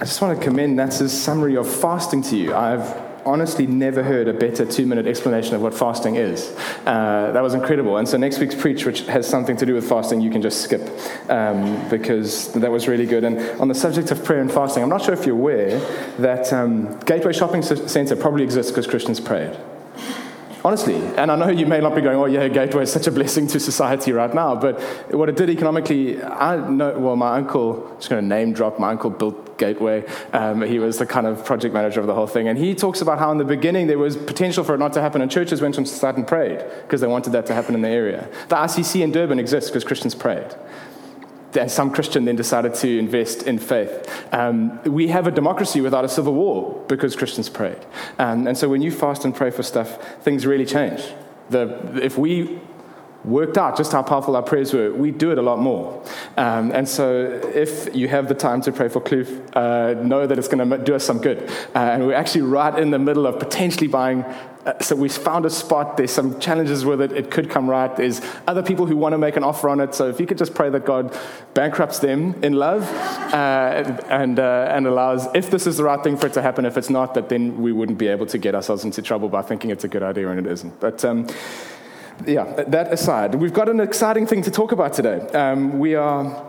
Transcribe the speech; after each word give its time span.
I 0.00 0.04
just 0.04 0.22
want 0.22 0.38
to 0.38 0.42
commend 0.42 0.76
Nats's 0.76 1.12
summary 1.12 1.58
of 1.58 1.70
fasting 1.70 2.22
to 2.22 2.36
you. 2.36 2.54
I've 2.54 2.88
honestly 3.26 3.66
never 3.66 4.02
heard 4.02 4.28
a 4.28 4.32
better 4.32 4.64
two 4.64 4.86
minute 4.86 5.06
explanation 5.06 5.54
of 5.54 5.60
what 5.60 5.74
fasting 5.74 6.16
is. 6.16 6.56
Uh, 6.86 7.32
that 7.32 7.42
was 7.42 7.52
incredible. 7.52 7.98
And 7.98 8.08
so 8.08 8.16
next 8.16 8.38
week's 8.38 8.54
preach, 8.54 8.86
which 8.86 9.02
has 9.02 9.28
something 9.28 9.58
to 9.58 9.66
do 9.66 9.74
with 9.74 9.86
fasting, 9.86 10.22
you 10.22 10.30
can 10.30 10.40
just 10.40 10.62
skip 10.62 10.80
um, 11.28 11.86
because 11.90 12.50
that 12.54 12.70
was 12.70 12.88
really 12.88 13.04
good. 13.04 13.24
And 13.24 13.60
on 13.60 13.68
the 13.68 13.74
subject 13.74 14.10
of 14.10 14.24
prayer 14.24 14.40
and 14.40 14.50
fasting, 14.50 14.82
I'm 14.82 14.88
not 14.88 15.02
sure 15.02 15.12
if 15.12 15.26
you're 15.26 15.36
aware 15.36 15.78
that 16.18 16.50
um, 16.50 16.98
Gateway 17.00 17.34
Shopping 17.34 17.60
Centre 17.60 18.16
probably 18.16 18.42
exists 18.42 18.72
because 18.72 18.86
Christians 18.86 19.20
prayed. 19.20 19.54
Honestly, 20.62 20.96
and 21.16 21.32
I 21.32 21.36
know 21.36 21.48
you 21.48 21.64
may 21.64 21.80
not 21.80 21.94
be 21.94 22.02
going, 22.02 22.18
oh, 22.18 22.26
yeah, 22.26 22.46
Gateway 22.48 22.82
is 22.82 22.92
such 22.92 23.06
a 23.06 23.10
blessing 23.10 23.46
to 23.48 23.60
society 23.60 24.12
right 24.12 24.32
now, 24.34 24.54
but 24.54 24.78
what 25.10 25.30
it 25.30 25.36
did 25.36 25.48
economically, 25.48 26.22
I 26.22 26.56
know, 26.68 26.98
well, 26.98 27.16
my 27.16 27.36
uncle, 27.36 27.90
just 27.96 28.10
going 28.10 28.22
to 28.22 28.28
name 28.28 28.52
drop, 28.52 28.78
my 28.78 28.90
uncle 28.90 29.08
built 29.08 29.56
Gateway. 29.56 30.04
Um, 30.32 30.62
he 30.62 30.78
was 30.78 30.98
the 30.98 31.06
kind 31.06 31.26
of 31.26 31.44
project 31.44 31.72
manager 31.72 32.00
of 32.00 32.06
the 32.06 32.14
whole 32.14 32.26
thing. 32.26 32.48
And 32.48 32.58
he 32.58 32.74
talks 32.74 33.00
about 33.00 33.18
how 33.18 33.30
in 33.30 33.38
the 33.38 33.44
beginning 33.44 33.86
there 33.86 33.98
was 33.98 34.16
potential 34.16 34.64
for 34.64 34.74
it 34.74 34.78
not 34.78 34.92
to 34.94 35.00
happen, 35.00 35.22
and 35.22 35.30
churches 35.30 35.60
went 35.60 35.78
on 35.78 35.86
site 35.86 36.16
and 36.16 36.26
prayed 36.26 36.64
because 36.82 37.00
they 37.00 37.06
wanted 37.06 37.30
that 37.30 37.46
to 37.46 37.54
happen 37.54 37.74
in 37.74 37.82
the 37.82 37.88
area. 37.88 38.28
The 38.48 38.56
ICC 38.56 39.02
in 39.02 39.12
Durban 39.12 39.38
exists 39.38 39.70
because 39.70 39.84
Christians 39.84 40.14
prayed 40.14 40.54
some 41.68 41.90
Christian 41.90 42.24
then 42.24 42.36
decided 42.36 42.74
to 42.74 42.98
invest 42.98 43.42
in 43.44 43.58
faith. 43.58 44.08
Um, 44.32 44.82
we 44.84 45.08
have 45.08 45.26
a 45.26 45.30
democracy 45.30 45.80
without 45.80 46.04
a 46.04 46.08
civil 46.08 46.34
war 46.34 46.84
because 46.88 47.16
Christians 47.16 47.48
prayed. 47.48 47.84
Um, 48.18 48.46
and 48.46 48.56
so 48.56 48.68
when 48.68 48.82
you 48.82 48.90
fast 48.90 49.24
and 49.24 49.34
pray 49.34 49.50
for 49.50 49.62
stuff, 49.62 50.22
things 50.22 50.46
really 50.46 50.66
change. 50.66 51.02
The, 51.50 52.00
if 52.02 52.16
we 52.16 52.60
worked 53.24 53.58
out 53.58 53.76
just 53.76 53.92
how 53.92 54.02
powerful 54.02 54.36
our 54.36 54.42
prayers 54.42 54.72
were, 54.72 54.92
we 54.92 55.10
do 55.10 55.30
it 55.30 55.38
a 55.38 55.42
lot 55.42 55.58
more. 55.58 56.02
Um, 56.36 56.70
and 56.72 56.88
so, 56.88 57.40
if 57.54 57.94
you 57.94 58.08
have 58.08 58.28
the 58.28 58.34
time 58.34 58.60
to 58.62 58.72
pray 58.72 58.88
for 58.88 59.00
Kloof, 59.00 59.28
uh, 59.54 60.02
know 60.02 60.26
that 60.26 60.38
it's 60.38 60.48
going 60.48 60.68
to 60.68 60.78
do 60.78 60.94
us 60.94 61.04
some 61.04 61.20
good. 61.20 61.50
Uh, 61.74 61.78
and 61.78 62.06
we're 62.06 62.14
actually 62.14 62.42
right 62.42 62.78
in 62.78 62.90
the 62.90 62.98
middle 62.98 63.26
of 63.26 63.38
potentially 63.38 63.88
buying. 63.88 64.24
Uh, 64.66 64.78
so 64.80 64.94
we 64.94 65.08
found 65.08 65.46
a 65.46 65.50
spot. 65.50 65.96
There's 65.96 66.10
some 66.10 66.38
challenges 66.38 66.84
with 66.84 67.00
it. 67.00 67.12
It 67.12 67.30
could 67.30 67.48
come 67.48 67.68
right. 67.68 67.94
There's 67.96 68.20
other 68.46 68.62
people 68.62 68.86
who 68.86 68.94
want 68.94 69.14
to 69.14 69.18
make 69.18 69.36
an 69.36 69.44
offer 69.44 69.70
on 69.70 69.80
it. 69.80 69.94
So 69.94 70.08
if 70.08 70.20
you 70.20 70.26
could 70.26 70.36
just 70.36 70.54
pray 70.54 70.68
that 70.68 70.84
God 70.84 71.16
bankrupts 71.54 71.98
them 71.98 72.34
in 72.42 72.52
love 72.52 72.82
uh, 73.32 73.98
and 74.10 74.38
uh, 74.38 74.68
and 74.70 74.86
allows, 74.86 75.26
if 75.34 75.50
this 75.50 75.66
is 75.66 75.78
the 75.78 75.84
right 75.84 76.02
thing 76.02 76.18
for 76.18 76.26
it 76.26 76.34
to 76.34 76.42
happen, 76.42 76.66
if 76.66 76.76
it's 76.76 76.90
not, 76.90 77.14
that 77.14 77.30
then 77.30 77.62
we 77.62 77.72
wouldn't 77.72 77.98
be 77.98 78.08
able 78.08 78.26
to 78.26 78.38
get 78.38 78.54
ourselves 78.54 78.84
into 78.84 79.00
trouble 79.00 79.30
by 79.30 79.40
thinking 79.40 79.70
it's 79.70 79.84
a 79.84 79.88
good 79.88 80.02
idea 80.02 80.28
and 80.28 80.46
it 80.46 80.50
isn't. 80.50 80.78
But 80.78 81.04
um, 81.06 81.26
yeah, 82.26 82.44
that 82.68 82.92
aside, 82.92 83.34
we've 83.34 83.52
got 83.52 83.68
an 83.68 83.80
exciting 83.80 84.26
thing 84.26 84.42
to 84.42 84.50
talk 84.50 84.72
about 84.72 84.92
today. 84.92 85.20
Um, 85.30 85.78
we 85.78 85.94
are 85.94 86.46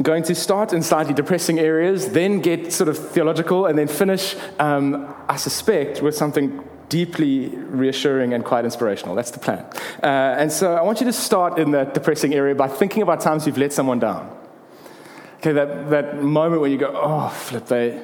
going 0.00 0.22
to 0.24 0.34
start 0.34 0.72
in 0.72 0.82
slightly 0.82 1.14
depressing 1.14 1.58
areas, 1.58 2.10
then 2.10 2.40
get 2.40 2.72
sort 2.72 2.88
of 2.88 2.98
theological, 2.98 3.66
and 3.66 3.78
then 3.78 3.88
finish, 3.88 4.36
um, 4.58 5.14
I 5.28 5.36
suspect, 5.36 6.02
with 6.02 6.16
something 6.16 6.64
deeply 6.88 7.48
reassuring 7.48 8.34
and 8.34 8.44
quite 8.44 8.64
inspirational. 8.64 9.14
That's 9.14 9.30
the 9.30 9.38
plan. 9.38 9.64
Uh, 10.02 10.36
and 10.38 10.52
so 10.52 10.74
I 10.74 10.82
want 10.82 11.00
you 11.00 11.06
to 11.06 11.12
start 11.12 11.58
in 11.58 11.70
that 11.70 11.94
depressing 11.94 12.34
area 12.34 12.54
by 12.54 12.68
thinking 12.68 13.02
about 13.02 13.20
times 13.20 13.46
you've 13.46 13.58
let 13.58 13.72
someone 13.72 13.98
down. 13.98 14.38
Okay, 15.38 15.52
that, 15.52 15.90
that 15.90 16.22
moment 16.22 16.60
where 16.60 16.70
you 16.70 16.78
go, 16.78 16.92
oh, 16.94 17.28
flip, 17.28 17.66
they, 17.66 18.02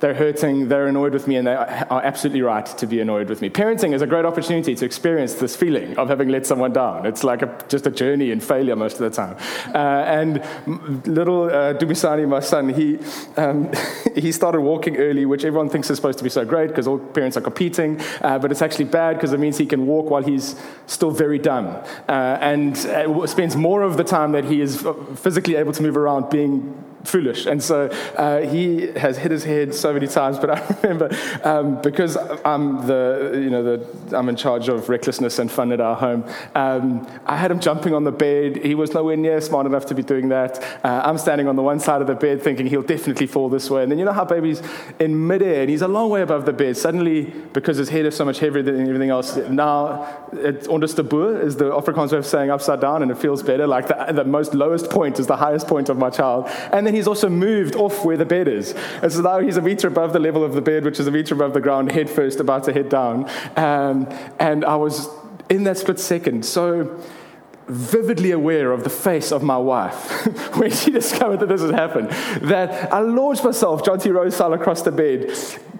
they're 0.00 0.14
hurting, 0.14 0.68
they're 0.68 0.86
annoyed 0.86 1.12
with 1.12 1.26
me, 1.26 1.36
and 1.36 1.46
they 1.46 1.54
are 1.54 2.02
absolutely 2.02 2.42
right 2.42 2.66
to 2.66 2.86
be 2.86 3.00
annoyed 3.00 3.28
with 3.28 3.42
me. 3.42 3.50
Parenting 3.50 3.94
is 3.94 4.02
a 4.02 4.06
great 4.06 4.24
opportunity 4.24 4.74
to 4.74 4.84
experience 4.84 5.34
this 5.34 5.56
feeling 5.56 5.96
of 5.98 6.08
having 6.08 6.28
let 6.28 6.46
someone 6.46 6.72
down. 6.72 7.04
It's 7.06 7.24
like 7.24 7.42
a, 7.42 7.58
just 7.68 7.86
a 7.86 7.90
journey 7.90 8.30
in 8.30 8.40
failure 8.40 8.76
most 8.76 9.00
of 9.00 9.00
the 9.00 9.10
time. 9.10 9.36
Uh, 9.74 10.04
and 10.06 11.06
little 11.06 11.44
uh, 11.44 11.74
Dumisani, 11.74 12.28
my 12.28 12.40
son, 12.40 12.68
he, 12.68 12.98
um, 13.36 13.72
he 14.14 14.30
started 14.30 14.60
walking 14.60 14.96
early, 14.96 15.26
which 15.26 15.44
everyone 15.44 15.68
thinks 15.68 15.90
is 15.90 15.96
supposed 15.96 16.18
to 16.18 16.24
be 16.24 16.30
so 16.30 16.44
great 16.44 16.68
because 16.68 16.86
all 16.86 16.98
parents 16.98 17.36
are 17.36 17.40
competing, 17.40 18.00
uh, 18.22 18.38
but 18.38 18.52
it's 18.52 18.62
actually 18.62 18.84
bad 18.84 19.16
because 19.16 19.32
it 19.32 19.40
means 19.40 19.58
he 19.58 19.66
can 19.66 19.86
walk 19.86 20.10
while 20.10 20.22
he's 20.22 20.54
still 20.86 21.10
very 21.10 21.38
dumb 21.38 21.66
uh, 22.08 22.38
and 22.40 22.76
uh, 22.86 23.26
spends 23.26 23.56
more 23.56 23.82
of 23.82 23.96
the 23.96 24.04
time 24.04 24.32
that 24.32 24.44
he 24.44 24.60
is 24.60 24.86
physically 25.16 25.56
able 25.56 25.72
to 25.72 25.82
move 25.82 25.96
around 25.96 26.30
being 26.30 26.84
foolish. 27.04 27.46
And 27.46 27.62
so 27.62 27.86
uh, 28.16 28.40
he 28.40 28.88
has 28.92 29.16
hit 29.18 29.30
his 29.30 29.44
head 29.44 29.74
so 29.74 29.92
many 29.92 30.06
times. 30.06 30.38
But 30.38 30.50
I 30.58 30.76
remember 30.82 31.10
um, 31.44 31.80
because 31.82 32.16
I'm 32.44 32.86
the 32.86 33.32
you 33.34 33.50
know 33.50 33.62
the 33.62 34.16
I'm 34.16 34.28
in 34.28 34.36
charge 34.36 34.68
of 34.68 34.88
recklessness 34.88 35.38
and 35.38 35.50
fun 35.50 35.72
at 35.72 35.80
our 35.80 35.96
home. 35.96 36.24
Um, 36.54 37.06
I 37.26 37.36
had 37.36 37.50
him 37.50 37.60
jumping 37.60 37.94
on 37.94 38.04
the 38.04 38.12
bed. 38.12 38.64
He 38.64 38.74
was 38.74 38.94
nowhere 38.94 39.16
near 39.16 39.40
smart 39.40 39.66
enough 39.66 39.86
to 39.86 39.94
be 39.94 40.02
doing 40.02 40.28
that. 40.30 40.62
Uh, 40.84 41.02
I'm 41.04 41.18
standing 41.18 41.48
on 41.48 41.56
the 41.56 41.62
one 41.62 41.80
side 41.80 42.00
of 42.00 42.06
the 42.06 42.14
bed 42.14 42.42
thinking 42.42 42.66
he'll 42.66 42.82
definitely 42.82 43.26
fall 43.26 43.48
this 43.48 43.70
way. 43.70 43.82
And 43.82 43.90
then 43.90 43.98
you 43.98 44.04
know 44.04 44.12
how 44.12 44.24
baby's 44.24 44.62
in 44.98 45.26
midair 45.26 45.62
and 45.62 45.70
he's 45.70 45.82
a 45.82 45.88
long 45.88 46.10
way 46.10 46.22
above 46.22 46.46
the 46.46 46.52
bed. 46.52 46.76
Suddenly, 46.76 47.24
because 47.52 47.76
his 47.76 47.88
head 47.88 48.06
is 48.06 48.16
so 48.16 48.24
much 48.24 48.38
heavier 48.38 48.62
than 48.62 48.80
everything 48.82 49.10
else, 49.10 49.36
now 49.36 50.28
it's 50.32 50.66
onderste 50.66 50.98
is 51.42 51.56
the 51.56 51.70
Afrikaans 51.70 52.12
way 52.12 52.18
of 52.18 52.26
saying 52.26 52.50
upside 52.50 52.80
down, 52.80 53.02
and 53.02 53.10
it 53.10 53.18
feels 53.18 53.42
better. 53.42 53.66
Like 53.66 53.88
the, 53.88 54.12
the 54.12 54.24
most 54.24 54.54
lowest 54.54 54.90
point 54.90 55.18
is 55.18 55.26
the 55.26 55.36
highest 55.36 55.66
point 55.66 55.88
of 55.88 55.98
my 55.98 56.10
child. 56.10 56.48
And 56.72 56.87
then 56.88 56.94
he's 56.94 57.06
also 57.06 57.28
moved 57.28 57.76
off 57.76 58.02
where 58.02 58.16
the 58.16 58.24
bed 58.24 58.48
is. 58.48 58.72
And 59.02 59.12
so 59.12 59.20
now 59.20 59.40
he's 59.40 59.58
a 59.58 59.62
meter 59.62 59.88
above 59.88 60.14
the 60.14 60.18
level 60.18 60.42
of 60.42 60.54
the 60.54 60.62
bed, 60.62 60.84
which 60.84 60.98
is 60.98 61.06
a 61.06 61.10
meter 61.10 61.34
above 61.34 61.52
the 61.52 61.60
ground, 61.60 61.92
head 61.92 62.08
first, 62.08 62.40
about 62.40 62.64
to 62.64 62.72
head 62.72 62.88
down. 62.88 63.28
Um, 63.56 64.08
and 64.40 64.64
I 64.64 64.76
was 64.76 65.06
in 65.50 65.64
that 65.64 65.76
split 65.76 66.00
second 66.00 66.46
so 66.46 66.98
vividly 67.66 68.30
aware 68.30 68.72
of 68.72 68.84
the 68.84 68.90
face 68.90 69.30
of 69.30 69.42
my 69.42 69.58
wife 69.58 70.26
when 70.56 70.70
she 70.70 70.90
discovered 70.90 71.40
that 71.40 71.50
this 71.50 71.60
had 71.60 71.74
happened 71.74 72.08
that 72.48 72.90
I 72.90 73.00
launched 73.00 73.44
myself, 73.44 73.82
Jonty 73.82 74.10
Rhodes 74.10 74.36
style, 74.36 74.54
across 74.54 74.80
the 74.80 74.90
bed, 74.90 75.30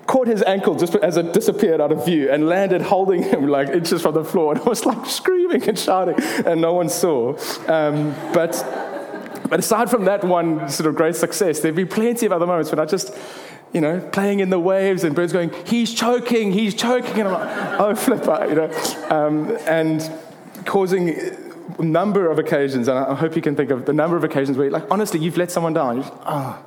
caught 0.06 0.26
his 0.26 0.42
ankle 0.42 0.74
just 0.74 0.94
as 0.96 1.16
it 1.16 1.32
disappeared 1.32 1.80
out 1.80 1.90
of 1.90 2.04
view, 2.04 2.30
and 2.30 2.46
landed 2.46 2.82
holding 2.82 3.22
him 3.22 3.46
like 3.46 3.68
inches 3.68 4.02
from 4.02 4.12
the 4.12 4.24
floor. 4.24 4.52
And 4.56 4.60
I 4.60 4.68
was 4.68 4.84
like 4.84 5.06
screaming 5.06 5.66
and 5.66 5.78
shouting, 5.78 6.16
and 6.44 6.60
no 6.60 6.74
one 6.74 6.90
saw. 6.90 7.30
Um, 7.66 8.14
but 8.34 8.62
but 9.48 9.58
aside 9.58 9.90
from 9.90 10.04
that 10.04 10.24
one 10.24 10.68
sort 10.68 10.88
of 10.88 10.94
great 10.94 11.16
success, 11.16 11.60
there'd 11.60 11.74
be 11.74 11.84
plenty 11.84 12.26
of 12.26 12.32
other 12.32 12.46
moments 12.46 12.70
when 12.70 12.78
I 12.78 12.84
just, 12.84 13.16
you 13.72 13.80
know, 13.80 14.00
playing 14.12 14.40
in 14.40 14.50
the 14.50 14.58
waves 14.58 15.04
and 15.04 15.14
birds 15.14 15.32
going, 15.32 15.50
he's 15.66 15.94
choking, 15.94 16.52
he's 16.52 16.74
choking. 16.74 17.20
And 17.20 17.28
I'm 17.28 17.32
like, 17.32 17.80
oh, 17.80 17.94
flipper, 17.94 18.46
you 18.48 18.54
know. 18.54 19.14
Um, 19.14 19.56
and 19.66 20.10
causing 20.64 21.10
a 21.78 21.82
number 21.82 22.30
of 22.30 22.38
occasions, 22.38 22.88
and 22.88 22.98
I 22.98 23.14
hope 23.14 23.36
you 23.36 23.42
can 23.42 23.56
think 23.56 23.70
of 23.70 23.86
the 23.86 23.92
number 23.92 24.16
of 24.16 24.24
occasions 24.24 24.56
where, 24.56 24.70
like, 24.70 24.90
honestly, 24.90 25.20
you've 25.20 25.36
let 25.36 25.50
someone 25.50 25.72
down. 25.72 26.02
Just, 26.02 26.12
oh, 26.26 26.64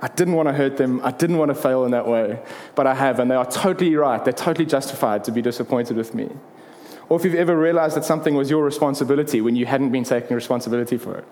I 0.00 0.08
didn't 0.08 0.34
want 0.34 0.48
to 0.48 0.52
hurt 0.52 0.76
them. 0.76 1.00
I 1.02 1.12
didn't 1.12 1.38
want 1.38 1.50
to 1.50 1.54
fail 1.54 1.84
in 1.84 1.92
that 1.92 2.06
way. 2.06 2.38
But 2.74 2.86
I 2.86 2.94
have, 2.94 3.20
and 3.20 3.30
they 3.30 3.34
are 3.34 3.50
totally 3.50 3.94
right. 3.96 4.22
They're 4.22 4.32
totally 4.32 4.66
justified 4.66 5.24
to 5.24 5.32
be 5.32 5.40
disappointed 5.40 5.96
with 5.96 6.14
me. 6.14 6.30
Or 7.08 7.18
if 7.18 7.24
you've 7.24 7.34
ever 7.34 7.56
realized 7.56 7.96
that 7.96 8.04
something 8.04 8.34
was 8.34 8.50
your 8.50 8.64
responsibility 8.64 9.40
when 9.40 9.56
you 9.56 9.66
hadn't 9.66 9.92
been 9.92 10.04
taking 10.04 10.34
responsibility 10.34 10.96
for 10.96 11.16
it. 11.16 11.24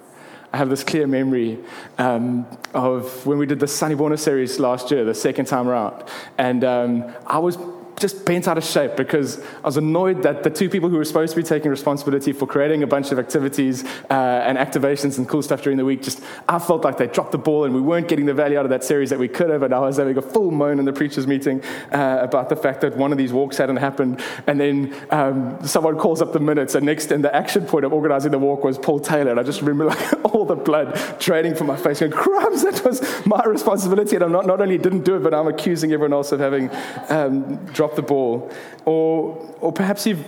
I 0.52 0.58
have 0.58 0.68
this 0.68 0.84
clear 0.84 1.06
memory 1.06 1.58
um, 1.96 2.46
of 2.74 3.24
when 3.26 3.38
we 3.38 3.46
did 3.46 3.58
the 3.58 3.66
Sunny 3.66 3.94
Sanibona 3.94 4.18
series 4.18 4.60
last 4.60 4.90
year, 4.90 5.04
the 5.04 5.14
second 5.14 5.46
time 5.46 5.66
around. 5.66 6.04
And 6.36 6.62
um, 6.62 7.14
I 7.26 7.38
was 7.38 7.56
just 7.97 8.25
bent 8.25 8.48
out 8.48 8.58
of 8.58 8.64
shape 8.64 8.97
because 8.97 9.38
I 9.62 9.66
was 9.66 9.76
annoyed 9.76 10.22
that 10.22 10.42
the 10.42 10.50
two 10.50 10.69
people 10.69 10.88
who 10.88 10.97
were 10.97 11.04
supposed 11.04 11.34
to 11.34 11.41
be 11.41 11.42
taking 11.42 11.70
responsibility 11.70 12.32
for 12.32 12.47
creating 12.47 12.82
a 12.82 12.86
bunch 12.86 13.12
of 13.12 13.19
activities 13.19 13.84
uh, 14.10 14.42
and 14.44 14.58
activations 14.58 15.19
and 15.19 15.28
cool 15.28 15.42
stuff 15.42 15.62
during 15.62 15.78
the 15.78 15.84
week, 15.84 16.03
just 16.03 16.20
I 16.48 16.58
felt 16.58 16.84
like 16.84 16.98
they 16.98 17.06
dropped 17.06 17.32
the 17.32 17.38
ball 17.38 17.64
and 17.64 17.75
we 17.75 17.80
weren't 17.80 18.08
getting 18.08 18.26
the 18.26 18.34
value 18.34 18.58
out 18.58 18.64
of 18.64 18.70
that 18.70 18.84
series 18.84 19.10
that 19.10 19.19
we 19.19 19.28
could 19.28 19.50
have. 19.50 19.62
And 19.62 19.72
I 19.72 19.78
was 19.78 19.98
having 19.98 20.16
a 20.16 20.22
full 20.22 20.50
moan 20.50 20.78
in 20.78 20.84
the 20.84 20.92
preachers' 20.92 21.26
meeting 21.26 21.62
uh, 21.92 22.19
about 22.20 22.48
the 22.48 22.56
fact 22.56 22.80
that 22.80 22.97
one 22.97 23.12
of 23.12 23.19
these 23.19 23.32
walks 23.32 23.56
hadn't 23.56 23.76
happened. 23.76 24.20
And 24.47 24.59
then 24.59 24.94
um, 25.10 25.59
someone 25.66 25.98
calls 25.98 26.20
up 26.20 26.32
the 26.32 26.41
minutes, 26.41 26.74
and 26.74 26.86
next 26.86 27.12
in 27.12 27.22
the 27.22 27.34
action 27.34 27.66
point 27.66 27.84
of 27.84 27.92
organizing 27.92 28.32
the 28.32 28.38
walk 28.38 28.64
was 28.64 28.78
Paul 28.78 29.00
Taylor. 29.00 29.30
And 29.30 29.41
I 29.41 29.42
just 29.42 29.60
remember 29.60 29.86
like 29.86 30.24
all 30.34 30.44
the 30.44 30.56
blood 30.56 30.98
draining 31.19 31.54
from 31.54 31.69
my 31.69 31.76
face, 31.76 32.00
going, 32.00 32.12
crumbs, 32.12 32.62
that 32.62 32.84
was 32.84 33.00
my 33.26 33.42
responsibility. 33.44 34.16
And 34.16 34.24
I 34.24 34.28
not, 34.28 34.47
not 34.47 34.60
only 34.60 34.78
didn't 34.78 35.04
do 35.04 35.16
it, 35.16 35.22
but 35.22 35.34
I'm 35.34 35.47
accusing 35.47 35.92
everyone 35.92 36.12
else 36.12 36.33
of 36.33 36.41
having 36.41 36.71
um, 37.09 37.65
dropped 37.82 37.96
the 37.96 38.02
ball. 38.02 38.48
Or, 38.84 39.56
or 39.60 39.72
perhaps 39.72 40.06
you've, 40.06 40.24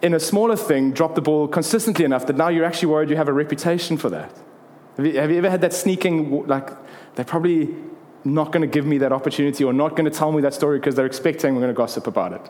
in 0.00 0.14
a 0.14 0.20
smaller 0.20 0.56
thing, 0.56 0.92
dropped 0.92 1.14
the 1.14 1.20
ball 1.20 1.46
consistently 1.46 2.06
enough 2.06 2.26
that 2.26 2.36
now 2.36 2.48
you're 2.48 2.64
actually 2.64 2.88
worried 2.88 3.10
you 3.10 3.16
have 3.16 3.28
a 3.28 3.34
reputation 3.44 3.98
for 3.98 4.08
that. 4.08 4.32
Have 4.96 5.06
you, 5.06 5.12
have 5.20 5.30
you 5.30 5.36
ever 5.36 5.50
had 5.50 5.60
that 5.60 5.74
sneaking, 5.74 6.46
like, 6.46 6.70
they're 7.14 7.26
probably 7.26 7.74
not 8.24 8.50
going 8.52 8.62
to 8.62 8.66
give 8.66 8.86
me 8.86 8.96
that 8.98 9.12
opportunity 9.12 9.62
or 9.62 9.74
not 9.74 9.90
going 9.90 10.06
to 10.10 10.10
tell 10.10 10.32
me 10.32 10.40
that 10.40 10.54
story 10.54 10.78
because 10.78 10.94
they're 10.94 11.12
expecting 11.14 11.54
we're 11.54 11.60
going 11.60 11.74
to 11.74 11.76
gossip 11.76 12.06
about 12.06 12.32
it? 12.32 12.40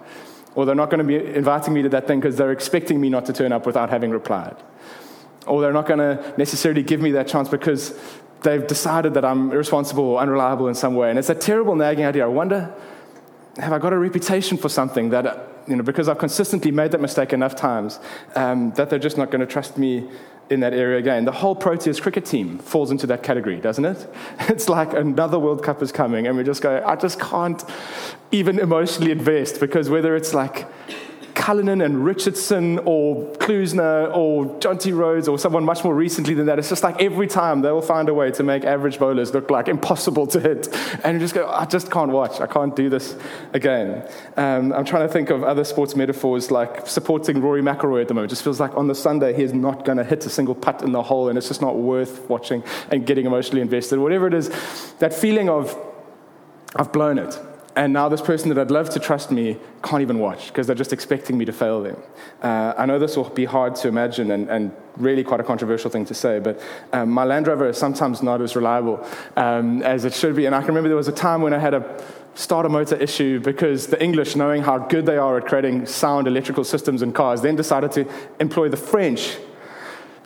Or 0.55 0.65
they're 0.65 0.77
not 0.77 0.91
going 0.91 1.05
to 1.05 1.05
be 1.05 1.17
inviting 1.17 1.75
me 1.75 1.83
to 1.83 1.89
that 1.89 2.07
thing 2.07 2.21
because 2.21 2.37
they're 2.37 2.53
expecting 2.53 3.01
me 3.01 3.11
not 3.11 3.27
to 3.27 3.33
turn 3.33 3.51
up 3.51 3.67
without 3.67 3.91
having 3.91 4.13
replied. 4.13 4.57
Or 5.45 5.61
they're 5.61 5.73
not 5.73 5.87
going 5.87 5.99
to 5.99 6.35
necessarily 6.39 6.85
give 6.85 7.01
me 7.01 7.11
that 7.13 7.27
chance 7.27 7.49
because 7.49 7.99
they've 8.43 8.65
decided 8.65 9.15
that 9.15 9.25
I'm 9.25 9.51
irresponsible 9.51 10.05
or 10.05 10.21
unreliable 10.21 10.69
in 10.69 10.77
some 10.77 10.95
way. 10.95 11.11
And 11.11 11.19
it's 11.19 11.31
a 11.31 11.35
terrible 11.35 11.75
nagging 11.75 12.07
idea. 12.07 12.25
I 12.25 12.29
wonder 12.29 12.73
have 13.59 13.73
I 13.73 13.79
got 13.79 13.93
a 13.93 13.99
reputation 13.99 14.57
for 14.57 14.69
something 14.69 15.11
that, 15.11 15.49
you 15.67 15.77
know, 15.77 15.83
because 15.83 16.09
I've 16.09 16.19
consistently 16.19 16.71
made 16.71 16.93
that 16.93 17.01
mistake 17.01 17.33
enough 17.33 17.57
times, 17.57 17.99
um, 18.35 18.73
that 18.73 18.91
they're 18.91 18.99
just 18.99 19.19
not 19.19 19.31
going 19.31 19.41
to 19.41 19.47
trust 19.47 19.79
me 19.79 20.09
in 20.51 20.61
that 20.61 20.73
area 20.73 20.99
again. 20.99 21.25
The 21.25 21.33
whole 21.33 21.55
Proteas 21.55 22.01
cricket 22.01 22.25
team 22.25 22.59
falls 22.59 22.91
into 22.91 23.07
that 23.09 23.23
category, 23.23 23.61
doesn't 23.61 23.85
it? 23.85 24.07
It's 24.49 24.69
like 24.69 24.95
another 24.95 25.39
World 25.39 25.63
Cup 25.63 25.83
is 25.83 25.93
coming, 25.93 26.27
and 26.27 26.37
we 26.37 26.45
just 26.45 26.63
go, 26.63 26.83
I 26.87 26.97
just 26.97 27.21
can't 27.21 27.63
even 28.33 28.59
emotionally 28.59 29.11
invest 29.11 29.61
because 29.61 29.91
whether 29.91 30.17
it's 30.17 30.35
like 30.35 30.67
Cullinan 31.39 31.81
and 31.81 32.05
Richardson 32.05 32.81
or 32.85 33.25
Klusener 33.37 34.15
or 34.15 34.45
Jonty 34.59 34.95
Rhodes 34.95 35.29
or 35.29 35.39
someone 35.39 35.65
much 35.65 35.85
more 35.85 35.95
recently 35.95 36.35
than 36.35 36.47
that. 36.47 36.59
It's 36.59 36.69
just 36.69 36.83
like 36.83 37.01
every 37.01 37.29
time 37.29 37.63
they 37.63 37.71
will 37.71 37.81
find 37.81 38.09
a 38.09 38.13
way 38.13 38.33
to 38.33 38.43
make 38.43 38.65
average 38.65 38.99
bowlers 38.99 39.33
look 39.33 39.49
like 39.49 39.69
impossible 39.69 40.27
to 40.27 40.41
hit. 40.41 40.69
And 41.05 41.15
you 41.15 41.21
just 41.21 41.35
go, 41.35 41.49
I 41.49 41.65
just 41.65 41.93
can't 41.93 42.11
watch. 42.11 42.41
I 42.41 42.49
can't 42.49 42.75
do 42.75 42.91
this 42.91 43.17
again. 43.53 44.07
Um, 44.37 44.73
I'm 44.73 44.85
trying 44.85 45.07
to 45.07 45.13
think 45.13 45.31
of 45.31 45.45
other 45.45 45.63
sports 45.63 45.95
metaphors 45.95 46.51
like 46.51 46.89
supporting 46.89 47.41
Rory 47.41 47.63
McIlroy 47.63 48.03
at 48.03 48.09
the 48.09 48.15
moment. 48.15 48.33
It 48.33 48.35
just 48.35 48.43
feels 48.43 48.59
like 48.59 48.77
on 48.77 48.89
the 48.89 48.95
Sunday 48.97 49.33
he 49.33 49.45
is 49.45 49.55
not 49.55 49.85
going 49.85 49.99
to 49.99 50.05
hit 50.05 50.27
a 50.27 50.31
single 50.31 50.57
putt 50.57 50.83
in 50.83 50.91
the 50.91 51.05
hole 51.05 51.29
and 51.29 51.39
it's 51.39 51.49
just 51.49 51.63
not 51.63 51.77
worth 51.77 52.29
watching 52.29 52.65
and 52.91 53.07
getting 53.07 53.27
emotionally 53.27 53.63
invested. 53.63 54.01
Whatever 54.01 54.27
it 54.27 54.35
is, 54.35 54.51
that 54.99 55.15
feeling 55.15 55.49
of, 55.49 55.79
I've 56.75 56.93
blown 56.93 57.17
it. 57.19 57.39
And 57.79 57.93
now 57.93 58.09
this 58.09 58.21
person 58.21 58.49
that 58.49 58.59
I'd 58.59 58.73
love 58.73 58.91
to 58.91 58.99
trust 58.99 59.31
me 59.31 59.57
can't 59.85 60.03
even 60.03 60.19
watch 60.19 60.49
because 60.49 60.67
they're 60.67 60.75
just 60.75 60.93
expecting 60.93 61.39
me 61.39 61.45
to 61.45 61.53
fail 61.53 61.81
them. 61.81 61.97
Uh, 62.43 62.75
I 62.77 62.87
know 62.87 62.99
this 62.99 63.17
will 63.17 63.31
be 63.31 63.45
hard 63.45 63.77
to 63.77 63.87
imagine 63.87 64.33
and, 64.33 64.49
and, 64.51 64.73
really 64.97 65.23
quite 65.23 65.39
a 65.39 65.45
controversial 65.45 65.89
thing 65.89 66.05
to 66.05 66.13
say, 66.13 66.41
but 66.41 66.61
um, 66.93 67.09
my 67.09 67.23
Land 67.23 67.47
Rover 67.47 67.69
is 67.69 67.79
sometimes 67.79 68.21
not 68.21 68.43
as 68.43 68.57
reliable 68.57 69.07
um, 69.37 69.81
as 69.85 70.05
it 70.05 70.13
should 70.13 70.35
be. 70.35 70.47
And 70.47 70.57
I 70.57 70.59
can 70.59 70.67
remember 70.71 70.89
there 70.89 70.97
was 70.97 71.07
a 71.07 71.13
time 71.13 71.41
when 71.41 71.55
I 71.55 71.59
had 71.61 71.73
a 71.73 72.05
starter 72.35 72.69
motor 72.69 72.97
issue 72.97 73.39
because 73.39 73.87
the 73.87 74.03
English, 74.03 74.35
knowing 74.35 74.61
how 74.61 74.79
good 74.79 75.07
they 75.07 75.17
are 75.17 75.37
at 75.37 75.47
creating 75.47 75.87
sound 75.87 76.27
electrical 76.27 76.65
systems 76.65 77.01
in 77.01 77.13
cars, 77.13 77.43
then 77.43 77.55
decided 77.55 77.93
to 77.93 78.09
employ 78.41 78.69
the 78.69 78.77
French 78.77 79.37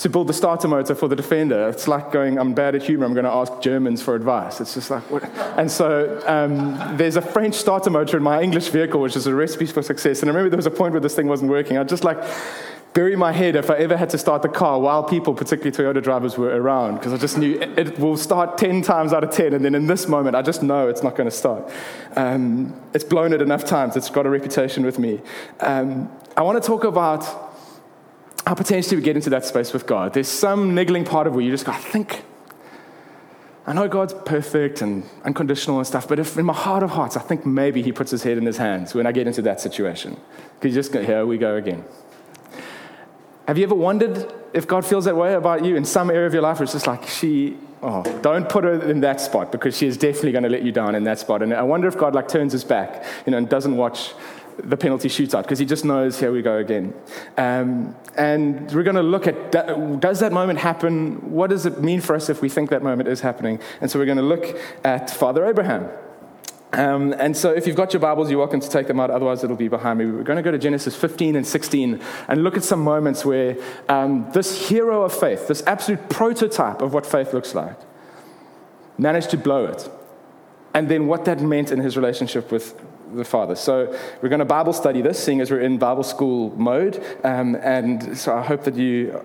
to 0.03 0.09
build 0.09 0.27
the 0.27 0.33
starter 0.33 0.67
motor 0.67 0.97
for 0.97 1.07
the 1.07 1.15
Defender. 1.15 1.69
It's 1.69 1.87
like 1.87 2.11
going, 2.11 2.37
I'm 2.37 2.55
bad 2.55 2.75
at 2.75 2.83
humor, 2.83 3.07
I'm 3.07 3.15
going 3.15 3.25
to 3.25 3.31
ask 3.31 3.61
Germans 3.61 4.03
for 4.03 4.17
advice. 4.17 4.61
It's 4.61 4.75
just 4.75 4.91
like, 4.91 5.09
what? 5.09 5.23
And 5.57 5.71
so 5.71 6.21
um, 6.27 6.97
there's 6.97 7.15
a 7.15 7.23
French 7.23 7.55
starter 7.55 7.89
motor 7.89 8.17
in 8.17 8.23
my 8.25 8.43
English 8.43 8.71
vehicle, 8.71 9.01
which 9.01 9.15
is 9.15 9.29
a 9.29 9.35
recipe 9.35 9.67
for 9.67 9.81
success. 9.81 10.21
And 10.21 10.29
I 10.29 10.35
remember 10.35 10.51
there 10.51 10.57
was 10.57 10.67
a 10.67 10.73
point 10.73 10.91
where 10.91 11.01
this 11.01 11.15
thing 11.15 11.29
wasn't 11.29 11.53
working. 11.53 11.79
I 11.79 11.85
just 11.85 12.03
like 12.03 12.19
bury 12.95 13.15
my 13.15 13.31
head 13.31 13.55
if 13.55 13.71
I 13.71 13.77
ever 13.77 13.97
had 13.97 14.11
to 14.11 14.19
start 14.19 14.43
the 14.43 14.49
car 14.49 14.81
while 14.81 15.05
people, 15.05 15.35
particularly 15.35 15.71
Toyota 15.71 16.03
drivers, 16.03 16.37
were 16.37 16.49
around, 16.49 16.97
because 16.97 17.13
I 17.13 17.17
just 17.17 17.39
knew 17.39 17.61
it, 17.61 17.79
it, 17.79 17.99
will 18.01 18.17
start 18.17 18.59
10 18.59 18.83
times 18.83 19.13
out 19.13 19.23
of 19.23 19.31
10. 19.31 19.55
And 19.55 19.65
then 19.65 19.77
in 19.77 19.87
this 19.87 20.09
moment, 20.09 20.35
I 20.35 20.43
just 20.43 20.65
know 20.65 20.89
it's 20.89 21.05
not 21.05 21.15
going 21.15 21.31
to 21.31 21.35
start. 21.35 21.71
Um, 22.17 22.75
it's 22.93 23.05
blown 23.05 23.33
it 23.33 23.41
enough 23.41 23.65
times, 23.65 23.95
it's 23.95 24.11
got 24.11 24.27
a 24.27 24.31
reputation 24.31 24.85
with 24.85 24.99
me. 24.99 25.21
Um, 25.61 26.11
I 26.37 26.43
want 26.43 26.61
to 26.61 26.67
talk 26.67 26.83
about 26.83 27.42
how 28.47 28.55
potentially 28.55 28.97
we 28.97 29.03
get 29.03 29.17
into 29.17 29.31
that 29.31 29.45
space 29.45 29.73
with 29.73 29.87
God. 29.87 30.15
There's 30.15 30.29
some 30.29 30.75
niggling 30.75 31.05
part 31.05 31.27
of 31.27 31.35
where 31.35 31.45
you 31.45 31.51
just 31.51 31.65
go, 31.65 31.73
I 31.73 31.77
think, 31.77 32.23
I 33.65 33.73
know 33.73 33.87
God's 33.87 34.13
perfect 34.13 34.83
and 34.83 35.05
unconditional 35.25 35.79
and 35.79 35.87
stuff, 35.87 36.09
but 36.09 36.19
if 36.19 36.37
in 36.37 36.47
my 36.47 36.53
heart 36.53 36.83
of 36.83 36.91
hearts, 36.91 37.17
I 37.17 37.21
think 37.21 37.47
maybe 37.47 37.81
He 37.81 37.93
puts 37.93 38.11
His 38.11 38.25
head 38.25 38.37
in 38.37 38.45
His 38.45 38.57
hands 38.57 38.93
when 38.93 39.07
I 39.07 39.13
get 39.13 39.29
into 39.29 39.43
that 39.43 39.61
situation. 39.61 40.19
Because 40.59 40.75
just 40.75 40.93
go, 40.93 41.03
here 41.03 41.25
we 41.25 41.39
go 41.39 41.57
again. 41.57 41.85
Have 43.47 43.59
you 43.59 43.65
ever 43.65 43.75
wondered 43.75 44.33
if 44.53 44.67
God 44.67 44.85
feels 44.85 45.05
that 45.05 45.17
way 45.17 45.35
about 45.35 45.65
you 45.65 45.77
in 45.77 45.85
some 45.85 46.11
area 46.11 46.27
of 46.27 46.33
your 46.33 46.43
life? 46.43 46.59
Where 46.59 46.65
it's 46.65 46.73
just 46.73 46.89
like, 46.89 47.07
she, 47.07 47.57
oh, 47.83 48.03
don't 48.21 48.49
put 48.49 48.65
her 48.65 48.83
in 48.91 49.01
that 49.01 49.21
spot 49.21 49.53
because 49.53 49.77
she 49.77 49.87
is 49.87 49.97
definitely 49.97 50.33
going 50.33 50.45
to 50.45 50.51
let 50.51 50.63
you 50.63 50.73
down 50.73 50.97
in 50.97 51.05
that 51.05 51.21
spot. 51.21 51.43
And 51.43 51.55
I 51.55 51.63
wonder 51.63 51.87
if 51.87 51.97
God 51.97 52.17
like 52.17 52.27
turns 52.27 52.53
his 52.53 52.65
back, 52.65 53.05
you 53.27 53.31
know, 53.31 53.39
and 53.39 53.49
doesn't 53.49 53.77
watch 53.77 54.13
the 54.59 54.77
penalty 54.77 55.09
shootout 55.09 55.43
because 55.43 55.59
he 55.59 55.65
just 55.65 55.85
knows 55.85 56.19
here 56.19 56.33
we 56.33 56.43
go 56.43 56.59
again. 56.59 56.95
Um, 57.37 57.95
and 58.17 58.71
we're 58.73 58.83
going 58.83 58.97
to 58.97 59.03
look 59.03 59.27
at 59.27 59.53
does 60.01 60.21
that 60.21 60.33
moment 60.33 60.59
happen? 60.59 61.31
What 61.31 61.51
does 61.51 61.67
it 61.67 61.81
mean 61.81 62.01
for 62.01 62.15
us 62.15 62.29
if 62.29 62.43
we 62.43 62.49
think 62.49 62.71
that 62.71 62.83
moment 62.83 63.09
is 63.09 63.21
happening? 63.21 63.61
And 63.81 63.91
so 63.91 63.99
we're 63.99 64.07
going 64.07 64.19
to 64.19 64.23
look 64.23 64.59
at 64.85 65.11
Father 65.11 65.47
Abraham. 65.47 65.89
Um, 66.75 67.13
and 67.19 67.37
so, 67.37 67.51
if 67.51 67.67
you've 67.67 67.77
got 67.77 67.93
your 67.93 68.01
Bibles, 68.01 68.31
you're 68.31 68.39
welcome 68.39 68.61
to 68.61 68.69
take 68.69 68.87
them 68.87 68.99
out. 68.99 69.11
Otherwise, 69.11 69.45
it'll 69.45 69.57
be 69.57 69.69
behind 69.69 69.99
me. 69.99 70.07
We're 70.07 70.23
going 70.23 70.39
to 70.39 70.43
go 70.43 70.51
to 70.51 70.59
Genesis 70.59 70.97
15 70.97 71.37
and 71.37 71.47
16 71.47 72.01
and 72.29 72.43
look 72.43 72.57
at 72.57 72.65
some 72.65 72.81
moments 72.81 73.27
where 73.27 73.59
um, 73.91 74.31
this 74.33 74.69
hero 74.69 75.03
of 75.03 75.13
faith, 75.13 75.49
this 75.49 75.63
absolute 75.67 76.09
prototype 76.09 76.81
of 76.81 76.95
what 76.95 77.05
faith 77.05 77.35
looks 77.35 77.55
like, 77.55 77.77
managed 78.97 79.29
to 79.31 79.37
blow 79.37 79.67
it. 79.67 79.91
And 80.73 80.89
then 80.89 81.07
what 81.07 81.27
that 81.27 81.43
meant 81.43 81.73
in 81.73 81.79
his 81.79 81.97
relationship 81.97 82.51
with 82.51 82.81
the 83.15 83.25
Father. 83.25 83.55
So 83.55 83.97
we're 84.21 84.29
going 84.29 84.41
to 84.41 84.45
Bible 84.45 84.73
study 84.73 85.03
this, 85.03 85.23
seeing 85.23 85.41
as 85.41 85.51
we're 85.51 85.61
in 85.61 85.79
Bible 85.79 86.03
school 86.03 86.51
mode. 86.57 87.03
Um, 87.25 87.57
and 87.57 88.17
so 88.17 88.37
I 88.37 88.43
hope 88.43 88.65
that 88.65 88.77
you 88.77 89.21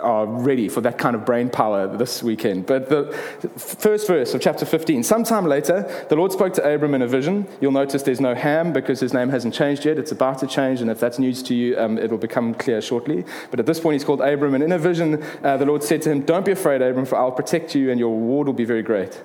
are 0.00 0.26
ready 0.26 0.68
for 0.68 0.80
that 0.82 0.98
kind 0.98 1.14
of 1.14 1.24
brain 1.24 1.48
power 1.48 1.96
this 1.96 2.22
weekend. 2.22 2.66
But 2.66 2.88
the 2.88 3.12
first 3.56 4.06
verse 4.06 4.34
of 4.34 4.40
chapter 4.40 4.66
15 4.66 5.02
sometime 5.02 5.46
later, 5.46 6.06
the 6.08 6.16
Lord 6.16 6.32
spoke 6.32 6.52
to 6.54 6.74
Abram 6.74 6.94
in 6.94 7.02
a 7.02 7.06
vision. 7.06 7.46
You'll 7.60 7.72
notice 7.72 8.02
there's 8.02 8.20
no 8.20 8.34
Ham 8.34 8.72
because 8.72 9.00
his 9.00 9.12
name 9.12 9.28
hasn't 9.28 9.54
changed 9.54 9.84
yet. 9.84 9.98
It's 9.98 10.12
about 10.12 10.38
to 10.38 10.46
change, 10.46 10.80
and 10.80 10.90
if 10.90 11.00
that's 11.00 11.18
news 11.18 11.42
to 11.44 11.54
you, 11.54 11.78
um, 11.78 11.98
it'll 11.98 12.18
become 12.18 12.54
clear 12.54 12.80
shortly. 12.80 13.24
But 13.50 13.60
at 13.60 13.66
this 13.66 13.80
point, 13.80 13.94
he's 13.94 14.04
called 14.04 14.20
Abram, 14.20 14.54
and 14.54 14.64
in 14.64 14.72
a 14.72 14.78
vision, 14.78 15.22
uh, 15.42 15.56
the 15.56 15.66
Lord 15.66 15.82
said 15.82 16.02
to 16.02 16.10
him, 16.10 16.22
Don't 16.22 16.44
be 16.44 16.52
afraid, 16.52 16.82
Abram, 16.82 17.06
for 17.06 17.16
I'll 17.16 17.32
protect 17.32 17.74
you, 17.74 17.90
and 17.90 17.98
your 17.98 18.10
reward 18.10 18.46
will 18.46 18.54
be 18.54 18.64
very 18.64 18.82
great. 18.82 19.22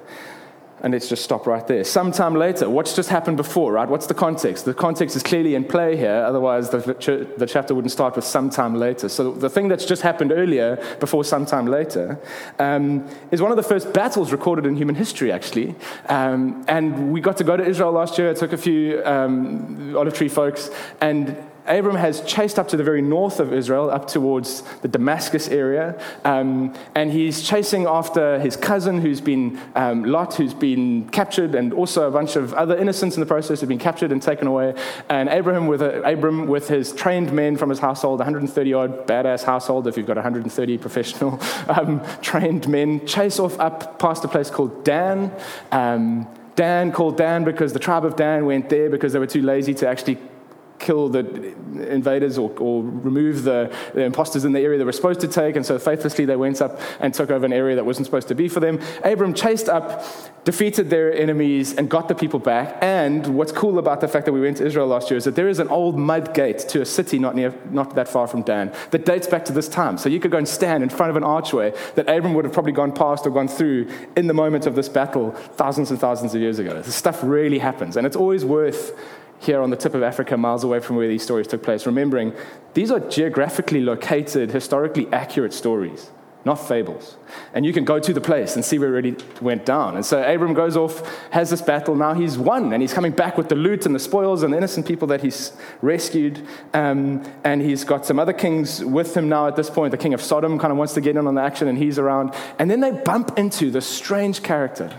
And 0.81 0.93
let's 0.93 1.09
just 1.09 1.23
stop 1.23 1.47
right 1.47 1.65
there. 1.65 1.83
Sometime 1.83 2.35
later, 2.35 2.69
what's 2.69 2.95
just 2.95 3.09
happened 3.09 3.37
before, 3.37 3.71
right? 3.71 3.89
What's 3.89 4.05
the 4.05 4.13
context? 4.13 4.65
The 4.65 4.75
context 4.75 5.15
is 5.15 5.23
clearly 5.23 5.55
in 5.55 5.65
play 5.65 5.97
here, 5.97 6.23
otherwise, 6.23 6.69
the, 6.69 7.27
the 7.37 7.47
chapter 7.47 7.73
wouldn't 7.73 7.91
start 7.91 8.15
with 8.15 8.25
sometime 8.25 8.75
later. 8.75 9.09
So, 9.09 9.31
the 9.31 9.49
thing 9.49 9.69
that's 9.69 9.85
just 9.85 10.03
happened 10.03 10.31
earlier, 10.31 10.77
before 10.99 11.23
sometime 11.23 11.65
later, 11.65 12.19
um, 12.59 13.07
is 13.31 13.41
one 13.41 13.49
of 13.49 13.57
the 13.57 13.63
first 13.63 13.91
battles 13.91 14.31
recorded 14.31 14.67
in 14.67 14.75
human 14.75 14.93
history, 14.93 15.31
actually. 15.31 15.73
Um, 16.09 16.63
and 16.67 17.11
we 17.11 17.21
got 17.21 17.37
to 17.37 17.43
go 17.43 17.57
to 17.57 17.65
Israel 17.65 17.91
last 17.91 18.19
year. 18.19 18.29
I 18.29 18.33
took 18.35 18.53
a 18.53 18.57
few 18.57 19.03
um, 19.03 19.95
olive 19.97 20.13
tree 20.13 20.29
folks, 20.29 20.69
and 21.01 21.35
Abram 21.67 21.95
has 21.95 22.21
chased 22.21 22.57
up 22.57 22.67
to 22.69 22.77
the 22.77 22.83
very 22.83 23.01
north 23.01 23.39
of 23.39 23.53
Israel, 23.53 23.89
up 23.89 24.07
towards 24.07 24.61
the 24.81 24.87
Damascus 24.87 25.47
area, 25.49 25.99
um, 26.23 26.73
and 26.95 27.11
he's 27.11 27.47
chasing 27.47 27.85
after 27.85 28.39
his 28.39 28.55
cousin, 28.55 29.01
who's 29.01 29.21
been 29.21 29.59
um, 29.75 30.03
Lot, 30.03 30.35
who's 30.35 30.53
been 30.53 31.09
captured, 31.09 31.55
and 31.55 31.73
also 31.73 32.07
a 32.07 32.11
bunch 32.11 32.35
of 32.35 32.53
other 32.53 32.77
innocents 32.77 33.15
in 33.15 33.19
the 33.19 33.25
process 33.25 33.59
have 33.59 33.69
been 33.69 33.79
captured 33.79 34.11
and 34.11 34.21
taken 34.21 34.47
away. 34.47 34.73
And 35.09 35.29
Abraham, 35.29 35.67
with 35.67 35.81
a, 35.81 36.01
Abram, 36.03 36.47
with 36.47 36.67
his 36.67 36.93
trained 36.93 37.31
men 37.31 37.57
from 37.57 37.69
his 37.69 37.79
household, 37.79 38.19
130 38.19 38.73
odd 38.73 39.07
badass 39.07 39.43
household, 39.43 39.87
if 39.87 39.97
you've 39.97 40.07
got 40.07 40.17
130 40.17 40.77
professional 40.77 41.39
um, 41.67 42.01
trained 42.21 42.67
men, 42.67 43.05
chase 43.05 43.39
off 43.39 43.59
up 43.59 43.99
past 43.99 44.23
a 44.23 44.27
place 44.27 44.49
called 44.49 44.83
Dan. 44.83 45.31
Um, 45.71 46.27
Dan 46.55 46.91
called 46.91 47.17
Dan 47.17 47.43
because 47.43 47.71
the 47.73 47.79
tribe 47.79 48.03
of 48.03 48.15
Dan 48.15 48.45
went 48.47 48.67
there 48.69 48.89
because 48.89 49.13
they 49.13 49.19
were 49.19 49.27
too 49.27 49.43
lazy 49.43 49.75
to 49.75 49.87
actually 49.87 50.17
kill 50.79 51.09
the 51.09 51.53
invaders 51.89 52.37
or, 52.37 52.51
or 52.59 52.83
remove 52.83 53.43
the, 53.43 53.73
the, 53.93 54.03
imposters 54.03 54.45
in 54.45 54.53
the 54.53 54.59
area 54.59 54.77
they 54.77 54.83
were 54.83 54.91
supposed 54.91 55.19
to 55.21 55.27
take. 55.27 55.55
And 55.55 55.65
so 55.65 55.77
faithlessly 55.79 56.25
they 56.25 56.35
went 56.35 56.61
up 56.61 56.79
and 56.99 57.13
took 57.13 57.29
over 57.31 57.45
an 57.45 57.53
area 57.53 57.75
that 57.75 57.85
wasn't 57.85 58.05
supposed 58.05 58.27
to 58.29 58.35
be 58.35 58.47
for 58.47 58.59
them. 58.59 58.79
Abram 59.03 59.33
chased 59.33 59.69
up, 59.69 60.03
defeated 60.43 60.89
their 60.89 61.13
enemies, 61.13 61.73
and 61.73 61.89
got 61.89 62.07
the 62.07 62.15
people 62.15 62.39
back. 62.39 62.77
And 62.81 63.35
what's 63.35 63.51
cool 63.51 63.79
about 63.79 64.01
the 64.01 64.07
fact 64.07 64.25
that 64.25 64.33
we 64.33 64.41
went 64.41 64.57
to 64.57 64.65
Israel 64.65 64.87
last 64.87 65.09
year 65.09 65.17
is 65.17 65.25
that 65.25 65.35
there 65.35 65.49
is 65.49 65.59
an 65.59 65.67
old 65.69 65.97
mud 65.97 66.33
gate 66.33 66.59
to 66.69 66.81
a 66.81 66.85
city 66.85 67.19
not, 67.19 67.35
near, 67.35 67.53
not 67.71 67.95
that 67.95 68.07
far 68.07 68.27
from 68.27 68.43
Dan 68.43 68.73
that 68.91 69.05
dates 69.05 69.27
back 69.27 69.45
to 69.45 69.53
this 69.53 69.67
time. 69.67 69.97
So 69.97 70.09
you 70.09 70.19
could 70.19 70.31
go 70.31 70.37
and 70.37 70.47
stand 70.47 70.83
in 70.83 70.89
front 70.89 71.09
of 71.09 71.15
an 71.15 71.23
archway 71.23 71.73
that 71.95 72.07
Abram 72.09 72.33
would 72.33 72.45
have 72.45 72.53
probably 72.53 72.71
gone 72.71 72.91
past 72.91 73.25
or 73.25 73.31
gone 73.31 73.47
through 73.47 73.89
in 74.15 74.27
the 74.27 74.33
moment 74.33 74.65
of 74.65 74.75
this 74.75 74.89
battle 74.89 75.31
thousands 75.31 75.91
and 75.91 75.99
thousands 75.99 76.35
of 76.35 76.41
years 76.41 76.59
ago. 76.59 76.81
This 76.81 76.95
stuff 76.95 77.19
really 77.23 77.59
happens. 77.59 77.97
And 77.97 78.05
it's 78.05 78.15
always 78.15 78.45
worth 78.45 78.97
here 79.39 79.61
on 79.61 79.69
the 79.69 79.75
tip 79.75 79.93
of 79.93 80.03
Africa, 80.03 80.37
miles 80.37 80.63
away 80.63 80.79
from 80.79 80.95
where 80.95 81.07
these 81.07 81.23
stories 81.23 81.47
took 81.47 81.63
place, 81.63 81.85
remembering 81.85 82.33
these 82.73 82.91
are 82.91 82.99
geographically 82.99 83.81
located, 83.81 84.51
historically 84.51 85.07
accurate 85.11 85.53
stories, 85.53 86.09
not 86.43 86.55
fables. 86.55 87.17
And 87.53 87.65
you 87.65 87.73
can 87.73 87.85
go 87.85 87.99
to 87.99 88.13
the 88.13 88.21
place 88.21 88.55
and 88.55 88.63
see 88.63 88.79
where 88.79 88.89
it 88.89 89.03
really 89.03 89.17
went 89.41 89.65
down. 89.65 89.95
And 89.95 90.05
so 90.05 90.23
Abram 90.23 90.53
goes 90.53 90.77
off, 90.77 91.05
has 91.31 91.49
this 91.49 91.61
battle. 91.61 91.95
Now 91.95 92.13
he's 92.13 92.37
won, 92.37 92.73
and 92.73 92.81
he's 92.81 92.93
coming 92.93 93.11
back 93.11 93.37
with 93.37 93.49
the 93.49 93.55
loot 93.55 93.85
and 93.85 93.93
the 93.93 93.99
spoils 93.99 94.43
and 94.43 94.53
the 94.53 94.57
innocent 94.57 94.87
people 94.87 95.07
that 95.09 95.21
he's 95.21 95.51
rescued. 95.81 96.45
Um, 96.73 97.23
and 97.43 97.61
he's 97.61 97.83
got 97.83 98.05
some 98.05 98.19
other 98.19 98.33
kings 98.33 98.83
with 98.83 99.15
him 99.15 99.29
now 99.29 99.47
at 99.47 99.55
this 99.55 99.69
point. 99.69 99.91
The 99.91 99.97
king 99.97 100.13
of 100.13 100.21
Sodom 100.21 100.57
kind 100.57 100.71
of 100.71 100.77
wants 100.77 100.93
to 100.93 101.01
get 101.01 101.15
in 101.15 101.27
on 101.27 101.35
the 101.35 101.41
action, 101.41 101.67
and 101.67 101.77
he's 101.77 101.99
around. 101.99 102.33
And 102.59 102.71
then 102.71 102.79
they 102.79 102.91
bump 102.91 103.37
into 103.37 103.69
this 103.69 103.85
strange 103.85 104.41
character 104.41 104.93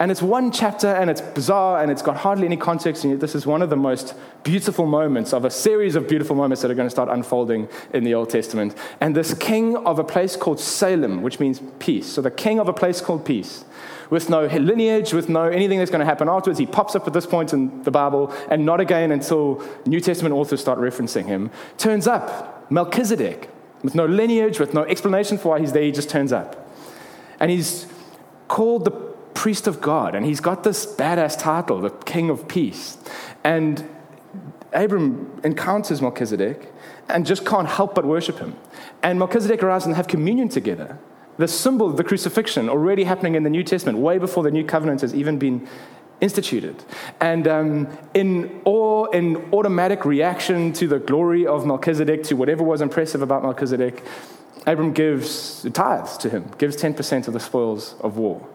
and 0.00 0.10
it's 0.10 0.22
one 0.22 0.50
chapter 0.50 0.88
and 0.88 1.10
it's 1.10 1.20
bizarre 1.20 1.82
and 1.82 1.92
it's 1.92 2.00
got 2.00 2.16
hardly 2.16 2.46
any 2.46 2.56
context. 2.56 3.04
And 3.04 3.20
this 3.20 3.34
is 3.34 3.44
one 3.44 3.60
of 3.60 3.68
the 3.68 3.76
most 3.76 4.14
beautiful 4.42 4.86
moments 4.86 5.34
of 5.34 5.44
a 5.44 5.50
series 5.50 5.94
of 5.94 6.08
beautiful 6.08 6.34
moments 6.34 6.62
that 6.62 6.70
are 6.70 6.74
going 6.74 6.86
to 6.86 6.90
start 6.90 7.10
unfolding 7.10 7.68
in 7.92 8.04
the 8.04 8.14
Old 8.14 8.30
Testament. 8.30 8.74
And 9.02 9.14
this 9.14 9.34
king 9.34 9.76
of 9.76 9.98
a 9.98 10.04
place 10.04 10.36
called 10.36 10.58
Salem, 10.58 11.20
which 11.20 11.38
means 11.38 11.60
peace. 11.80 12.06
So 12.06 12.22
the 12.22 12.30
king 12.30 12.58
of 12.58 12.66
a 12.66 12.72
place 12.72 13.02
called 13.02 13.26
peace. 13.26 13.66
With 14.08 14.30
no 14.30 14.46
lineage, 14.46 15.12
with 15.12 15.28
no 15.28 15.44
anything 15.44 15.78
that's 15.78 15.90
going 15.90 16.00
to 16.00 16.06
happen 16.06 16.30
afterwards. 16.30 16.58
He 16.58 16.66
pops 16.66 16.96
up 16.96 17.06
at 17.06 17.12
this 17.12 17.26
point 17.26 17.52
in 17.52 17.82
the 17.82 17.92
Bible, 17.92 18.34
and 18.50 18.64
not 18.66 18.80
again 18.80 19.12
until 19.12 19.62
New 19.86 20.00
Testament 20.00 20.34
authors 20.34 20.60
start 20.60 20.78
referencing 20.80 21.26
him. 21.26 21.50
Turns 21.76 22.08
up 22.08 22.68
Melchizedek, 22.72 23.50
with 23.82 23.94
no 23.94 24.06
lineage, 24.06 24.58
with 24.58 24.72
no 24.72 24.82
explanation 24.84 25.38
for 25.38 25.50
why 25.50 25.60
he's 25.60 25.72
there. 25.72 25.82
He 25.82 25.92
just 25.92 26.08
turns 26.08 26.32
up. 26.32 26.68
And 27.38 27.50
he's 27.50 27.86
called 28.48 28.84
the 28.84 29.09
priest 29.40 29.66
of 29.66 29.80
God, 29.80 30.14
and 30.14 30.26
he's 30.26 30.38
got 30.38 30.64
this 30.64 30.84
badass 30.84 31.38
title, 31.38 31.80
the 31.80 31.88
King 31.88 32.28
of 32.28 32.46
Peace. 32.46 32.98
And 33.42 33.88
Abram 34.74 35.40
encounters 35.42 36.02
Melchizedek 36.02 36.70
and 37.08 37.24
just 37.24 37.46
can't 37.46 37.66
help 37.66 37.94
but 37.94 38.04
worship 38.04 38.38
him. 38.38 38.54
And 39.02 39.18
Melchizedek 39.18 39.62
arrives 39.62 39.86
and 39.86 39.96
have 39.96 40.08
communion 40.08 40.50
together. 40.50 40.98
The 41.38 41.48
symbol 41.48 41.88
of 41.88 41.96
the 41.96 42.04
crucifixion 42.04 42.68
already 42.68 43.04
happening 43.04 43.34
in 43.34 43.42
the 43.42 43.48
New 43.48 43.64
Testament, 43.64 43.96
way 43.96 44.18
before 44.18 44.42
the 44.42 44.50
new 44.50 44.62
covenant 44.62 45.00
has 45.00 45.14
even 45.14 45.38
been 45.38 45.66
instituted. 46.20 46.84
And 47.18 47.48
um, 47.48 47.88
in 48.12 48.60
awe, 48.66 49.06
in 49.06 49.48
automatic 49.54 50.04
reaction 50.04 50.74
to 50.74 50.86
the 50.86 50.98
glory 50.98 51.46
of 51.46 51.64
Melchizedek, 51.64 52.24
to 52.24 52.36
whatever 52.36 52.62
was 52.62 52.82
impressive 52.82 53.22
about 53.22 53.42
Melchizedek, 53.42 54.04
Abram 54.66 54.92
gives 54.92 55.66
tithes 55.72 56.18
to 56.18 56.28
him, 56.28 56.50
gives 56.58 56.76
10% 56.76 57.26
of 57.26 57.32
the 57.32 57.40
spoils 57.40 57.94
of 58.00 58.18
war. 58.18 58.46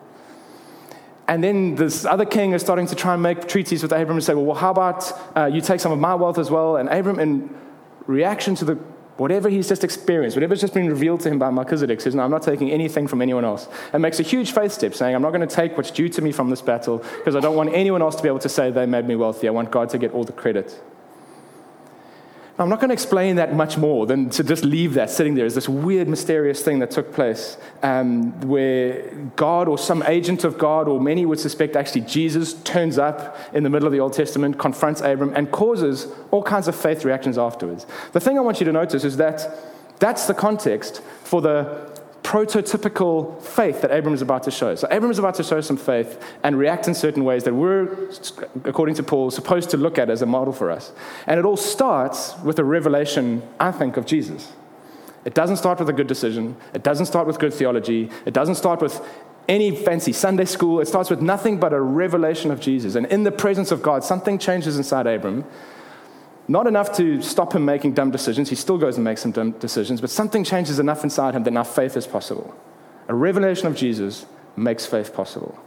And 1.27 1.43
then 1.43 1.75
this 1.75 2.05
other 2.05 2.25
king 2.25 2.53
is 2.53 2.61
starting 2.61 2.85
to 2.87 2.95
try 2.95 3.13
and 3.13 3.23
make 3.23 3.47
treaties 3.47 3.81
with 3.81 3.91
Abram 3.91 4.17
and 4.17 4.23
say, 4.23 4.33
well, 4.35 4.45
well 4.45 4.55
how 4.55 4.71
about 4.71 5.11
uh, 5.35 5.45
you 5.45 5.59
take 5.61 5.79
some 5.79 5.91
of 5.91 5.99
my 5.99 6.13
wealth 6.13 6.37
as 6.37 6.51
well? 6.51 6.77
And 6.77 6.87
Abram, 6.89 7.19
in 7.19 7.55
reaction 8.05 8.53
to 8.55 8.65
the 8.65 8.75
whatever 9.17 9.49
he's 9.49 9.67
just 9.67 9.83
experienced, 9.83 10.35
whatever's 10.35 10.61
just 10.61 10.73
been 10.73 10.87
revealed 10.87 11.21
to 11.21 11.29
him 11.29 11.39
by 11.39 11.49
Melchizedek, 11.49 12.01
says, 12.01 12.15
No, 12.15 12.23
I'm 12.23 12.31
not 12.31 12.43
taking 12.43 12.69
anything 12.71 13.07
from 13.07 13.21
anyone 13.21 13.45
else. 13.45 13.67
And 13.93 14.01
makes 14.01 14.19
a 14.19 14.23
huge 14.23 14.51
faith 14.51 14.71
step, 14.71 14.93
saying, 14.93 15.15
I'm 15.15 15.21
not 15.21 15.31
going 15.31 15.47
to 15.47 15.53
take 15.53 15.77
what's 15.77 15.91
due 15.91 16.09
to 16.09 16.21
me 16.21 16.31
from 16.31 16.49
this 16.49 16.61
battle 16.61 16.99
because 16.99 17.35
I 17.35 17.39
don't 17.39 17.55
want 17.55 17.73
anyone 17.73 18.01
else 18.01 18.15
to 18.17 18.23
be 18.23 18.27
able 18.27 18.39
to 18.39 18.49
say 18.49 18.71
they 18.71 18.85
made 18.85 19.07
me 19.07 19.15
wealthy. 19.15 19.47
I 19.47 19.51
want 19.51 19.71
God 19.71 19.89
to 19.89 19.97
get 19.97 20.11
all 20.11 20.23
the 20.23 20.33
credit. 20.33 20.79
I'm 22.57 22.69
not 22.69 22.79
going 22.79 22.87
to 22.87 22.93
explain 22.93 23.35
that 23.35 23.53
much 23.53 23.77
more 23.77 24.05
than 24.05 24.29
to 24.29 24.43
just 24.43 24.63
leave 24.63 24.93
that 24.93 25.09
sitting 25.09 25.35
there 25.35 25.45
as 25.45 25.55
this 25.55 25.67
weird, 25.67 26.07
mysterious 26.07 26.61
thing 26.61 26.79
that 26.79 26.89
took 26.89 27.13
place 27.13 27.57
um, 27.83 28.39
where 28.47 29.13
God 29.35 29.67
or 29.67 29.77
some 29.77 30.01
agent 30.03 30.45
of 30.45 30.57
God, 30.57 30.87
or 30.87 31.01
many 31.01 31.25
would 31.25 31.39
suspect 31.39 31.75
actually 31.75 32.01
Jesus, 32.01 32.53
turns 32.63 32.97
up 32.97 33.37
in 33.53 33.63
the 33.63 33.69
middle 33.69 33.85
of 33.85 33.91
the 33.91 33.99
Old 33.99 34.13
Testament, 34.13 34.57
confronts 34.57 35.01
Abram, 35.01 35.33
and 35.35 35.51
causes 35.51 36.07
all 36.31 36.43
kinds 36.43 36.69
of 36.69 36.77
faith 36.77 37.03
reactions 37.03 37.37
afterwards. 37.37 37.85
The 38.13 38.21
thing 38.21 38.37
I 38.37 38.41
want 38.41 38.61
you 38.61 38.65
to 38.65 38.71
notice 38.71 39.03
is 39.03 39.17
that 39.17 39.49
that's 39.99 40.25
the 40.25 40.33
context 40.33 41.01
for 41.23 41.41
the 41.41 41.94
prototypical 42.25 43.39
faith 43.39 43.81
that 43.81 43.91
Abram 43.91 44.15
is 44.15 44.21
about 44.23 44.41
to 44.43 44.51
show. 44.51 44.73
So, 44.73 44.87
Abram 44.89 45.11
is 45.11 45.19
about 45.19 45.35
to 45.35 45.43
show 45.43 45.61
some 45.61 45.77
faith 45.77 46.19
and 46.41 46.57
react 46.57 46.87
in 46.87 46.95
certain 46.95 47.23
ways 47.23 47.43
that 47.43 47.53
we're, 47.53 48.09
according 48.63 48.95
to 48.95 49.03
Paul, 49.03 49.29
supposed 49.29 49.69
to 49.69 49.77
look 49.77 49.99
at 49.99 50.09
as 50.09 50.23
a 50.23 50.25
model 50.25 50.51
for 50.51 50.71
us. 50.71 50.91
And 51.27 51.39
it 51.39 51.45
all 51.45 51.55
starts 51.55 52.35
with 52.39 52.57
a 52.57 52.63
revelation, 52.63 53.43
I 53.59 53.71
think, 53.71 53.95
of 53.95 54.07
Jesus. 54.07 54.53
It 55.23 55.35
doesn't 55.35 55.57
start 55.57 55.79
with 55.79 55.87
a 55.89 55.93
good 55.93 56.07
decision, 56.07 56.55
it 56.73 56.81
doesn't 56.81 57.05
start 57.05 57.27
with 57.27 57.37
good 57.37 57.53
theology, 57.53 58.09
it 58.25 58.33
doesn't 58.33 58.55
start 58.55 58.81
with 58.81 58.99
any 59.47 59.75
fancy 59.75 60.11
Sunday 60.11 60.45
school. 60.45 60.79
It 60.79 60.87
starts 60.87 61.11
with 61.11 61.21
nothing 61.21 61.59
but 61.59 61.73
a 61.73 61.79
revelation 61.79 62.49
of 62.49 62.59
Jesus. 62.59 62.95
And 62.95 63.05
in 63.05 63.23
the 63.23 63.31
presence 63.31 63.71
of 63.71 63.83
God, 63.83 64.03
something 64.03 64.39
changes 64.39 64.77
inside 64.77 65.05
Abram 65.05 65.45
not 66.47 66.67
enough 66.67 66.95
to 66.97 67.21
stop 67.21 67.55
him 67.55 67.65
making 67.65 67.93
dumb 67.93 68.11
decisions. 68.11 68.49
He 68.49 68.55
still 68.55 68.77
goes 68.77 68.97
and 68.97 69.03
makes 69.03 69.21
some 69.21 69.31
dumb 69.31 69.51
decisions, 69.51 70.01
but 70.01 70.09
something 70.09 70.43
changes 70.43 70.79
enough 70.79 71.03
inside 71.03 71.33
him 71.33 71.43
that 71.43 71.51
now 71.51 71.63
faith 71.63 71.97
is 71.97 72.05
possible. 72.05 72.55
A 73.07 73.15
revelation 73.15 73.67
of 73.67 73.75
Jesus 73.75 74.25
makes 74.55 74.85
faith 74.85 75.13
possible. 75.13 75.59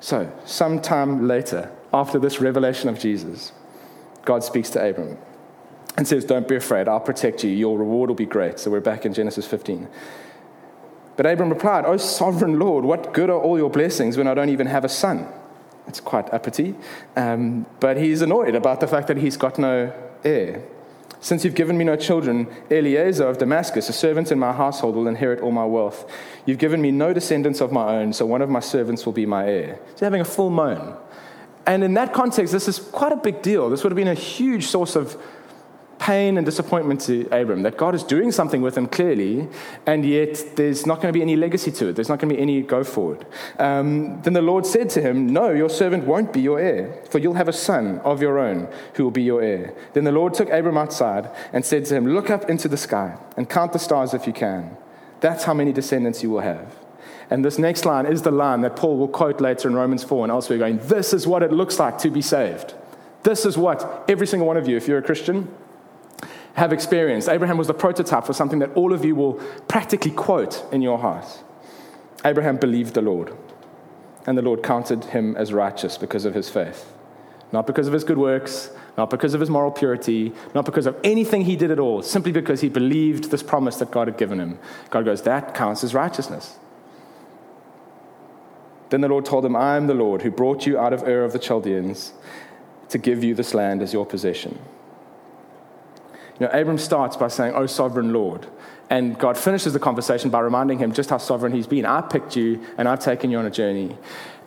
So, 0.00 0.32
sometime 0.44 1.26
later, 1.26 1.72
after 1.92 2.18
this 2.18 2.40
revelation 2.40 2.88
of 2.88 2.98
Jesus, 2.98 3.52
God 4.24 4.44
speaks 4.44 4.70
to 4.70 4.88
Abram 4.88 5.18
and 5.96 6.06
says, 6.06 6.24
Don't 6.24 6.46
be 6.46 6.54
afraid, 6.54 6.86
I'll 6.86 7.00
protect 7.00 7.42
you. 7.42 7.50
Your 7.50 7.76
reward 7.76 8.08
will 8.08 8.14
be 8.14 8.26
great. 8.26 8.60
So, 8.60 8.70
we're 8.70 8.80
back 8.80 9.04
in 9.04 9.12
Genesis 9.12 9.46
15. 9.46 9.88
But 11.16 11.26
Abram 11.26 11.50
replied, 11.50 11.84
O 11.84 11.96
sovereign 11.96 12.60
Lord, 12.60 12.84
what 12.84 13.12
good 13.12 13.28
are 13.28 13.40
all 13.40 13.58
your 13.58 13.70
blessings 13.70 14.16
when 14.16 14.28
I 14.28 14.34
don't 14.34 14.50
even 14.50 14.68
have 14.68 14.84
a 14.84 14.88
son? 14.88 15.26
It's 15.88 16.00
quite 16.00 16.32
uppity. 16.32 16.74
Um, 17.16 17.66
but 17.80 17.96
he's 17.96 18.22
annoyed 18.22 18.54
about 18.54 18.80
the 18.80 18.86
fact 18.86 19.08
that 19.08 19.16
he's 19.16 19.36
got 19.36 19.58
no 19.58 19.92
heir. 20.22 20.62
Since 21.20 21.44
you've 21.44 21.56
given 21.56 21.76
me 21.76 21.84
no 21.84 21.96
children, 21.96 22.46
Eliezer 22.70 23.26
of 23.26 23.38
Damascus, 23.38 23.88
a 23.88 23.92
servant 23.92 24.30
in 24.30 24.38
my 24.38 24.52
household, 24.52 24.94
will 24.94 25.08
inherit 25.08 25.40
all 25.40 25.50
my 25.50 25.64
wealth. 25.64 26.08
You've 26.46 26.58
given 26.58 26.80
me 26.80 26.92
no 26.92 27.12
descendants 27.12 27.60
of 27.60 27.72
my 27.72 27.96
own, 27.96 28.12
so 28.12 28.24
one 28.24 28.40
of 28.40 28.48
my 28.48 28.60
servants 28.60 29.04
will 29.04 29.12
be 29.12 29.26
my 29.26 29.48
heir. 29.48 29.80
He's 29.90 30.00
having 30.00 30.20
a 30.20 30.24
full 30.24 30.50
moan. 30.50 30.96
And 31.66 31.82
in 31.82 31.94
that 31.94 32.12
context, 32.12 32.52
this 32.52 32.68
is 32.68 32.78
quite 32.78 33.12
a 33.12 33.16
big 33.16 33.42
deal. 33.42 33.68
This 33.68 33.82
would 33.82 33.90
have 33.90 33.96
been 33.96 34.08
a 34.08 34.14
huge 34.14 34.66
source 34.66 34.94
of 34.94 35.20
pain 36.08 36.38
and 36.38 36.46
disappointment 36.46 37.02
to 37.02 37.28
Abram 37.30 37.62
that 37.64 37.76
God 37.76 37.94
is 37.94 38.02
doing 38.02 38.32
something 38.32 38.62
with 38.62 38.78
him 38.78 38.86
clearly, 38.86 39.46
and 39.84 40.06
yet 40.06 40.56
there's 40.56 40.86
not 40.86 41.02
going 41.02 41.12
to 41.12 41.18
be 41.18 41.20
any 41.20 41.36
legacy 41.36 41.70
to 41.72 41.88
it. 41.88 41.96
There's 41.96 42.08
not 42.08 42.18
going 42.18 42.30
to 42.30 42.34
be 42.34 42.40
any 42.40 42.62
go 42.62 42.82
forward. 42.82 43.26
Um, 43.58 44.22
then 44.22 44.32
the 44.32 44.40
Lord 44.40 44.64
said 44.64 44.88
to 44.90 45.02
him, 45.02 45.26
No, 45.26 45.50
your 45.50 45.68
servant 45.68 46.04
won't 46.04 46.32
be 46.32 46.40
your 46.40 46.58
heir, 46.58 46.98
for 47.10 47.18
you'll 47.18 47.34
have 47.34 47.46
a 47.48 47.52
son 47.52 47.98
of 48.04 48.22
your 48.22 48.38
own 48.38 48.68
who 48.94 49.04
will 49.04 49.10
be 49.10 49.22
your 49.22 49.42
heir. 49.42 49.74
Then 49.92 50.04
the 50.04 50.12
Lord 50.12 50.32
took 50.32 50.48
Abram 50.48 50.78
outside 50.78 51.28
and 51.52 51.62
said 51.62 51.84
to 51.86 51.96
him, 51.96 52.06
Look 52.06 52.30
up 52.30 52.48
into 52.48 52.68
the 52.68 52.78
sky 52.78 53.18
and 53.36 53.46
count 53.46 53.74
the 53.74 53.78
stars 53.78 54.14
if 54.14 54.26
you 54.26 54.32
can. 54.32 54.78
That's 55.20 55.44
how 55.44 55.52
many 55.52 55.74
descendants 55.74 56.22
you 56.22 56.30
will 56.30 56.40
have. 56.40 56.74
And 57.28 57.44
this 57.44 57.58
next 57.58 57.84
line 57.84 58.06
is 58.06 58.22
the 58.22 58.30
line 58.30 58.62
that 58.62 58.76
Paul 58.76 58.96
will 58.96 59.08
quote 59.08 59.42
later 59.42 59.68
in 59.68 59.74
Romans 59.74 60.04
4 60.04 60.24
and 60.24 60.32
elsewhere, 60.32 60.58
going, 60.58 60.78
This 60.78 61.12
is 61.12 61.26
what 61.26 61.42
it 61.42 61.52
looks 61.52 61.78
like 61.78 61.98
to 61.98 62.10
be 62.10 62.22
saved. 62.22 62.72
This 63.24 63.44
is 63.44 63.58
what 63.58 64.06
every 64.08 64.26
single 64.26 64.48
one 64.48 64.56
of 64.56 64.66
you, 64.66 64.78
if 64.78 64.88
you're 64.88 64.96
a 64.96 65.02
Christian, 65.02 65.54
have 66.58 66.72
experienced. 66.72 67.28
Abraham 67.28 67.56
was 67.56 67.68
the 67.68 67.74
prototype 67.74 68.24
for 68.24 68.32
something 68.32 68.58
that 68.58 68.74
all 68.74 68.92
of 68.92 69.04
you 69.04 69.14
will 69.14 69.34
practically 69.68 70.10
quote 70.10 70.64
in 70.72 70.82
your 70.82 70.98
heart. 70.98 71.42
Abraham 72.24 72.56
believed 72.56 72.94
the 72.94 73.02
Lord, 73.02 73.32
and 74.26 74.36
the 74.36 74.42
Lord 74.42 74.62
counted 74.62 75.04
him 75.04 75.36
as 75.36 75.52
righteous 75.52 75.96
because 75.96 76.24
of 76.24 76.34
his 76.34 76.50
faith. 76.50 76.92
Not 77.52 77.66
because 77.66 77.86
of 77.86 77.92
his 77.92 78.04
good 78.04 78.18
works, 78.18 78.70
not 78.96 79.08
because 79.08 79.32
of 79.32 79.40
his 79.40 79.48
moral 79.48 79.70
purity, 79.70 80.32
not 80.54 80.64
because 80.64 80.86
of 80.86 80.96
anything 81.04 81.42
he 81.42 81.56
did 81.56 81.70
at 81.70 81.78
all, 81.78 82.02
simply 82.02 82.32
because 82.32 82.60
he 82.60 82.68
believed 82.68 83.30
this 83.30 83.42
promise 83.42 83.76
that 83.76 83.90
God 83.90 84.08
had 84.08 84.18
given 84.18 84.40
him. 84.40 84.58
God 84.90 85.04
goes, 85.04 85.22
That 85.22 85.54
counts 85.54 85.84
as 85.84 85.94
righteousness. 85.94 86.58
Then 88.90 89.00
the 89.00 89.08
Lord 89.08 89.24
told 89.24 89.44
him, 89.44 89.54
I 89.54 89.76
am 89.76 89.86
the 89.86 89.94
Lord 89.94 90.22
who 90.22 90.30
brought 90.30 90.66
you 90.66 90.78
out 90.78 90.92
of 90.92 91.02
Ur 91.04 91.22
of 91.22 91.32
the 91.32 91.38
Chaldeans 91.38 92.12
to 92.88 92.98
give 92.98 93.22
you 93.22 93.34
this 93.34 93.54
land 93.54 93.82
as 93.82 93.92
your 93.92 94.04
possession. 94.04 94.58
Know, 96.40 96.48
Abram 96.48 96.78
starts 96.78 97.16
by 97.16 97.28
saying, 97.28 97.54
Oh, 97.54 97.66
sovereign 97.66 98.12
Lord. 98.12 98.46
And 98.90 99.18
God 99.18 99.36
finishes 99.36 99.72
the 99.72 99.78
conversation 99.78 100.30
by 100.30 100.40
reminding 100.40 100.78
him 100.78 100.92
just 100.92 101.10
how 101.10 101.18
sovereign 101.18 101.52
he's 101.52 101.66
been. 101.66 101.84
I 101.84 102.00
picked 102.00 102.36
you 102.36 102.64
and 102.78 102.88
I've 102.88 103.00
taken 103.00 103.30
you 103.30 103.38
on 103.38 103.44
a 103.44 103.50
journey. 103.50 103.96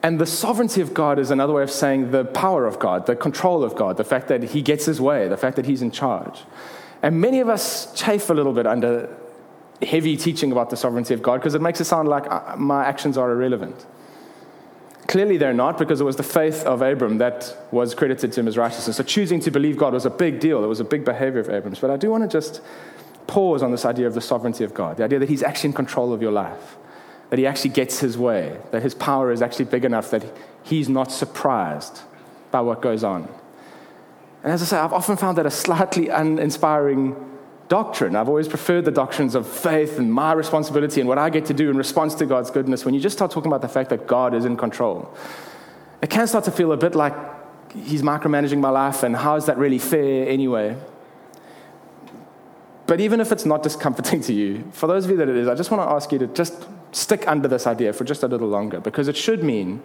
And 0.04 0.20
the 0.20 0.26
sovereignty 0.26 0.82
of 0.82 0.96
God 0.96 1.20
is 1.20 1.30
another 1.30 1.54
way 1.54 1.62
of 1.62 1.70
saying 1.70 2.10
the 2.10 2.26
power 2.26 2.66
of 2.66 2.80
God, 2.80 3.06
the 3.06 3.16
control 3.16 3.64
of 3.64 3.76
God, 3.76 3.98
the 3.98 4.04
fact 4.04 4.30
that 4.30 4.42
he 4.42 4.64
gets 4.64 4.86
his 4.86 5.00
way, 5.00 5.28
the 5.28 5.38
fact 5.38 5.58
that 5.58 5.68
he's 5.68 5.84
in 5.84 5.92
charge. 5.92 6.40
And 7.04 7.22
many 7.22 7.40
of 7.40 7.50
us 7.50 7.94
chafe 7.94 8.30
a 8.32 8.34
little 8.34 8.54
bit 8.54 8.66
under 8.66 9.16
heavy 9.82 10.18
teaching 10.18 10.52
about 10.52 10.70
the 10.70 10.78
sovereignty 10.78 11.14
of 11.14 11.22
God 11.22 11.38
because 11.38 11.56
it 11.56 11.62
makes 11.62 11.80
it 11.82 11.86
sound 11.86 12.08
like 12.08 12.30
uh, 12.32 12.56
my 12.58 12.86
actions 12.86 13.18
are 13.18 13.32
irrelevant. 13.32 13.86
Clearly, 15.12 15.36
they're 15.36 15.53
not 15.53 15.77
because 15.77 16.00
it 16.00 16.06
was 16.06 16.15
the 16.15 16.24
faith 16.24 16.63
of 16.63 16.82
Abram 16.82 17.18
that 17.18 17.68
was 17.70 17.94
credited 17.94 18.32
to 18.32 18.39
him 18.39 18.48
as 18.48 18.58
righteousness. 18.58 18.96
So, 18.96 19.03
choosing 19.03 19.41
to 19.41 19.51
believe 19.51 19.75
God 19.75 19.91
was 19.91 20.06
a 20.06 20.10
big 20.10 20.39
deal. 20.39 20.63
It 20.63 20.68
was 20.68 20.80
a 20.80 20.86
big 20.86 21.03
behavior 21.03 21.41
of 21.41 21.50
Abram's. 21.50 21.80
But 21.80 21.91
I 21.91 21.98
do 21.98 22.10
want 22.10 22.24
to 22.24 22.30
just 22.30 22.62
pause 23.27 23.62
on 23.62 23.72
this 23.72 23.84
idea 23.84 24.08
of 24.08 24.13
the 24.13 24.22
sovereignty 24.22 24.63
of 24.63 24.74
God, 24.74 24.96
the 24.96 25.03
idea 25.03 25.20
that 25.20 25.27
he's 25.27 25.44
actually 25.44 25.68
in 25.68 25.74
control 25.74 26.13
of 26.13 26.22
your 26.22 26.32
life, 26.32 26.77
that 27.30 27.38
he 27.38 27.46
actually 27.46 27.72
gets 27.72 28.00
his 28.00 28.18
way, 28.18 28.58
that 28.72 28.84
his 28.84 28.96
power 28.96 29.34
is 29.34 29.41
actually 29.41 29.65
big 29.65 29.84
enough 29.84 30.12
that 30.12 30.24
he's 30.63 30.88
not 30.88 31.12
surprised 31.12 32.03
by 32.50 32.62
what 32.62 32.82
goes 32.82 33.03
on. 33.03 33.27
And 34.44 34.53
as 34.53 34.62
I 34.62 34.65
say, 34.65 34.77
I've 34.77 34.94
often 34.94 35.18
found 35.18 35.38
that 35.38 35.46
a 35.46 35.51
slightly 35.51 36.08
uninspiring 36.08 37.31
doctrine. 37.72 38.18
I've 38.18 38.28
always 38.28 38.50
preferred 38.50 38.84
the 38.84 38.92
doctrines 38.92 39.34
of 39.34 39.48
faith 39.48 39.98
and 39.98 40.13
my 40.13 40.34
responsibility 40.34 41.00
and 41.00 41.08
what 41.08 41.18
I 41.18 41.30
get 41.30 41.46
to 41.46 41.54
do 41.54 41.70
in 41.70 41.78
response 41.78 42.13
to 42.16 42.25
God's 42.25 42.51
goodness. 42.51 42.84
When 42.84 42.94
you 42.94 43.00
just 43.00 43.16
start 43.16 43.32
talking 43.32 43.50
about 43.50 43.62
the 43.62 43.70
fact 43.70 43.90
that 43.92 44.08
God 44.08 44.34
is 44.34 44.44
in 44.44 44.58
control, 44.58 45.10
it 46.01 46.10
can 46.10 46.28
start 46.28 46.44
to 46.44 46.51
feel 46.51 46.74
a 46.74 46.78
bit 46.78 46.96
like 46.96 47.16
He's 47.74 48.01
micromanaging 48.01 48.60
my 48.60 48.70
life, 48.70 49.04
and 49.04 49.16
how 49.16 49.38
is 49.38 49.46
that 49.46 49.58
really 49.58 49.80
fair 49.80 50.28
anyway? 50.28 50.75
But 52.88 53.00
even 53.00 53.22
if 53.22 53.32
it's 53.32 53.46
not 53.46 53.63
discomforting 53.63 54.20
to 54.28 54.34
you, 54.34 54.70
for 54.74 54.88
those 54.88 55.06
of 55.06 55.12
you 55.12 55.16
that 55.16 55.30
it 55.30 55.38
is, 55.38 55.48
I 55.48 55.56
just 55.56 55.72
want 55.72 55.82
to 55.82 55.96
ask 55.96 56.12
you 56.12 56.20
to 56.20 56.28
just 56.28 56.68
stick 56.92 57.25
under 57.25 57.48
this 57.48 57.66
idea 57.68 57.94
for 57.94 58.04
just 58.04 58.22
a 58.22 58.28
little 58.28 58.50
longer, 58.50 58.82
because 58.82 59.08
it 59.08 59.16
should 59.16 59.46
mean 59.46 59.82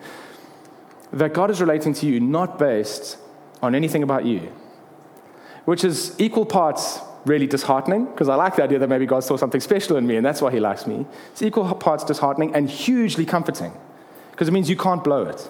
that 1.12 1.32
God 1.32 1.52
is 1.52 1.60
relating 1.60 1.94
to 1.94 2.06
you 2.06 2.18
not 2.18 2.58
based 2.58 3.16
on 3.62 3.76
anything 3.76 4.02
about 4.02 4.24
you, 4.24 4.52
which 5.66 5.84
is 5.84 6.16
equal 6.18 6.46
parts 6.46 6.98
really 7.26 7.46
disheartening 7.46 8.06
because 8.06 8.28
I 8.28 8.36
like 8.36 8.56
the 8.56 8.62
idea 8.62 8.78
that 8.78 8.88
maybe 8.88 9.04
God 9.04 9.24
saw 9.24 9.36
something 9.36 9.60
special 9.60 9.96
in 9.96 10.06
me 10.06 10.16
and 10.16 10.24
that's 10.24 10.40
why 10.40 10.50
he 10.50 10.60
likes 10.60 10.86
me. 10.86 11.06
It's 11.32 11.42
equal 11.42 11.72
parts 11.74 12.04
disheartening 12.04 12.54
and 12.54 12.70
hugely 12.70 13.26
comforting 13.26 13.72
because 14.30 14.48
it 14.48 14.52
means 14.52 14.70
you 14.70 14.76
can't 14.76 15.02
blow 15.02 15.24
it, 15.24 15.48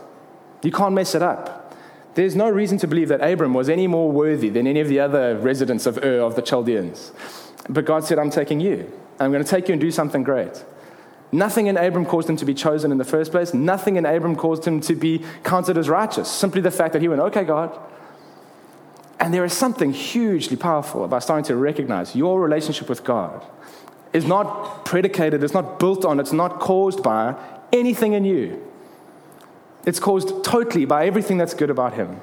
you 0.63 0.73
can't 0.73 0.95
mess 0.95 1.15
it 1.15 1.23
up. 1.23 1.75
There's 2.15 2.35
no 2.35 2.49
reason 2.49 2.79
to 2.79 2.87
believe 2.87 3.09
that 3.09 3.21
Abram 3.21 3.53
was 3.53 3.69
any 3.69 3.87
more 3.87 4.11
worthy 4.11 4.49
than 4.49 4.67
any 4.67 4.81
of 4.81 4.89
the 4.89 4.99
other 5.01 5.37
residents 5.37 5.85
of 5.85 5.99
Ur 5.99 6.21
of 6.21 6.35
the 6.35 6.41
Chaldeans. 6.41 7.13
But 7.69 7.85
God 7.85 8.05
said, 8.05 8.19
I'm 8.19 8.31
taking 8.31 8.59
you. 8.59 8.91
I'm 9.21 9.33
going 9.33 9.45
to 9.45 9.49
take 9.49 9.69
you 9.69 9.73
and 9.73 9.81
do 9.81 9.91
something 9.91 10.23
great. 10.23 10.65
Nothing 11.33 11.67
in 11.67 11.77
Abram 11.77 12.07
caused 12.07 12.31
him 12.31 12.37
to 12.37 12.45
be 12.47 12.55
chosen 12.55 12.93
in 12.93 12.97
the 12.97 13.05
first 13.05 13.33
place. 13.33 13.53
Nothing 13.53 13.97
in 13.97 14.07
Abram 14.07 14.37
caused 14.37 14.65
him 14.65 14.81
to 14.83 14.95
be 14.95 15.25
counted 15.45 15.77
as 15.77 15.89
righteous. 15.89 16.31
Simply 16.31 16.63
the 16.63 16.71
fact 16.71 16.93
that 16.93 17.03
he 17.03 17.09
went, 17.09 17.21
okay, 17.21 17.45
God. 17.45 17.79
And 19.19 19.33
there 19.33 19.45
is 19.45 19.53
something 19.53 19.93
hugely 19.93 20.57
powerful 20.57 21.05
about 21.05 21.23
starting 21.23 21.45
to 21.47 21.57
recognize 21.57 22.15
your 22.15 22.41
relationship 22.41 22.89
with 22.89 23.03
God 23.03 23.45
is 24.13 24.25
not 24.25 24.85
predicated, 24.85 25.43
it's 25.43 25.55
not 25.55 25.79
built 25.79 26.05
on, 26.05 26.21
it's 26.21 26.33
not 26.33 26.61
caused 26.61 27.03
by 27.03 27.35
anything 27.73 28.13
in 28.13 28.25
you. 28.25 28.63
It's 29.85 30.01
caused 30.01 30.45
totally 30.45 30.85
by 30.85 31.07
everything 31.07 31.39
that's 31.39 31.55
good 31.55 31.71
about 31.71 31.95
Him. 31.95 32.21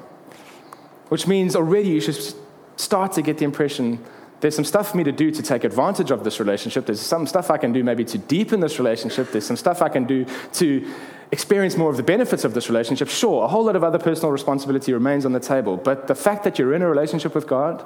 Which 1.08 1.26
means 1.26 1.56
already 1.56 1.90
you 1.90 2.00
should 2.00 2.34
start 2.76 3.12
to 3.12 3.22
get 3.22 3.38
the 3.38 3.44
impression 3.44 4.04
there's 4.44 4.54
some 4.54 4.66
stuff 4.66 4.90
for 4.90 4.98
me 4.98 5.04
to 5.04 5.12
do 5.12 5.30
to 5.30 5.42
take 5.42 5.64
advantage 5.64 6.10
of 6.10 6.22
this 6.22 6.38
relationship. 6.38 6.84
There's 6.84 7.00
some 7.00 7.26
stuff 7.26 7.50
I 7.50 7.56
can 7.56 7.72
do 7.72 7.82
maybe 7.82 8.04
to 8.04 8.18
deepen 8.18 8.60
this 8.60 8.78
relationship. 8.78 9.32
There's 9.32 9.46
some 9.46 9.56
stuff 9.56 9.80
I 9.80 9.88
can 9.88 10.04
do 10.04 10.26
to 10.54 10.86
experience 11.32 11.76
more 11.76 11.90
of 11.90 11.96
the 11.96 12.02
benefits 12.02 12.44
of 12.44 12.54
this 12.54 12.68
relationship. 12.68 13.08
Sure, 13.08 13.44
a 13.44 13.48
whole 13.48 13.64
lot 13.64 13.76
of 13.76 13.84
other 13.84 13.98
personal 13.98 14.30
responsibility 14.30 14.92
remains 14.92 15.24
on 15.24 15.32
the 15.32 15.40
table. 15.40 15.76
But 15.76 16.06
the 16.06 16.14
fact 16.14 16.44
that 16.44 16.58
you're 16.58 16.74
in 16.74 16.82
a 16.82 16.88
relationship 16.88 17.34
with 17.34 17.46
God, 17.46 17.84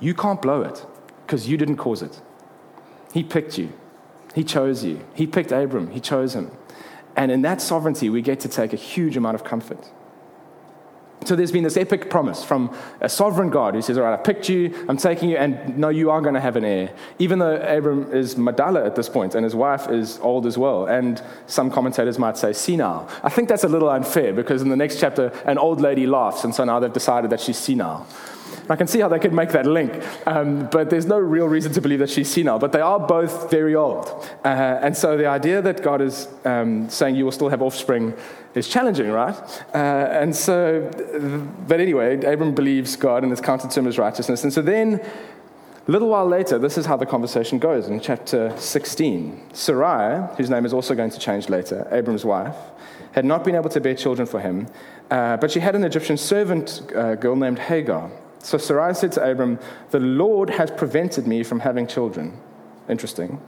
you 0.00 0.14
can't 0.14 0.40
blow 0.40 0.62
it 0.62 0.84
because 1.26 1.48
you 1.48 1.56
didn't 1.56 1.76
cause 1.76 2.02
it. 2.02 2.20
He 3.12 3.22
picked 3.22 3.58
you, 3.58 3.72
He 4.34 4.44
chose 4.44 4.84
you. 4.84 5.04
He 5.14 5.26
picked 5.26 5.52
Abram, 5.52 5.90
He 5.90 6.00
chose 6.00 6.34
him. 6.34 6.50
And 7.16 7.32
in 7.32 7.42
that 7.42 7.60
sovereignty, 7.60 8.08
we 8.08 8.22
get 8.22 8.38
to 8.40 8.48
take 8.48 8.72
a 8.72 8.76
huge 8.76 9.16
amount 9.16 9.34
of 9.34 9.42
comfort. 9.42 9.90
So 11.24 11.34
there's 11.34 11.52
been 11.52 11.64
this 11.64 11.76
epic 11.76 12.10
promise 12.10 12.44
from 12.44 12.74
a 13.00 13.08
sovereign 13.08 13.50
God 13.50 13.74
who 13.74 13.82
says, 13.82 13.98
All 13.98 14.04
right, 14.04 14.14
I 14.14 14.22
picked 14.22 14.48
you, 14.48 14.86
I'm 14.88 14.96
taking 14.96 15.28
you, 15.30 15.36
and 15.36 15.76
no, 15.76 15.88
you 15.88 16.10
are 16.10 16.20
going 16.20 16.34
to 16.34 16.40
have 16.40 16.56
an 16.56 16.64
heir. 16.64 16.90
Even 17.18 17.38
though 17.38 17.56
Abram 17.56 18.12
is 18.12 18.36
Madala 18.36 18.86
at 18.86 18.94
this 18.94 19.08
point, 19.08 19.34
and 19.34 19.44
his 19.44 19.54
wife 19.54 19.88
is 19.88 20.18
old 20.20 20.46
as 20.46 20.56
well, 20.56 20.86
and 20.86 21.22
some 21.46 21.70
commentators 21.70 22.18
might 22.18 22.36
say 22.36 22.52
senile. 22.52 23.08
I 23.22 23.30
think 23.30 23.48
that's 23.48 23.64
a 23.64 23.68
little 23.68 23.90
unfair 23.90 24.32
because 24.32 24.62
in 24.62 24.68
the 24.68 24.76
next 24.76 25.00
chapter, 25.00 25.32
an 25.44 25.58
old 25.58 25.80
lady 25.80 26.06
laughs, 26.06 26.44
and 26.44 26.54
so 26.54 26.64
now 26.64 26.78
they've 26.78 26.92
decided 26.92 27.30
that 27.30 27.40
she's 27.40 27.58
senile. 27.58 28.06
I 28.68 28.76
can 28.76 28.86
see 28.86 29.00
how 29.00 29.08
they 29.08 29.18
could 29.18 29.32
make 29.32 29.50
that 29.50 29.66
link, 29.66 30.02
um, 30.26 30.68
but 30.70 30.90
there's 30.90 31.06
no 31.06 31.18
real 31.18 31.46
reason 31.46 31.72
to 31.72 31.80
believe 31.80 31.98
that 32.00 32.10
she's 32.10 32.30
senile. 32.30 32.58
But 32.58 32.72
they 32.72 32.80
are 32.80 33.00
both 33.00 33.50
very 33.50 33.74
old. 33.74 34.06
Uh, 34.44 34.48
and 34.82 34.96
so 34.96 35.16
the 35.16 35.26
idea 35.26 35.62
that 35.62 35.82
God 35.82 36.00
is 36.00 36.28
um, 36.44 36.88
saying 36.90 37.16
you 37.16 37.24
will 37.24 37.32
still 37.32 37.48
have 37.48 37.62
offspring 37.62 38.14
is 38.54 38.68
challenging, 38.68 39.10
right? 39.10 39.36
Uh, 39.74 39.76
and 39.76 40.34
so, 40.34 40.90
but 41.66 41.80
anyway, 41.80 42.16
Abram 42.24 42.54
believes 42.54 42.96
God 42.96 43.22
and 43.22 43.32
is 43.32 43.40
counted 43.40 43.70
to 43.70 43.80
him 43.80 43.86
as 43.86 43.98
righteousness. 43.98 44.42
And 44.44 44.52
so 44.52 44.62
then, 44.62 45.00
a 45.86 45.90
little 45.90 46.08
while 46.08 46.26
later, 46.26 46.58
this 46.58 46.76
is 46.76 46.84
how 46.84 46.96
the 46.96 47.06
conversation 47.06 47.58
goes 47.58 47.88
in 47.88 48.00
chapter 48.00 48.54
16. 48.58 49.54
Sarai, 49.54 50.26
whose 50.36 50.50
name 50.50 50.66
is 50.66 50.74
also 50.74 50.94
going 50.94 51.10
to 51.10 51.18
change 51.18 51.48
later, 51.48 51.88
Abram's 51.90 52.24
wife, 52.26 52.56
had 53.12 53.24
not 53.24 53.42
been 53.42 53.54
able 53.54 53.70
to 53.70 53.80
bear 53.80 53.94
children 53.94 54.26
for 54.26 54.40
him, 54.40 54.66
uh, 55.10 55.38
but 55.38 55.50
she 55.50 55.60
had 55.60 55.74
an 55.74 55.84
Egyptian 55.84 56.18
servant 56.18 56.82
uh, 56.94 57.14
girl 57.14 57.36
named 57.36 57.58
Hagar. 57.58 58.10
So 58.40 58.58
Sarai 58.58 58.94
said 58.94 59.12
to 59.12 59.30
Abram, 59.30 59.58
The 59.90 60.00
Lord 60.00 60.50
has 60.50 60.70
prevented 60.70 61.26
me 61.26 61.42
from 61.42 61.60
having 61.60 61.86
children. 61.86 62.38
Interesting. 62.88 63.40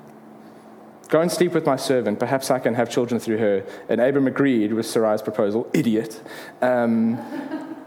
Go 1.09 1.21
and 1.21 1.31
sleep 1.31 1.53
with 1.53 1.67
my 1.67 1.77
servant. 1.77 2.21
Perhaps 2.21 2.51
I 2.51 2.61
can 2.61 2.75
have 2.75 2.89
children 2.89 3.21
through 3.21 3.39
her. 3.39 3.65
And 3.89 4.01
Abram 4.01 4.29
agreed 4.29 4.73
with 4.73 4.87
Sarai's 4.87 5.23
proposal. 5.23 5.69
Idiot. 5.73 6.23
Um, 6.63 7.19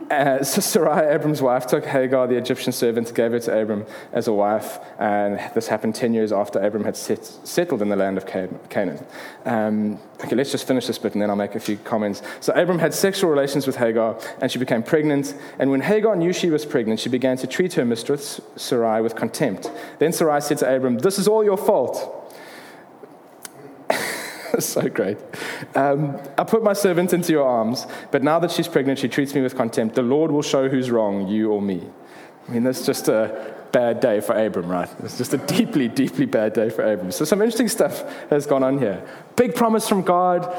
uh, 0.10 0.44
so 0.44 0.62
Sarai, 0.62 1.14
Abram's 1.14 1.42
wife, 1.42 1.68
took 1.68 1.86
Hagar, 1.86 2.28
the 2.28 2.36
Egyptian 2.36 2.72
servant, 2.72 3.14
gave 3.14 3.32
her 3.32 3.40
to 3.40 3.62
Abram 3.62 3.86
as 4.12 4.28
a 4.28 4.34
wife. 4.34 4.80
And 5.00 5.40
this 5.54 5.68
happened 5.68 5.96
10 5.96 6.14
years 6.14 6.32
after 6.32 6.60
Abram 6.60 6.84
had 6.84 6.96
set, 6.96 7.26
settled 7.26 7.82
in 7.82 7.90
the 7.90 7.96
land 7.96 8.18
of 8.18 8.26
Canaan. 8.26 9.06
Um, 9.46 10.00
okay, 10.24 10.36
let's 10.36 10.52
just 10.52 10.68
finish 10.68 10.88
this 10.88 10.98
bit 10.98 11.14
and 11.14 11.22
then 11.22 11.30
I'll 11.30 11.36
make 11.36 11.56
a 11.56 11.60
few 11.60 11.78
comments. 11.78 12.22
So 12.40 12.54
Abram 12.54 12.80
had 12.80 12.94
sexual 12.94 13.30
relations 13.30 13.68
with 13.68 13.76
Hagar 13.76 14.20
and 14.42 14.52
she 14.52 14.60
became 14.60 14.84
pregnant. 14.84 15.36
And 15.60 15.72
when 15.72 15.82
Hagar 15.82 16.16
knew 16.16 16.34
she 16.34 16.50
was 16.50 16.66
pregnant, 16.66 17.00
she 17.00 17.10
began 17.10 17.38
to 17.38 17.48
treat 17.48 17.74
her 17.74 17.86
mistress, 17.86 18.42
Sarai, 18.56 19.02
with 19.02 19.16
contempt. 19.16 19.72
Then 20.00 20.14
Sarai 20.14 20.42
said 20.42 20.58
to 20.60 20.76
Abram, 20.76 21.00
This 21.00 21.20
is 21.20 21.28
all 21.28 21.44
your 21.44 21.58
fault. 21.58 22.23
so 24.60 24.88
great. 24.88 25.18
Um, 25.76 26.20
I 26.38 26.44
put 26.44 26.64
my 26.64 26.74
servant 26.74 27.14
into 27.14 27.32
your 27.32 27.48
arms, 27.48 27.88
but 28.12 28.24
now 28.24 28.40
that 28.40 28.52
she's 28.52 28.68
pregnant, 28.68 29.00
she 29.00 29.08
treats 29.08 29.34
me 29.34 29.42
with 29.42 29.56
contempt. 29.56 29.96
The 29.96 30.04
Lord 30.04 30.32
will 30.32 30.42
show 30.42 30.70
who's 30.70 30.92
wrong, 30.92 31.28
you 31.28 31.52
or 31.52 31.62
me. 31.62 31.90
I 32.48 32.52
mean, 32.52 32.64
that's 32.64 32.86
just 32.86 33.08
a 33.08 33.56
bad 33.72 34.00
day 34.00 34.22
for 34.22 34.34
Abram, 34.36 34.70
right? 34.70 34.90
It's 35.04 35.18
just 35.18 35.34
a 35.34 35.38
deeply, 35.38 35.88
deeply 35.88 36.26
bad 36.26 36.54
day 36.54 36.70
for 36.70 36.84
Abram. 36.84 37.12
So, 37.12 37.26
some 37.26 37.42
interesting 37.42 37.68
stuff 37.68 38.04
has 38.30 38.46
gone 38.46 38.64
on 38.64 38.78
here. 38.78 39.04
Big 39.36 39.56
promise 39.56 39.90
from 39.90 40.04
God, 40.04 40.56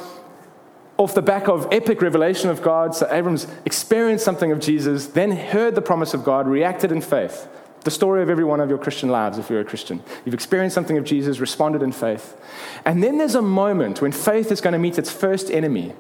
off 0.97 1.15
the 1.15 1.23
back 1.23 1.49
of 1.49 1.69
epic 1.71 2.03
revelation 2.03 2.51
of 2.51 2.63
God. 2.63 2.95
So, 2.97 3.07
Abram's 3.11 3.47
experienced 3.65 4.25
something 4.25 4.51
of 4.51 4.59
Jesus, 4.59 5.07
then 5.07 5.31
heard 5.31 5.77
the 5.77 5.83
promise 5.83 6.15
of 6.15 6.25
God, 6.25 6.49
reacted 6.49 6.91
in 6.91 7.01
faith. 7.01 7.47
The 7.85 7.91
story 7.91 8.23
of 8.23 8.31
every 8.31 8.45
one 8.45 8.61
of 8.61 8.69
your 8.69 8.79
Christian 8.79 9.11
lives, 9.11 9.39
if 9.39 9.51
you're 9.51 9.61
a 9.61 9.65
Christian. 9.65 10.03
You've 10.25 10.35
experienced 10.35 10.75
something 10.75 10.97
of 10.97 11.05
Jesus, 11.05 11.39
responded 11.39 11.83
in 11.83 11.93
faith. 11.93 12.37
And 12.85 13.03
then 13.03 13.19
there's 13.19 13.35
a 13.35 13.43
moment 13.43 14.01
when 14.01 14.11
faith 14.11 14.51
is 14.51 14.61
going 14.61 14.73
to 14.73 14.79
meet 14.79 14.99
its 14.99 15.13
first 15.13 15.51
enemy. 15.51 15.95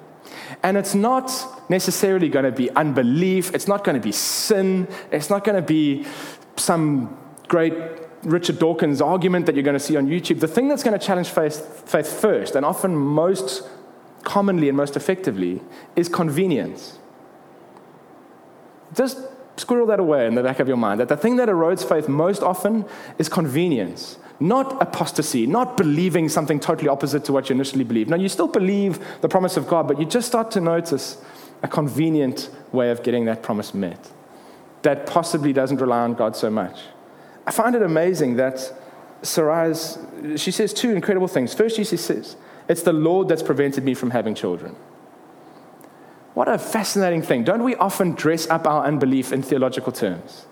And 0.63 0.77
it's 0.77 0.95
not 0.95 1.31
necessarily 1.71 2.29
going 2.29 2.47
to 2.47 2.53
be 2.53 2.71
unbelief, 2.71 3.55
it's 3.55 3.69
not 3.69 3.85
going 3.85 3.97
to 3.97 4.01
be 4.01 4.13
sin, 4.13 4.89
it's 5.11 5.29
not 5.29 5.45
going 5.45 5.57
to 5.57 5.67
be 5.67 6.07
some 6.57 7.17
great 7.49 7.75
Richard 8.23 8.59
Dawkins 8.59 9.03
argument 9.03 9.45
that 9.47 9.55
you're 9.55 9.65
going 9.65 9.79
to 9.79 9.81
see 9.81 9.97
on 9.97 10.07
YouTube. 10.07 10.41
The 10.41 10.49
thing 10.49 10.69
that's 10.69 10.83
going 10.83 10.99
to 10.99 11.05
challenge 11.05 11.29
faith, 11.29 11.83
faith 11.87 12.11
first, 12.21 12.57
and 12.57 12.65
often 12.65 12.97
most 12.97 13.69
commonly 14.23 14.69
and 14.69 14.77
most 14.77 14.97
effectively, 14.97 15.61
is 15.97 16.09
convenience. 16.09 16.99
Just 18.95 19.19
squirrel 19.57 19.87
that 19.87 20.01
away 20.01 20.27
in 20.27 20.35
the 20.35 20.43
back 20.43 20.61
of 20.61 20.69
your 20.69 20.77
mind 20.77 21.01
that 21.01 21.09
the 21.09 21.17
thing 21.17 21.37
that 21.37 21.49
erodes 21.49 21.87
faith 21.89 22.09
most 22.09 22.43
often 22.43 22.85
is 23.19 23.29
convenience, 23.29 24.19
not 24.41 24.81
apostasy, 24.83 25.47
not 25.47 25.77
believing 25.77 26.29
something 26.29 26.59
totally 26.59 26.89
opposite 26.89 27.25
to 27.25 27.33
what 27.33 27.49
you 27.49 27.55
initially 27.55 27.85
believed. 27.85 28.11
Now, 28.11 28.17
you 28.17 28.29
still 28.29 28.49
believe 28.49 28.99
the 29.21 29.29
promise 29.29 29.57
of 29.57 29.69
God, 29.69 29.87
but 29.87 29.99
you 29.99 30.07
just 30.07 30.27
start 30.27 30.51
to 30.53 30.61
notice 30.61 31.19
a 31.63 31.69
convenient 31.69 32.51
way 32.73 32.91
of 32.91 33.03
getting 33.03 33.25
that 33.27 33.43
promise 33.43 33.73
met 33.73 34.11
that 34.83 35.07
possibly 35.07 35.53
doesn't 35.53 35.81
rely 35.81 36.01
on 36.01 36.15
God 36.15 36.37
so 36.37 36.51
much. 36.51 36.79
I 37.47 37.51
find 37.51 37.75
it 37.75 37.83
amazing 37.83 38.37
that 38.37 38.73
Sarai's, 39.23 39.99
she 40.41 40.51
says 40.51 40.75
two 40.75 40.91
incredible 40.93 41.29
things. 41.29 41.55
First, 41.55 41.77
she 41.77 41.85
says, 41.85 42.37
It's 42.69 42.83
the 42.83 42.93
Lord 42.93 43.29
that's 43.29 43.43
prevented 43.43 43.85
me 43.85 43.95
from 43.95 44.11
having 44.11 44.35
children. 44.35 44.77
What 46.35 46.49
a 46.49 46.59
fascinating 46.59 47.23
thing. 47.23 47.45
Don't 47.45 47.63
we 47.63 47.77
often 47.77 48.13
dress 48.13 48.49
up 48.49 48.67
our 48.67 48.85
unbelief 48.85 49.33
in 49.33 49.43
theological 49.43 49.93
terms? 49.93 50.47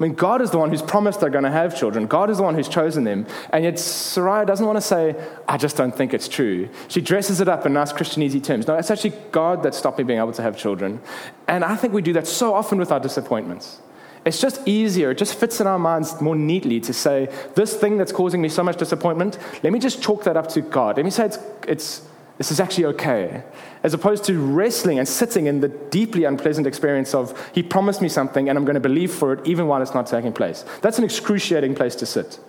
I 0.00 0.02
mean, 0.02 0.14
God 0.14 0.40
is 0.40 0.50
the 0.50 0.56
one 0.56 0.70
who's 0.70 0.80
promised 0.80 1.20
they're 1.20 1.28
going 1.28 1.44
to 1.44 1.50
have 1.50 1.78
children. 1.78 2.06
God 2.06 2.30
is 2.30 2.38
the 2.38 2.42
one 2.42 2.54
who's 2.54 2.70
chosen 2.70 3.04
them. 3.04 3.26
And 3.52 3.64
yet, 3.64 3.78
Sarai 3.78 4.46
doesn't 4.46 4.64
want 4.64 4.78
to 4.78 4.80
say, 4.80 5.14
I 5.46 5.58
just 5.58 5.76
don't 5.76 5.94
think 5.94 6.14
it's 6.14 6.26
true. 6.26 6.70
She 6.88 7.02
dresses 7.02 7.42
it 7.42 7.48
up 7.48 7.66
in 7.66 7.74
nice 7.74 7.92
Christianese 7.92 8.42
terms. 8.42 8.66
No, 8.66 8.76
it's 8.76 8.90
actually 8.90 9.12
God 9.30 9.62
that 9.62 9.74
stopped 9.74 9.98
me 9.98 10.04
being 10.04 10.18
able 10.18 10.32
to 10.32 10.40
have 10.40 10.56
children. 10.56 11.02
And 11.46 11.64
I 11.64 11.76
think 11.76 11.92
we 11.92 12.00
do 12.00 12.14
that 12.14 12.26
so 12.26 12.54
often 12.54 12.78
with 12.78 12.90
our 12.90 12.98
disappointments. 12.98 13.82
It's 14.24 14.40
just 14.40 14.66
easier, 14.66 15.10
it 15.10 15.18
just 15.18 15.34
fits 15.34 15.60
in 15.60 15.66
our 15.66 15.78
minds 15.78 16.20
more 16.20 16.36
neatly 16.36 16.80
to 16.80 16.92
say, 16.92 17.28
this 17.54 17.74
thing 17.74 17.96
that's 17.96 18.12
causing 18.12 18.42
me 18.42 18.48
so 18.50 18.62
much 18.62 18.76
disappointment, 18.76 19.38
let 19.62 19.72
me 19.72 19.78
just 19.78 20.02
chalk 20.02 20.24
that 20.24 20.36
up 20.36 20.48
to 20.48 20.60
God. 20.62 20.96
Let 20.96 21.04
me 21.04 21.10
say 21.10 21.26
it's, 21.26 21.38
it's 21.66 22.02
this 22.40 22.50
is 22.50 22.58
actually 22.58 22.86
okay. 22.86 23.42
As 23.82 23.92
opposed 23.92 24.24
to 24.24 24.38
wrestling 24.40 24.98
and 24.98 25.06
sitting 25.06 25.44
in 25.44 25.60
the 25.60 25.68
deeply 25.68 26.24
unpleasant 26.24 26.66
experience 26.66 27.12
of, 27.12 27.38
He 27.54 27.62
promised 27.62 28.00
me 28.00 28.08
something 28.08 28.48
and 28.48 28.56
I'm 28.56 28.64
going 28.64 28.76
to 28.76 28.80
believe 28.80 29.12
for 29.12 29.34
it 29.34 29.46
even 29.46 29.66
while 29.66 29.82
it's 29.82 29.92
not 29.92 30.06
taking 30.06 30.32
place. 30.32 30.64
That's 30.80 30.96
an 30.96 31.04
excruciating 31.04 31.74
place 31.74 31.94
to 31.96 32.06
sit. 32.06 32.40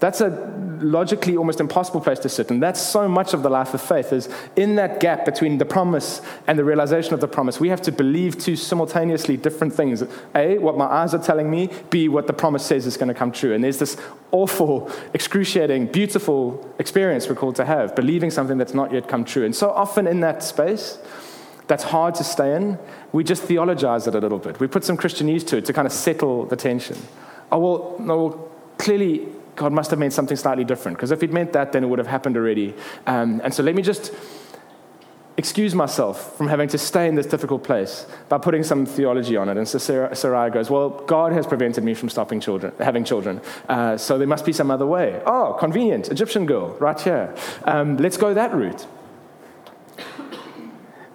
That's 0.00 0.20
a 0.20 0.30
logically 0.80 1.36
almost 1.36 1.60
impossible 1.60 2.00
place 2.00 2.18
to 2.20 2.28
sit. 2.28 2.50
And 2.50 2.62
that's 2.62 2.80
so 2.80 3.06
much 3.06 3.34
of 3.34 3.42
the 3.42 3.50
life 3.50 3.74
of 3.74 3.82
faith 3.82 4.12
is 4.12 4.30
in 4.56 4.76
that 4.76 4.98
gap 4.98 5.26
between 5.26 5.58
the 5.58 5.66
promise 5.66 6.22
and 6.46 6.58
the 6.58 6.64
realization 6.64 7.12
of 7.12 7.20
the 7.20 7.28
promise. 7.28 7.60
We 7.60 7.68
have 7.68 7.82
to 7.82 7.92
believe 7.92 8.38
two 8.38 8.56
simultaneously 8.56 9.36
different 9.36 9.74
things. 9.74 10.02
A, 10.34 10.56
what 10.58 10.78
my 10.78 10.86
eyes 10.86 11.12
are 11.14 11.22
telling 11.22 11.50
me. 11.50 11.68
B, 11.90 12.08
what 12.08 12.26
the 12.26 12.32
promise 12.32 12.64
says 12.64 12.86
is 12.86 12.96
going 12.96 13.08
to 13.08 13.14
come 13.14 13.30
true. 13.30 13.52
And 13.52 13.62
there's 13.62 13.78
this 13.78 13.98
awful, 14.32 14.90
excruciating, 15.12 15.88
beautiful 15.88 16.74
experience 16.78 17.28
we're 17.28 17.34
called 17.34 17.56
to 17.56 17.66
have, 17.66 17.94
believing 17.94 18.30
something 18.30 18.56
that's 18.56 18.74
not 18.74 18.92
yet 18.92 19.06
come 19.06 19.24
true. 19.24 19.44
And 19.44 19.54
so 19.54 19.70
often 19.70 20.06
in 20.06 20.20
that 20.20 20.42
space, 20.42 20.98
that's 21.66 21.84
hard 21.84 22.16
to 22.16 22.24
stay 22.24 22.56
in, 22.56 22.78
we 23.12 23.22
just 23.22 23.44
theologize 23.44 24.08
it 24.08 24.14
a 24.14 24.18
little 24.18 24.40
bit. 24.40 24.58
We 24.58 24.66
put 24.66 24.82
some 24.82 24.96
Christianese 24.96 25.46
to 25.48 25.58
it 25.58 25.66
to 25.66 25.72
kind 25.72 25.86
of 25.86 25.92
settle 25.92 26.46
the 26.46 26.56
tension. 26.56 26.96
Oh, 27.52 27.58
well, 27.58 27.96
no, 28.00 28.24
well, 28.24 28.48
clearly 28.76 29.28
God 29.56 29.72
must 29.72 29.90
have 29.90 29.98
meant 29.98 30.12
something 30.12 30.36
slightly 30.36 30.64
different, 30.64 30.96
because 30.96 31.10
if 31.10 31.20
He'd 31.20 31.32
meant 31.32 31.52
that, 31.52 31.72
then 31.72 31.84
it 31.84 31.88
would 31.88 31.98
have 31.98 32.08
happened 32.08 32.36
already. 32.36 32.74
Um, 33.06 33.40
and 33.44 33.52
so 33.52 33.62
let 33.62 33.74
me 33.74 33.82
just 33.82 34.12
excuse 35.36 35.74
myself 35.74 36.36
from 36.36 36.48
having 36.48 36.68
to 36.68 36.76
stay 36.76 37.08
in 37.08 37.14
this 37.14 37.24
difficult 37.24 37.64
place 37.64 38.06
by 38.28 38.36
putting 38.36 38.62
some 38.62 38.84
theology 38.84 39.36
on 39.36 39.48
it. 39.48 39.56
And 39.56 39.66
so 39.66 39.78
Sarai 39.78 40.50
goes, 40.50 40.68
Well, 40.68 40.90
God 40.90 41.32
has 41.32 41.46
prevented 41.46 41.82
me 41.82 41.94
from 41.94 42.08
stopping 42.08 42.40
children, 42.40 42.72
having 42.78 43.04
children, 43.04 43.40
uh, 43.68 43.96
so 43.96 44.18
there 44.18 44.26
must 44.26 44.44
be 44.44 44.52
some 44.52 44.70
other 44.70 44.86
way. 44.86 45.22
Oh, 45.26 45.56
convenient, 45.58 46.08
Egyptian 46.08 46.46
girl, 46.46 46.76
right 46.78 47.00
here. 47.00 47.34
Um, 47.64 47.96
let's 47.96 48.16
go 48.16 48.34
that 48.34 48.54
route. 48.54 48.86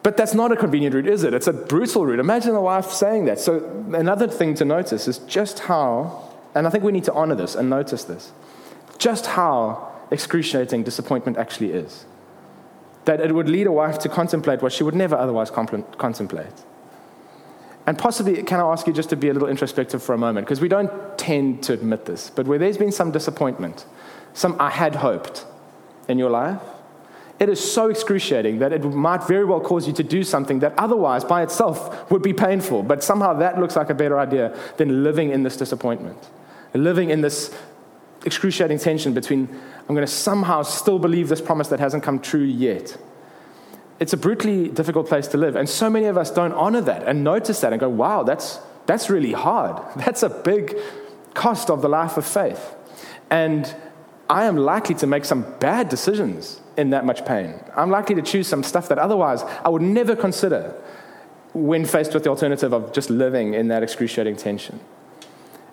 But 0.01 0.17
that's 0.17 0.35
not 0.35 0.51
a 0.51 0.55
convenient 0.55 0.93
route, 0.93 1.07
is 1.07 1.23
it? 1.23 1.33
It's 1.33 1.47
a 1.47 1.53
brutal 1.53 2.05
route. 2.05 2.19
Imagine 2.19 2.53
the 2.53 2.61
wife 2.61 2.91
saying 2.91 3.25
that. 3.25 3.39
So, 3.39 3.65
another 3.91 4.27
thing 4.27 4.53
to 4.55 4.63
notice 4.63 5.07
is 5.07 5.17
just 5.19 5.61
how, 5.61 6.24
and 6.55 6.65
I 6.65 6.69
think 6.69 6.83
we 6.83 6.91
need 6.91 7.03
to 7.03 7.13
honor 7.13 7.35
this 7.35 7.53
and 7.53 7.69
notice 7.69 8.05
this, 8.05 8.31
just 8.97 9.25
how 9.27 9.91
excruciating 10.09 10.83
disappointment 10.83 11.37
actually 11.37 11.71
is. 11.71 12.05
That 13.03 13.21
it 13.21 13.35
would 13.35 13.49
lead 13.49 13.67
a 13.67 13.71
wife 13.71 13.99
to 13.99 14.09
contemplate 14.09 14.61
what 14.61 14.71
she 14.71 14.83
would 14.83 14.95
never 14.95 15.15
otherwise 15.15 15.51
contemplate. 15.51 16.53
And 17.85 17.99
possibly, 17.99 18.41
can 18.41 18.59
I 18.59 18.63
ask 18.63 18.87
you 18.87 18.93
just 18.93 19.09
to 19.09 19.15
be 19.15 19.29
a 19.29 19.33
little 19.33 19.47
introspective 19.47 20.01
for 20.01 20.15
a 20.15 20.17
moment? 20.17 20.47
Because 20.47 20.59
we 20.59 20.67
don't 20.67 20.91
tend 21.17 21.61
to 21.63 21.73
admit 21.73 22.05
this, 22.05 22.31
but 22.31 22.47
where 22.47 22.57
there's 22.57 22.79
been 22.79 22.91
some 22.91 23.11
disappointment, 23.11 23.85
some 24.33 24.55
I 24.59 24.71
had 24.71 24.95
hoped 24.95 25.45
in 26.07 26.17
your 26.17 26.31
life, 26.31 26.61
it 27.37 27.49
is 27.49 27.59
so 27.59 27.89
excruciating 27.89 28.59
that 28.59 28.71
it 28.71 28.83
might 28.83 29.27
very 29.27 29.43
well 29.43 29.59
cause 29.59 29.87
you 29.87 29.93
to 29.93 30.03
do 30.03 30.23
something 30.23 30.59
that 30.59 30.73
otherwise 30.77 31.25
by 31.25 31.43
itself 31.43 32.09
would 32.09 32.21
be 32.21 32.33
painful. 32.33 32.81
But 32.81 33.03
somehow 33.03 33.33
that 33.33 33.59
looks 33.59 33.75
like 33.75 33.89
a 33.89 33.93
better 33.93 34.17
idea 34.17 34.57
than 34.77 35.03
living 35.03 35.31
in 35.31 35.43
this 35.43 35.57
disappointment, 35.57 36.17
living 36.77 37.09
in 37.09 37.21
this 37.21 37.53
excruciating 38.25 38.79
tension 38.79 39.13
between 39.13 39.47
I'm 39.87 39.93
going 39.93 40.05
to 40.05 40.11
somehow 40.11 40.63
still 40.63 40.97
believe 40.97 41.29
this 41.29 41.41
promise 41.41 41.67
that 41.67 41.79
hasn't 41.79 42.03
come 42.03 42.19
true 42.19 42.43
yet. 42.43 42.97
It's 43.99 44.13
a 44.13 44.17
brutally 44.17 44.67
difficult 44.67 45.07
place 45.07 45.27
to 45.27 45.37
live. 45.37 45.55
And 45.55 45.69
so 45.69 45.89
many 45.89 46.05
of 46.05 46.17
us 46.17 46.31
don't 46.31 46.53
honor 46.53 46.81
that 46.81 47.03
and 47.03 47.23
notice 47.23 47.61
that 47.61 47.71
and 47.71 47.79
go, 47.79 47.87
wow, 47.87 48.23
that's, 48.23 48.59
that's 48.87 49.09
really 49.09 49.31
hard. 49.31 49.81
That's 49.97 50.23
a 50.23 50.29
big 50.29 50.75
cost 51.33 51.69
of 51.69 51.81
the 51.81 51.89
life 51.89 52.17
of 52.17 52.25
faith. 52.25 52.75
And 53.29 53.73
I 54.29 54.45
am 54.45 54.57
likely 54.57 54.95
to 54.95 55.07
make 55.07 55.25
some 55.25 55.45
bad 55.59 55.89
decisions 55.89 56.59
in 56.77 56.89
that 56.89 57.05
much 57.05 57.25
pain. 57.25 57.53
I'm 57.75 57.91
likely 57.91 58.15
to 58.15 58.21
choose 58.21 58.47
some 58.47 58.63
stuff 58.63 58.89
that 58.89 58.97
otherwise 58.97 59.43
I 59.43 59.69
would 59.69 59.81
never 59.81 60.15
consider 60.15 60.73
when 61.53 61.85
faced 61.85 62.13
with 62.13 62.23
the 62.23 62.29
alternative 62.29 62.73
of 62.73 62.91
just 62.91 63.09
living 63.09 63.53
in 63.53 63.67
that 63.69 63.83
excruciating 63.83 64.35
tension. 64.35 64.79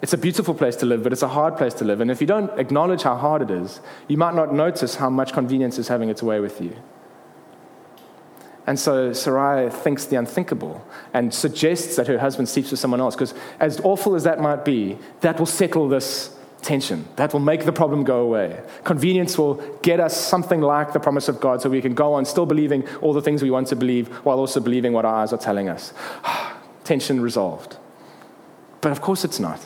It's 0.02 0.12
a 0.12 0.18
beautiful 0.18 0.52
place 0.52 0.74
to 0.76 0.86
live, 0.86 1.04
but 1.04 1.12
it's 1.12 1.22
a 1.22 1.28
hard 1.28 1.56
place 1.56 1.74
to 1.74 1.84
live. 1.84 2.00
And 2.00 2.10
if 2.10 2.20
you 2.20 2.26
don't 2.26 2.50
acknowledge 2.58 3.02
how 3.02 3.16
hard 3.16 3.40
it 3.40 3.52
is, 3.52 3.80
you 4.08 4.16
might 4.16 4.34
not 4.34 4.52
notice 4.52 4.96
how 4.96 5.08
much 5.08 5.32
convenience 5.32 5.78
is 5.78 5.86
having 5.86 6.08
its 6.08 6.24
way 6.24 6.40
with 6.40 6.60
you. 6.60 6.76
And 8.66 8.78
so 8.78 9.12
Sarai 9.12 9.70
thinks 9.70 10.06
the 10.06 10.16
unthinkable 10.16 10.84
and 11.14 11.32
suggests 11.32 11.94
that 11.96 12.08
her 12.08 12.18
husband 12.18 12.48
sleeps 12.48 12.72
with 12.72 12.80
someone 12.80 13.00
else, 13.00 13.14
because 13.14 13.32
as 13.60 13.80
awful 13.80 14.16
as 14.16 14.24
that 14.24 14.40
might 14.40 14.64
be, 14.64 14.98
that 15.20 15.38
will 15.38 15.46
settle 15.46 15.88
this 15.88 16.36
tension. 16.62 17.06
That 17.14 17.32
will 17.32 17.40
make 17.40 17.64
the 17.64 17.72
problem 17.72 18.02
go 18.02 18.22
away. 18.22 18.60
Convenience 18.82 19.38
will 19.38 19.54
get 19.82 20.00
us 20.00 20.16
something 20.16 20.60
like 20.60 20.92
the 20.92 21.00
promise 21.00 21.28
of 21.28 21.40
God 21.40 21.62
so 21.62 21.70
we 21.70 21.80
can 21.80 21.94
go 21.94 22.14
on 22.14 22.24
still 22.24 22.46
believing 22.46 22.88
all 22.98 23.12
the 23.12 23.22
things 23.22 23.40
we 23.40 23.52
want 23.52 23.68
to 23.68 23.76
believe 23.76 24.08
while 24.24 24.38
also 24.38 24.58
believing 24.58 24.92
what 24.92 25.04
our 25.04 25.14
eyes 25.14 25.32
are 25.32 25.38
telling 25.38 25.68
us. 25.68 25.92
tension 26.84 27.20
resolved. 27.20 27.76
But 28.80 28.90
of 28.90 29.00
course 29.00 29.24
it's 29.24 29.38
not 29.38 29.60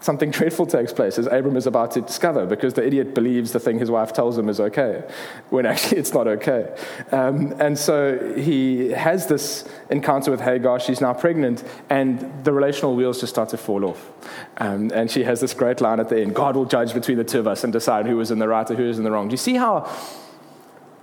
something 0.00 0.30
dreadful 0.36 0.66
takes 0.66 0.92
place 0.92 1.18
as 1.18 1.26
Abram 1.26 1.56
is 1.56 1.66
about 1.66 1.92
to 1.92 2.00
discover 2.00 2.46
because 2.46 2.74
the 2.74 2.86
idiot 2.86 3.14
believes 3.14 3.52
the 3.52 3.60
thing 3.60 3.78
his 3.78 3.90
wife 3.90 4.12
tells 4.12 4.36
him 4.38 4.48
is 4.48 4.60
okay 4.60 5.02
when 5.50 5.66
actually 5.66 5.98
it's 5.98 6.12
not 6.12 6.26
okay. 6.26 6.74
Um, 7.12 7.54
and 7.58 7.78
so 7.78 8.34
he 8.36 8.90
has 8.90 9.26
this 9.26 9.68
encounter 9.90 10.30
with 10.30 10.40
Hagar. 10.40 10.80
She's 10.80 11.00
now 11.00 11.14
pregnant, 11.14 11.64
and 11.90 12.44
the 12.44 12.52
relational 12.52 12.94
wheels 12.96 13.20
just 13.20 13.32
start 13.32 13.48
to 13.50 13.56
fall 13.56 13.84
off. 13.84 14.10
Um, 14.58 14.90
and 14.94 15.10
she 15.10 15.24
has 15.24 15.40
this 15.40 15.54
great 15.54 15.80
line 15.80 16.00
at 16.00 16.08
the 16.08 16.20
end 16.20 16.34
God 16.34 16.56
will 16.56 16.64
judge 16.64 16.92
between 16.92 17.18
the 17.18 17.24
two 17.24 17.38
of 17.38 17.46
us 17.46 17.64
and 17.64 17.72
decide 17.72 18.06
who 18.06 18.20
is 18.20 18.30
in 18.30 18.38
the 18.38 18.48
right 18.48 18.70
or 18.70 18.74
who 18.74 18.88
is 18.88 18.98
in 18.98 19.04
the 19.04 19.10
wrong. 19.10 19.28
Do 19.28 19.32
you 19.32 19.38
see 19.38 19.54
how 19.54 19.90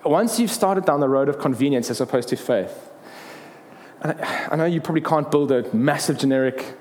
once 0.04 0.40
you've 0.40 0.52
started 0.52 0.86
down 0.86 1.00
the 1.00 1.10
road 1.10 1.30
of 1.30 1.40
convenience 1.40 1.90
as 1.90 2.02
opposed 2.02 2.30
to 2.30 2.36
faith, 2.36 2.90
I 4.02 4.58
know 4.58 4.66
you 4.66 4.82
probably 4.82 5.02
can't 5.02 5.32
build 5.32 5.52
a 5.52 5.74
massive 5.74 6.18
generic 6.18 6.76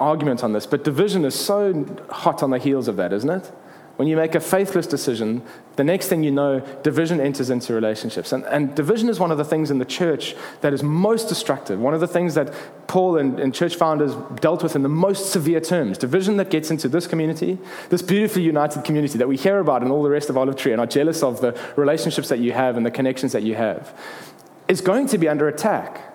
argument 0.00 0.44
on 0.44 0.52
this, 0.52 0.66
but 0.66 0.84
division 0.84 1.24
is 1.24 1.34
so 1.34 1.86
hot 2.10 2.42
on 2.42 2.50
the 2.50 2.58
heels 2.58 2.88
of 2.88 2.96
that, 2.96 3.12
isn't 3.12 3.30
it? 3.30 3.50
When 3.98 4.06
you 4.06 4.16
make 4.16 4.36
a 4.36 4.40
faithless 4.40 4.86
decision, 4.86 5.42
the 5.74 5.82
next 5.82 6.06
thing 6.06 6.22
you 6.22 6.30
know, 6.30 6.60
division 6.84 7.20
enters 7.20 7.50
into 7.50 7.74
relationships. 7.74 8.30
And, 8.30 8.44
and 8.44 8.72
division 8.76 9.08
is 9.08 9.18
one 9.18 9.32
of 9.32 9.38
the 9.38 9.44
things 9.44 9.72
in 9.72 9.78
the 9.78 9.84
church 9.84 10.36
that 10.60 10.72
is 10.72 10.84
most 10.84 11.28
destructive. 11.28 11.80
One 11.80 11.94
of 11.94 12.00
the 12.00 12.06
things 12.06 12.34
that 12.34 12.54
Paul 12.86 13.16
and, 13.16 13.40
and 13.40 13.52
church 13.52 13.74
founders 13.74 14.14
dealt 14.40 14.62
with 14.62 14.76
in 14.76 14.84
the 14.84 14.88
most 14.88 15.32
severe 15.32 15.60
terms. 15.60 15.98
Division 15.98 16.36
that 16.36 16.48
gets 16.48 16.70
into 16.70 16.88
this 16.88 17.08
community, 17.08 17.58
this 17.88 18.00
beautifully 18.00 18.42
united 18.42 18.84
community 18.84 19.18
that 19.18 19.26
we 19.26 19.36
hear 19.36 19.58
about 19.58 19.82
in 19.82 19.90
all 19.90 20.04
the 20.04 20.10
rest 20.10 20.30
of 20.30 20.36
Olive 20.36 20.54
Tree 20.54 20.70
and 20.70 20.80
are 20.80 20.86
jealous 20.86 21.24
of 21.24 21.40
the 21.40 21.60
relationships 21.74 22.28
that 22.28 22.38
you 22.38 22.52
have 22.52 22.76
and 22.76 22.86
the 22.86 22.92
connections 22.92 23.32
that 23.32 23.42
you 23.42 23.56
have, 23.56 23.92
is 24.68 24.80
going 24.80 25.08
to 25.08 25.18
be 25.18 25.26
under 25.26 25.48
attack. 25.48 26.07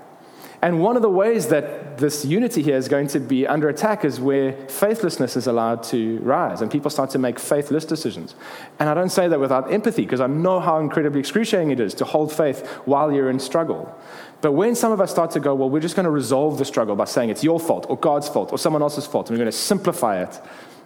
And 0.63 0.79
one 0.79 0.95
of 0.95 1.01
the 1.01 1.09
ways 1.09 1.47
that 1.47 1.97
this 1.97 2.23
unity 2.23 2.63
here 2.63 2.77
is 2.77 2.87
going 2.87 3.07
to 3.07 3.19
be 3.19 3.45
under 3.45 3.67
attack 3.67 4.05
is 4.05 4.21
where 4.21 4.53
faithlessness 4.69 5.35
is 5.35 5.45
allowed 5.45 5.83
to 5.83 6.19
rise 6.19 6.61
and 6.61 6.71
people 6.71 6.89
start 6.89 7.09
to 7.09 7.19
make 7.19 7.37
faithless 7.37 7.83
decisions. 7.83 8.33
And 8.79 8.87
I 8.87 8.93
don't 8.93 9.09
say 9.09 9.27
that 9.27 9.41
without 9.41 9.73
empathy 9.73 10.03
because 10.03 10.21
I 10.21 10.27
know 10.27 10.61
how 10.61 10.79
incredibly 10.79 11.19
excruciating 11.19 11.71
it 11.71 11.81
is 11.81 11.93
to 11.95 12.05
hold 12.05 12.31
faith 12.31 12.65
while 12.85 13.11
you're 13.11 13.29
in 13.29 13.39
struggle. 13.39 13.93
But 14.39 14.53
when 14.53 14.73
some 14.73 14.93
of 14.93 15.01
us 15.01 15.11
start 15.11 15.31
to 15.31 15.41
go, 15.41 15.53
well, 15.53 15.69
we're 15.69 15.81
just 15.81 15.97
going 15.97 16.05
to 16.05 16.11
resolve 16.11 16.57
the 16.57 16.65
struggle 16.65 16.95
by 16.95 17.05
saying 17.05 17.29
it's 17.29 17.43
your 17.43 17.59
fault 17.59 17.85
or 17.89 17.97
God's 17.97 18.29
fault 18.29 18.53
or 18.53 18.57
someone 18.57 18.81
else's 18.81 19.05
fault, 19.05 19.29
and 19.29 19.37
we're 19.37 19.43
going 19.43 19.51
to 19.51 19.57
simplify 19.57 20.23
it 20.23 20.39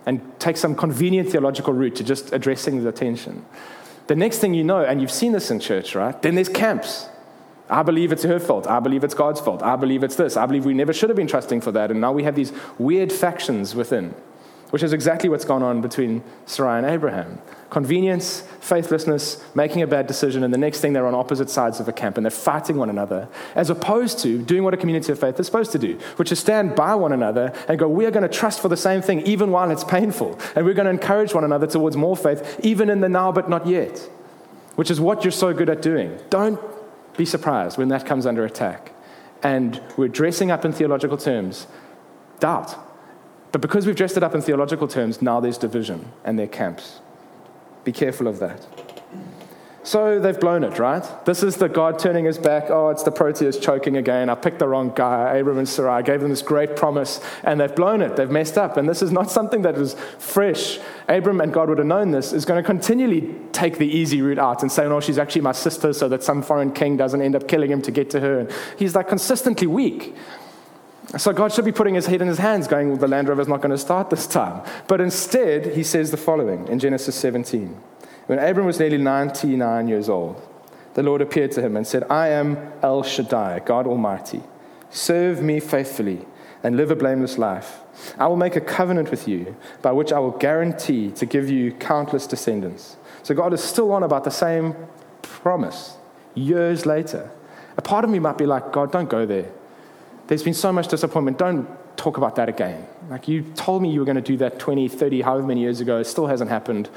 and 0.07 0.21
take 0.39 0.57
some 0.57 0.73
convenient 0.73 1.29
theological 1.29 1.73
route 1.73 1.95
to 1.97 2.03
just 2.03 2.33
addressing 2.33 2.83
the 2.83 2.91
tension. 2.91 3.45
The 4.07 4.15
next 4.15 4.39
thing 4.39 4.55
you 4.55 4.63
know, 4.63 4.83
and 4.83 5.01
you've 5.01 5.11
seen 5.11 5.33
this 5.33 5.51
in 5.51 5.59
church, 5.59 5.93
right? 5.93 6.19
Then 6.19 6.33
there's 6.33 6.49
camps. 6.49 7.09
I 7.69 7.83
believe 7.83 8.11
it's 8.11 8.23
her 8.23 8.39
fault. 8.39 8.67
I 8.67 8.79
believe 8.79 9.03
it's 9.03 9.13
God's 9.13 9.41
fault. 9.41 9.61
I 9.61 9.75
believe 9.75 10.03
it's 10.03 10.15
this. 10.15 10.37
I 10.37 10.45
believe 10.45 10.65
we 10.65 10.73
never 10.73 10.93
should 10.93 11.09
have 11.09 11.17
been 11.17 11.27
trusting 11.27 11.61
for 11.61 11.71
that. 11.73 11.91
And 11.91 11.99
now 11.99 12.13
we 12.13 12.23
have 12.23 12.35
these 12.35 12.53
weird 12.77 13.11
factions 13.11 13.75
within, 13.75 14.15
which 14.69 14.83
is 14.83 14.93
exactly 14.93 15.27
what's 15.27 15.43
gone 15.43 15.63
on 15.63 15.81
between 15.81 16.23
Sarai 16.45 16.77
and 16.77 16.85
Abraham. 16.85 17.41
Convenience, 17.69 18.47
faithlessness, 18.61 19.43
making 19.53 19.81
a 19.81 19.87
bad 19.87 20.07
decision, 20.07 20.45
and 20.45 20.53
the 20.53 20.57
next 20.57 20.79
thing 20.79 20.93
they're 20.93 21.05
on 21.05 21.13
opposite 21.13 21.49
sides 21.49 21.81
of 21.81 21.89
a 21.89 21.91
camp 21.91 22.15
and 22.15 22.25
they're 22.25 22.31
fighting 22.31 22.77
one 22.77 22.89
another, 22.89 23.27
as 23.55 23.69
opposed 23.69 24.19
to 24.19 24.41
doing 24.41 24.63
what 24.63 24.73
a 24.73 24.77
community 24.77 25.11
of 25.11 25.19
faith 25.19 25.37
is 25.37 25.45
supposed 25.45 25.73
to 25.73 25.79
do, 25.79 25.99
which 26.15 26.31
is 26.31 26.39
stand 26.39 26.73
by 26.73 26.95
one 26.95 27.11
another 27.11 27.51
and 27.67 27.77
go, 27.77 27.89
We 27.89 28.05
are 28.05 28.11
going 28.11 28.23
to 28.27 28.33
trust 28.33 28.61
for 28.61 28.69
the 28.69 28.77
same 28.77 29.01
thing 29.01 29.19
even 29.23 29.51
while 29.51 29.69
it's 29.69 29.83
painful. 29.83 30.39
And 30.55 30.65
we're 30.65 30.73
going 30.73 30.85
to 30.85 30.91
encourage 30.91 31.33
one 31.33 31.43
another 31.43 31.67
towards 31.67 31.97
more 31.97 32.15
faith, 32.15 32.61
even 32.63 32.89
in 32.89 33.01
the 33.01 33.09
now 33.09 33.33
but 33.33 33.49
not 33.49 33.67
yet, 33.67 33.97
which 34.75 34.89
is 34.89 35.01
what 35.01 35.25
you're 35.25 35.31
so 35.31 35.53
good 35.53 35.69
at 35.69 35.81
doing. 35.81 36.17
Don't 36.29 36.57
be 37.17 37.25
surprised 37.25 37.77
when 37.77 37.89
that 37.89 38.05
comes 38.05 38.25
under 38.25 38.45
attack. 38.45 38.93
And 39.43 39.81
we're 39.97 40.07
dressing 40.07 40.51
up 40.51 40.63
in 40.63 40.71
theological 40.71 41.17
terms 41.17 41.67
doubt. 42.39 42.75
But 43.51 43.61
because 43.61 43.85
we've 43.85 43.95
dressed 43.95 44.17
it 44.17 44.23
up 44.23 44.35
in 44.35 44.41
theological 44.41 44.87
terms, 44.87 45.21
now 45.21 45.39
there's 45.39 45.57
division 45.57 46.11
and 46.23 46.37
there 46.37 46.45
are 46.45 46.49
camps. 46.49 46.99
Be 47.83 47.91
careful 47.91 48.27
of 48.27 48.39
that. 48.39 48.65
So 49.87 50.19
they've 50.19 50.37
blown 50.37 50.65
it, 50.65 50.79
right? 50.79 51.01
This 51.23 51.43
is 51.43 51.55
the 51.55 51.69
God 51.69 51.97
turning 51.97 52.25
his 52.25 52.37
back. 52.37 52.69
Oh, 52.69 52.89
it's 52.89 53.03
the 53.03 53.11
Proteas 53.11 53.61
choking 53.61 53.95
again. 53.95 54.29
I 54.29 54.35
picked 54.35 54.59
the 54.59 54.67
wrong 54.67 54.91
guy. 54.93 55.37
Abram 55.37 55.59
and 55.59 55.69
Sarai 55.69 56.03
gave 56.03 56.19
them 56.19 56.29
this 56.29 56.41
great 56.41 56.75
promise, 56.75 57.21
and 57.41 57.57
they've 57.57 57.73
blown 57.73 58.01
it. 58.01 58.17
They've 58.17 58.29
messed 58.29 58.57
up. 58.57 58.75
And 58.75 58.89
this 58.89 59.01
is 59.01 59.13
not 59.13 59.31
something 59.31 59.61
that 59.61 59.75
was 59.75 59.93
fresh. 60.19 60.77
Abram 61.07 61.39
and 61.39 61.53
God 61.53 61.69
would 61.69 61.77
have 61.77 61.87
known 61.87 62.11
this, 62.11 62.33
is 62.33 62.43
going 62.43 62.61
to 62.61 62.67
continually 62.67 63.33
take 63.53 63.77
the 63.77 63.87
easy 63.87 64.21
route 64.21 64.39
out 64.39 64.61
and 64.61 64.69
say, 64.69 64.83
no, 64.83 64.97
oh, 64.97 64.99
she's 64.99 65.17
actually 65.17 65.43
my 65.43 65.53
sister, 65.53 65.93
so 65.93 66.09
that 66.09 66.21
some 66.21 66.41
foreign 66.41 66.73
king 66.73 66.97
doesn't 66.97 67.21
end 67.21 67.37
up 67.37 67.47
killing 67.47 67.71
him 67.71 67.81
to 67.83 67.91
get 67.91 68.09
to 68.09 68.19
her. 68.19 68.39
And 68.39 68.51
he's 68.77 68.93
like 68.93 69.07
consistently 69.07 69.67
weak. 69.67 70.13
So 71.17 71.31
God 71.31 71.53
should 71.53 71.63
be 71.63 71.71
putting 71.71 71.95
his 71.95 72.07
head 72.07 72.21
in 72.21 72.27
his 72.27 72.39
hands, 72.39 72.67
going, 72.67 72.89
well, 72.89 72.97
the 72.97 73.07
Land 73.07 73.29
Rover's 73.29 73.47
not 73.47 73.61
going 73.61 73.71
to 73.71 73.77
start 73.77 74.09
this 74.09 74.27
time. 74.27 74.63
But 74.89 74.99
instead, 74.99 75.77
he 75.77 75.83
says 75.83 76.11
the 76.11 76.17
following 76.17 76.67
in 76.67 76.77
Genesis 76.77 77.15
17. 77.15 77.81
When 78.27 78.39
Abram 78.39 78.65
was 78.65 78.79
nearly 78.79 78.97
99 78.97 79.87
years 79.87 80.09
old, 80.09 80.41
the 80.93 81.03
Lord 81.03 81.21
appeared 81.21 81.51
to 81.53 81.61
him 81.61 81.77
and 81.77 81.87
said, 81.87 82.03
I 82.09 82.29
am 82.29 82.73
El 82.81 83.03
Shaddai, 83.03 83.59
God 83.59 83.87
Almighty. 83.87 84.41
Serve 84.89 85.41
me 85.41 85.59
faithfully 85.59 86.25
and 86.63 86.75
live 86.75 86.91
a 86.91 86.95
blameless 86.95 87.37
life. 87.37 87.79
I 88.17 88.27
will 88.27 88.35
make 88.35 88.55
a 88.55 88.61
covenant 88.61 89.11
with 89.11 89.27
you 89.27 89.55
by 89.81 89.91
which 89.91 90.11
I 90.11 90.19
will 90.19 90.31
guarantee 90.31 91.11
to 91.11 91.25
give 91.25 91.49
you 91.49 91.71
countless 91.71 92.27
descendants. 92.27 92.97
So 93.23 93.33
God 93.33 93.53
is 93.53 93.63
still 93.63 93.91
on 93.91 94.03
about 94.03 94.23
the 94.23 94.31
same 94.31 94.75
promise 95.21 95.97
years 96.35 96.85
later. 96.85 97.31
A 97.77 97.81
part 97.81 98.03
of 98.03 98.09
me 98.09 98.19
might 98.19 98.37
be 98.37 98.45
like, 98.45 98.71
God, 98.71 98.91
don't 98.91 99.09
go 99.09 99.25
there. 99.25 99.49
There's 100.27 100.43
been 100.43 100.53
so 100.53 100.73
much 100.73 100.87
disappointment. 100.87 101.37
Don't 101.37 101.67
talk 101.95 102.17
about 102.17 102.35
that 102.35 102.49
again. 102.49 102.87
Like 103.09 103.27
you 103.27 103.43
told 103.55 103.81
me 103.81 103.91
you 103.91 103.99
were 103.99 104.05
going 104.05 104.15
to 104.15 104.21
do 104.21 104.37
that 104.37 104.59
20, 104.59 104.87
30, 104.89 105.21
however 105.21 105.45
many 105.45 105.61
years 105.61 105.79
ago. 105.79 105.99
It 105.99 106.05
still 106.05 106.27
hasn't 106.27 106.49
happened. 106.49 106.89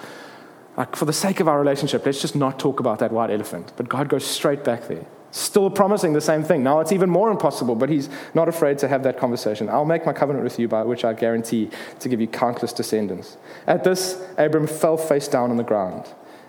Like, 0.77 0.97
for 0.97 1.05
the 1.05 1.13
sake 1.13 1.41
of 1.41 1.49
our 1.49 1.59
relationship, 1.59 2.07
let's 2.07 2.21
just 2.21 2.37
not 2.37 2.59
talk 2.59 2.81
about 2.81 3.01
that 3.01 3.13
white 3.13 3.31
elephant. 3.31 3.73
But 3.77 3.89
God 3.89 4.09
goes 4.09 4.25
straight 4.25 4.65
back 4.65 4.89
there. 4.89 5.05
Still 5.33 5.71
promising 5.71 6.13
the 6.13 6.21
same 6.21 6.43
thing. 6.43 6.65
Now 6.65 6.81
it's 6.81 6.91
even 6.91 7.09
more 7.09 7.31
impossible, 7.31 7.77
but 7.77 7.89
he's 7.89 8.09
not 8.35 8.49
afraid 8.49 8.79
to 8.79 8.89
have 8.89 9.05
that 9.05 9.17
conversation. 9.17 9.69
I'll 9.69 9.85
make 9.85 10.05
my 10.05 10.13
covenant 10.13 10.43
with 10.43 10.59
you 10.59 10.67
by 10.67 10.83
which 10.83 11.05
I 11.05 11.13
guarantee 11.13 11.71
to 12.01 12.09
give 12.09 12.21
you 12.21 12.27
countless 12.27 12.73
descendants. 12.73 13.37
At 13.67 13.85
this, 13.85 14.21
Abram 14.39 14.67
fell 14.67 14.97
face 14.97 15.29
down 15.29 15.51
on 15.51 15.57
the 15.57 15.63
ground. 15.63 16.07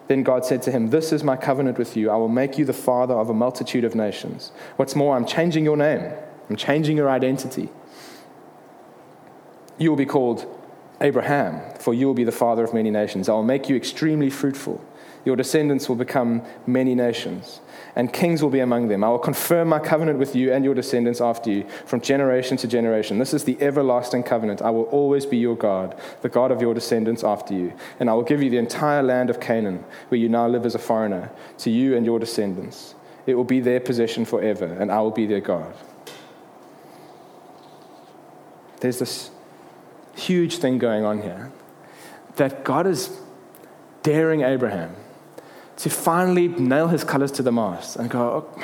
Then 0.08 0.24
God 0.24 0.46
said 0.46 0.64
to 0.64 0.72
him, 0.72 0.90
This 0.90 1.14
is 1.14 1.24
my 1.24 1.38
covenant 1.38 1.78
with 1.78 1.96
you. 1.96 2.10
I 2.10 2.16
will 2.16 2.28
make 2.28 2.58
you 2.58 2.66
the 2.66 2.74
father 2.74 3.14
of 3.14 3.30
a 3.30 3.34
multitude 3.34 3.84
of 3.84 3.94
nations. 3.94 4.52
What's 4.78 4.96
more, 4.96 5.16
I'm 5.16 5.26
changing 5.26 5.64
your 5.64 5.78
name, 5.78 6.12
I'm 6.50 6.56
changing 6.56 6.98
your 6.98 7.10
identity. 7.10 7.70
You 9.78 9.90
will 9.90 9.98
be 9.98 10.06
called 10.06 10.46
Abraham, 11.02 11.62
for 11.80 11.94
you 11.94 12.08
will 12.08 12.14
be 12.14 12.24
the 12.24 12.32
father 12.32 12.64
of 12.64 12.74
many 12.74 12.92
nations. 12.92 13.28
I 13.28 13.34
will 13.34 13.44
make 13.44 13.68
you 13.70 13.76
extremely 13.76 14.30
fruitful. 14.30 14.84
Your 15.26 15.36
descendants 15.36 15.90
will 15.90 15.96
become 15.96 16.44
many 16.66 16.96
nations 16.96 17.60
and 17.96 18.12
kings 18.12 18.42
will 18.42 18.50
be 18.50 18.60
among 18.60 18.88
them. 18.88 19.04
I 19.04 19.10
will 19.10 19.20
confirm 19.20 19.70
my 19.70 19.80
covenant 19.80 20.20
with 20.20 20.36
you 20.36 20.54
and 20.54 20.64
your 20.64 20.74
descendants 20.74 21.22
after 21.22 21.50
you 21.50 21.66
from 21.86 22.02
generation 22.02 22.58
to 22.58 22.68
generation. 22.68 23.20
This 23.20 23.34
is 23.34 23.44
the 23.44 23.62
everlasting 23.62 24.24
covenant. 24.24 24.62
I 24.62 24.70
will 24.70 24.84
always 24.84 25.26
be 25.26 25.38
your 25.38 25.56
God, 25.56 26.00
the 26.22 26.30
God 26.30 26.52
of 26.52 26.62
your 26.62 26.74
descendants 26.74 27.24
after 27.24 27.54
you. 27.54 27.74
And 28.00 28.10
I 28.10 28.14
will 28.14 28.24
give 28.24 28.42
you 28.42 28.50
the 28.50 28.58
entire 28.58 29.04
land 29.04 29.30
of 29.30 29.40
Canaan, 29.40 29.84
where 30.10 30.20
you 30.20 30.30
now 30.30 30.48
live 30.48 30.66
as 30.66 30.76
a 30.76 30.80
foreigner, 30.80 31.32
to 31.60 31.70
you 31.70 31.96
and 31.96 32.06
your 32.06 32.20
descendants. 32.20 32.96
It 33.26 33.36
will 33.36 33.44
be 33.44 33.60
their 33.60 33.80
possession 33.80 34.26
forever, 34.26 34.66
and 34.66 34.92
I 34.92 35.02
will 35.02 35.12
be 35.12 35.26
their 35.26 35.42
God. 35.42 35.74
There's 38.80 38.98
this 38.98 39.30
huge 40.16 40.58
thing 40.58 40.78
going 40.78 41.06
on 41.06 41.22
here 41.22 41.52
that 42.36 42.64
God 42.64 42.88
is 42.88 43.20
daring 44.04 44.42
Abraham 44.42 44.96
to 45.78 45.90
finally 45.90 46.48
nail 46.48 46.88
his 46.88 47.04
colors 47.04 47.32
to 47.34 47.44
the 47.44 47.52
mast 47.52 47.96
and 47.96 48.10
go, 48.10 48.20
oh, 48.58 48.64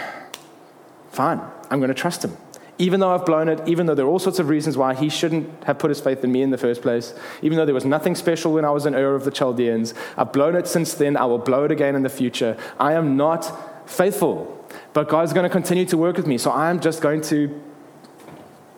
fine, 1.10 1.42
I'm 1.70 1.80
going 1.80 1.90
to 1.90 1.94
trust 1.94 2.24
him. 2.24 2.38
Even 2.80 3.00
though 3.00 3.10
I've 3.10 3.26
blown 3.26 3.50
it, 3.50 3.60
even 3.68 3.88
though 3.88 3.96
there 3.96 4.06
are 4.06 4.10
all 4.10 4.20
sorts 4.20 4.38
of 4.38 4.50
reasons 4.50 4.78
why 4.78 4.94
he 4.94 5.10
shouldn't 5.10 5.64
have 5.64 5.80
put 5.80 5.90
his 5.90 6.00
faith 6.00 6.24
in 6.24 6.32
me 6.32 6.44
in 6.44 6.52
the 6.52 6.60
first 6.60 6.84
place, 6.84 7.16
even 7.42 7.58
though 7.58 7.66
there 7.66 7.74
was 7.74 7.86
nothing 7.86 8.14
special 8.14 8.54
when 8.54 8.66
I 8.66 8.70
was 8.70 8.86
in 8.86 8.94
Ur 8.94 9.16
of 9.16 9.24
the 9.24 9.32
Chaldeans, 9.32 9.96
I've 10.16 10.32
blown 10.32 10.56
it 10.56 10.68
since 10.68 10.94
then, 10.94 11.18
I 11.18 11.26
will 11.26 11.40
blow 11.40 11.64
it 11.64 11.72
again 11.72 11.96
in 11.96 12.04
the 12.04 12.10
future. 12.10 12.56
I 12.80 12.94
am 12.94 13.18
not 13.18 13.90
faithful, 13.90 14.64
but 14.94 15.10
God's 15.10 15.34
going 15.34 15.44
to 15.44 15.50
continue 15.50 15.86
to 15.86 15.98
work 15.98 16.18
with 16.18 16.28
me, 16.28 16.38
so 16.38 16.52
I 16.52 16.70
am 16.70 16.80
just 16.80 17.02
going 17.02 17.22
to 17.22 17.60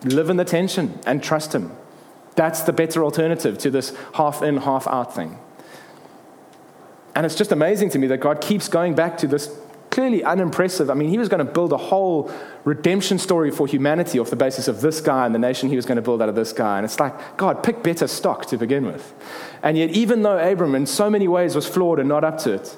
live 0.04 0.30
in 0.30 0.38
the 0.38 0.46
tension 0.46 0.98
and 1.04 1.22
trust 1.22 1.54
him. 1.54 1.72
That's 2.36 2.62
the 2.62 2.72
better 2.72 3.04
alternative 3.04 3.58
to 3.58 3.70
this 3.70 3.96
half 4.14 4.42
in, 4.42 4.58
half 4.58 4.86
out 4.86 5.14
thing. 5.14 5.38
And 7.14 7.26
it's 7.26 7.34
just 7.34 7.52
amazing 7.52 7.90
to 7.90 7.98
me 7.98 8.06
that 8.08 8.18
God 8.18 8.40
keeps 8.40 8.68
going 8.68 8.94
back 8.94 9.18
to 9.18 9.26
this 9.26 9.54
clearly 9.90 10.22
unimpressive. 10.22 10.88
I 10.88 10.94
mean, 10.94 11.08
he 11.08 11.18
was 11.18 11.28
going 11.28 11.44
to 11.44 11.52
build 11.52 11.72
a 11.72 11.76
whole 11.76 12.30
redemption 12.64 13.18
story 13.18 13.50
for 13.50 13.66
humanity 13.66 14.18
off 14.18 14.30
the 14.30 14.36
basis 14.36 14.68
of 14.68 14.80
this 14.80 15.00
guy 15.00 15.26
and 15.26 15.34
the 15.34 15.38
nation 15.38 15.68
he 15.68 15.76
was 15.76 15.84
going 15.84 15.96
to 15.96 16.02
build 16.02 16.22
out 16.22 16.28
of 16.28 16.34
this 16.34 16.52
guy. 16.52 16.78
And 16.78 16.84
it's 16.84 17.00
like, 17.00 17.36
God, 17.36 17.62
pick 17.62 17.82
better 17.82 18.06
stock 18.06 18.46
to 18.46 18.56
begin 18.56 18.86
with. 18.86 19.12
And 19.62 19.76
yet, 19.76 19.90
even 19.90 20.22
though 20.22 20.38
Abram 20.38 20.74
in 20.74 20.86
so 20.86 21.10
many 21.10 21.26
ways 21.26 21.54
was 21.54 21.66
flawed 21.66 21.98
and 21.98 22.08
not 22.08 22.22
up 22.22 22.38
to 22.38 22.52
it, 22.52 22.76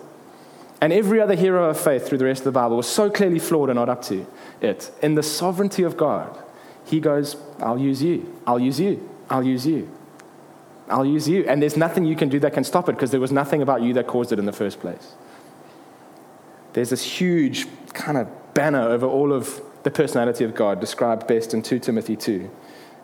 and 0.80 0.92
every 0.92 1.20
other 1.20 1.36
hero 1.36 1.70
of 1.70 1.78
faith 1.78 2.08
through 2.08 2.18
the 2.18 2.24
rest 2.24 2.40
of 2.40 2.44
the 2.46 2.52
Bible 2.52 2.76
was 2.76 2.88
so 2.88 3.08
clearly 3.08 3.38
flawed 3.38 3.68
and 3.68 3.76
not 3.76 3.88
up 3.88 4.02
to 4.02 4.26
it, 4.60 4.90
in 5.02 5.14
the 5.14 5.22
sovereignty 5.22 5.82
of 5.82 5.96
God, 5.96 6.36
he 6.84 6.98
goes, 6.98 7.36
I'll 7.60 7.78
use 7.78 8.02
you, 8.02 8.34
I'll 8.46 8.58
use 8.58 8.80
you, 8.80 9.08
I'll 9.32 9.42
use 9.42 9.66
you. 9.66 9.90
I'll 10.88 11.06
use 11.06 11.26
you. 11.26 11.44
And 11.48 11.62
there's 11.62 11.76
nothing 11.76 12.04
you 12.04 12.16
can 12.16 12.28
do 12.28 12.38
that 12.40 12.52
can 12.52 12.64
stop 12.64 12.88
it 12.88 12.92
because 12.92 13.10
there 13.10 13.20
was 13.20 13.32
nothing 13.32 13.62
about 13.62 13.82
you 13.82 13.94
that 13.94 14.06
caused 14.06 14.30
it 14.30 14.38
in 14.38 14.44
the 14.44 14.52
first 14.52 14.78
place. 14.78 15.14
There's 16.74 16.90
this 16.90 17.02
huge 17.02 17.66
kind 17.94 18.18
of 18.18 18.28
banner 18.54 18.82
over 18.82 19.06
all 19.06 19.32
of 19.32 19.62
the 19.84 19.90
personality 19.90 20.44
of 20.44 20.54
God 20.54 20.80
described 20.80 21.26
best 21.26 21.54
in 21.54 21.62
2 21.62 21.78
Timothy 21.78 22.14
2, 22.14 22.50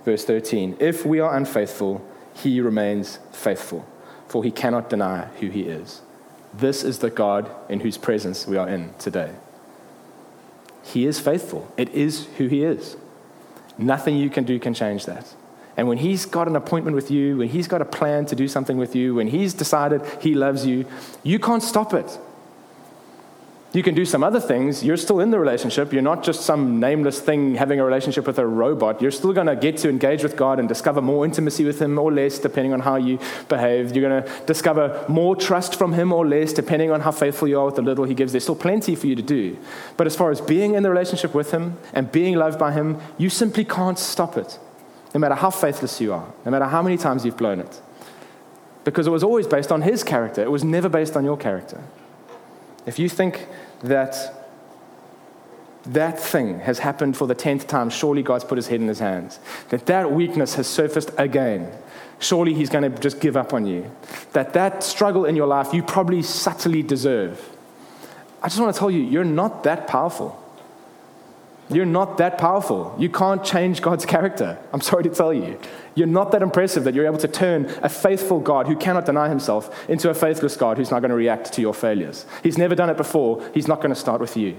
verse 0.05 0.25
13. 0.25 0.77
If 0.79 1.07
we 1.07 1.19
are 1.19 1.35
unfaithful, 1.35 2.07
he 2.35 2.61
remains 2.61 3.19
faithful, 3.33 3.87
for 4.27 4.45
he 4.45 4.51
cannot 4.51 4.91
deny 4.91 5.27
who 5.41 5.49
he 5.49 5.63
is. 5.63 6.03
This 6.55 6.85
is 6.85 6.99
the 6.99 7.11
God 7.11 7.51
in 7.69 7.81
whose 7.81 7.99
presence 7.99 8.47
we 8.47 8.57
are 8.57 8.69
in 8.69 8.95
today. 8.99 9.35
He 10.83 11.07
is 11.07 11.21
faithful. 11.21 11.71
It 11.77 11.89
is 11.91 12.27
who 12.37 12.49
he 12.49 12.63
is. 12.63 12.97
Nothing 13.77 14.17
you 14.17 14.31
can 14.31 14.45
do 14.45 14.59
can 14.59 14.73
change 14.73 15.05
that. 15.07 15.35
And 15.79 15.87
when 15.87 15.99
He's 15.99 16.27
got 16.27 16.49
an 16.49 16.57
appointment 16.57 16.97
with 16.97 17.09
you, 17.09 17.39
when 17.39 17.49
He's 17.49 17.69
got 17.69 17.81
a 17.81 17.85
plan 17.85 18.27
to 18.27 18.37
do 18.37 18.49
something 18.49 18.77
with 18.77 18.97
you, 18.97 19.15
when 19.15 19.29
He's 19.29 19.55
decided 19.55 20.03
He 20.21 20.35
loves 20.35 20.67
you, 20.67 20.85
you 21.23 21.39
can't 21.39 21.63
stop 21.63 21.95
it. 21.95 22.19
You 23.73 23.83
can 23.83 23.95
do 23.95 24.05
some 24.05 24.25
other 24.25 24.41
things. 24.41 24.83
You're 24.83 24.97
still 24.97 25.21
in 25.21 25.31
the 25.31 25.39
relationship. 25.39 25.93
You're 25.93 26.03
not 26.03 26.25
just 26.25 26.41
some 26.41 26.81
nameless 26.81 27.21
thing 27.21 27.55
having 27.55 27.79
a 27.79 27.85
relationship 27.85 28.27
with 28.27 28.39
a 28.39 28.47
robot. 28.47 29.01
You're 29.01 29.13
still 29.13 29.33
going 29.33 29.47
to 29.47 29.55
get 29.55 29.77
to 29.79 29.89
engage 29.89 30.25
with 30.25 30.37
God 30.37 30.59
and 30.59 30.67
discover 30.67 31.01
more 31.01 31.25
intimacy 31.25 31.65
with 31.65 31.81
Him 31.81 31.97
or 31.97 32.11
less, 32.11 32.41
depending 32.41 32.73
on 32.73 32.81
how 32.81 32.97
you 32.97 33.21
behave. 33.49 33.95
You're 33.95 34.09
going 34.09 34.25
to 34.25 34.47
discover 34.47 35.05
more 35.07 35.37
trust 35.37 35.77
from 35.77 35.93
Him 35.93 36.13
or 36.13 36.27
less, 36.27 36.53
depending 36.53 36.91
on 36.91 37.03
how 37.03 37.13
faithful 37.13 37.47
you 37.47 37.61
are 37.61 37.67
with 37.67 37.77
the 37.77 37.83
little 37.83 38.05
He 38.05 38.15
gives. 38.15 38.33
There's 38.33 38.43
still 38.43 38.57
plenty 38.57 38.97
for 38.97 39.07
you 39.07 39.15
to 39.15 39.23
do. 39.23 39.57
But 39.97 40.09
as 40.09 40.17
far 40.17 40.33
as 40.33 40.41
being 40.41 40.75
in 40.75 40.83
the 40.83 40.91
relationship 40.91 41.35
with 41.35 41.53
Him 41.53 41.77
and 41.93 42.11
being 42.11 42.35
loved 42.35 42.59
by 42.59 42.73
Him, 42.73 42.99
you 43.17 43.31
simply 43.31 43.65
can't 43.65 43.99
stop 43.99 44.37
it 44.37 44.59
no 45.19 45.21
matter 45.21 45.35
how 45.35 45.51
faithless 45.51 46.01
you 46.01 46.13
are, 46.13 46.33
no 46.45 46.53
matter 46.53 46.67
how 46.67 46.81
many 46.81 46.97
times 46.97 47.25
you've 47.25 47.37
blown 47.37 47.59
it. 47.59 47.83
Because 48.85 49.09
it 49.09 49.11
was 49.11 49.25
always 49.25 49.49
based 49.49 49.73
on 49.73 49.83
his 49.83 50.05
character, 50.05 50.43
it 50.43 50.51
was 50.51 50.63
never 50.63 50.89
based 50.89 51.17
on 51.17 51.25
your 51.25 51.37
character. 51.37 51.83
If 52.87 53.01
you 53.01 53.09
think 53.09 53.49
that 53.83 54.15
that 55.87 56.21
thing 56.21 56.61
has 56.61 56.79
happened 56.79 57.17
for 57.17 57.27
the 57.27 57.35
tenth 57.35 57.67
time, 57.67 57.91
surely 57.91 58.23
God's 58.23 58.45
put 58.45 58.59
his 58.59 58.69
head 58.69 58.81
in 58.81 58.87
his 58.87 59.01
hands. 59.01 59.41
That 59.71 59.87
that 59.87 60.13
weakness 60.13 60.55
has 60.55 60.69
surfaced 60.69 61.11
again, 61.19 61.73
surely 62.21 62.55
he's 62.55 62.71
going 62.71 62.89
to 62.89 63.01
just 63.01 63.19
give 63.19 63.37
up 63.37 63.53
on 63.53 63.67
you. 63.67 63.91
That 64.35 64.53
that 64.53 64.85
struggle 64.85 65.25
in 65.25 65.35
your 65.35 65.49
life 65.49 65.75
you 65.75 65.83
probably 65.83 66.23
subtly 66.23 66.85
deserve. 66.85 67.45
I 68.41 68.47
just 68.47 68.61
want 68.61 68.73
to 68.73 68.79
tell 68.79 68.91
you, 68.91 69.01
you're 69.01 69.25
not 69.25 69.65
that 69.65 69.89
powerful. 69.89 70.41
You're 71.71 71.87
not 71.87 72.17
that 72.19 72.39
powerful. 72.39 72.95
You 72.99 73.11
can't 73.11 73.45
change 73.45 73.83
God's 73.83 74.07
character. 74.07 74.59
I'm 74.73 74.81
sorry 74.81 75.03
to 75.03 75.11
tell 75.11 75.35
you. 75.35 75.61
You're 75.95 76.07
not 76.07 76.33
that 76.33 76.41
impressive 76.41 76.85
that 76.85 76.95
you're 76.95 77.07
able 77.07 77.19
to 77.19 77.29
turn 77.29 77.67
a 77.83 77.91
faithful 77.91 78.41
God 78.41 78.67
who 78.67 78.77
cannot 78.77 79.05
deny 79.05 79.29
himself 79.29 79.89
into 79.89 80.09
a 80.09 80.15
faithless 80.15 80.57
God 80.57 80.79
who's 80.79 80.91
not 80.91 81.01
going 81.01 81.11
to 81.11 81.17
react 81.17 81.53
to 81.55 81.61
your 81.61 81.75
failures. 81.75 82.25
He's 82.43 82.57
never 82.57 82.75
done 82.75 82.89
it 82.89 82.97
before. 82.97 83.47
He's 83.53 83.69
not 83.69 83.79
going 83.79 83.91
to 83.91 84.01
start 84.01 84.21
with 84.21 84.37
you. 84.37 84.57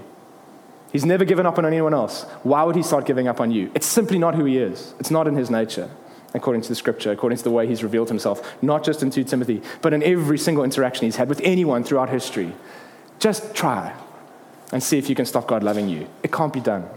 He's 0.92 1.04
never 1.04 1.24
given 1.24 1.46
up 1.46 1.58
on 1.58 1.66
anyone 1.66 1.94
else. 1.94 2.24
Why 2.42 2.62
would 2.62 2.76
he 2.76 2.82
start 2.82 3.06
giving 3.06 3.26
up 3.26 3.40
on 3.40 3.50
you? 3.50 3.72
It's 3.74 3.86
simply 3.86 4.18
not 4.18 4.34
who 4.34 4.44
he 4.44 4.58
is. 4.58 4.94
It's 5.00 5.10
not 5.10 5.26
in 5.26 5.34
his 5.34 5.50
nature, 5.50 5.90
according 6.34 6.62
to 6.62 6.68
the 6.68 6.74
scripture, 6.74 7.10
according 7.10 7.38
to 7.38 7.44
the 7.44 7.50
way 7.50 7.66
he's 7.66 7.82
revealed 7.82 8.08
himself, 8.08 8.56
not 8.62 8.84
just 8.84 9.02
in 9.02 9.10
2 9.10 9.24
Timothy, 9.24 9.62
but 9.82 9.92
in 9.92 10.02
every 10.02 10.38
single 10.38 10.62
interaction 10.62 11.06
he's 11.06 11.16
had 11.16 11.28
with 11.28 11.40
anyone 11.42 11.82
throughout 11.82 12.08
history. 12.08 12.52
Just 13.18 13.54
try 13.54 13.94
and 14.72 14.82
see 14.82 14.98
if 14.98 15.08
you 15.08 15.14
can 15.14 15.26
stop 15.26 15.46
God 15.46 15.62
loving 15.62 15.88
you. 15.88 16.08
It 16.22 16.32
can't 16.32 16.52
be 16.52 16.60
done. 16.60 16.88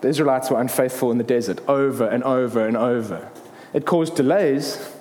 The 0.00 0.08
Israelites 0.08 0.50
were 0.50 0.60
unfaithful 0.60 1.10
in 1.10 1.18
the 1.18 1.24
desert 1.24 1.60
over 1.68 2.06
and 2.06 2.22
over 2.24 2.66
and 2.66 2.76
over. 2.76 3.30
It 3.72 3.84
caused 3.84 4.16
delays. 4.16 4.92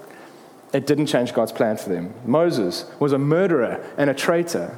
It 0.74 0.86
didn't 0.86 1.08
change 1.08 1.34
God's 1.34 1.52
plan 1.52 1.78
for 1.78 1.90
them. 1.90 2.14
Moses 2.26 2.86
was 3.00 3.14
a 3.14 3.18
murderer 3.18 3.86
and 3.98 4.10
a 4.10 4.14
traitor 4.14 4.78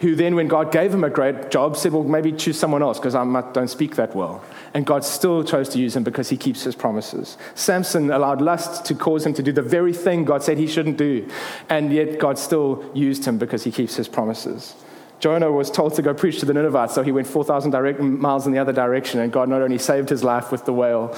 who 0.00 0.14
then, 0.14 0.34
when 0.34 0.46
God 0.46 0.72
gave 0.72 0.92
him 0.92 1.04
a 1.04 1.10
great 1.10 1.50
job, 1.50 1.76
said, 1.76 1.92
Well, 1.92 2.04
maybe 2.04 2.32
choose 2.32 2.58
someone 2.58 2.82
else 2.82 2.98
because 2.98 3.14
I 3.14 3.24
don't 3.52 3.68
speak 3.68 3.96
that 3.96 4.14
well. 4.14 4.44
And 4.74 4.84
God 4.84 5.04
still 5.04 5.42
chose 5.42 5.70
to 5.70 5.78
use 5.78 5.96
him 5.96 6.04
because 6.04 6.28
he 6.28 6.36
keeps 6.36 6.62
his 6.62 6.74
promises. 6.74 7.38
Samson 7.54 8.10
allowed 8.10 8.42
lust 8.42 8.84
to 8.86 8.94
cause 8.94 9.24
him 9.24 9.32
to 9.34 9.42
do 9.42 9.52
the 9.52 9.62
very 9.62 9.94
thing 9.94 10.24
God 10.24 10.42
said 10.42 10.58
he 10.58 10.66
shouldn't 10.66 10.98
do. 10.98 11.26
And 11.70 11.92
yet, 11.92 12.18
God 12.18 12.38
still 12.38 12.84
used 12.94 13.24
him 13.24 13.38
because 13.38 13.64
he 13.64 13.70
keeps 13.70 13.96
his 13.96 14.06
promises. 14.06 14.74
Jonah 15.18 15.50
was 15.50 15.70
told 15.70 15.94
to 15.94 16.02
go 16.02 16.12
preach 16.12 16.40
to 16.40 16.46
the 16.46 16.52
Ninevites, 16.52 16.94
so 16.94 17.02
he 17.02 17.10
went 17.10 17.26
4,000 17.26 18.20
miles 18.20 18.46
in 18.46 18.52
the 18.52 18.58
other 18.58 18.72
direction, 18.72 19.20
and 19.20 19.32
God 19.32 19.48
not 19.48 19.62
only 19.62 19.78
saved 19.78 20.10
his 20.10 20.22
life 20.22 20.52
with 20.52 20.66
the 20.66 20.74
whale, 20.74 21.08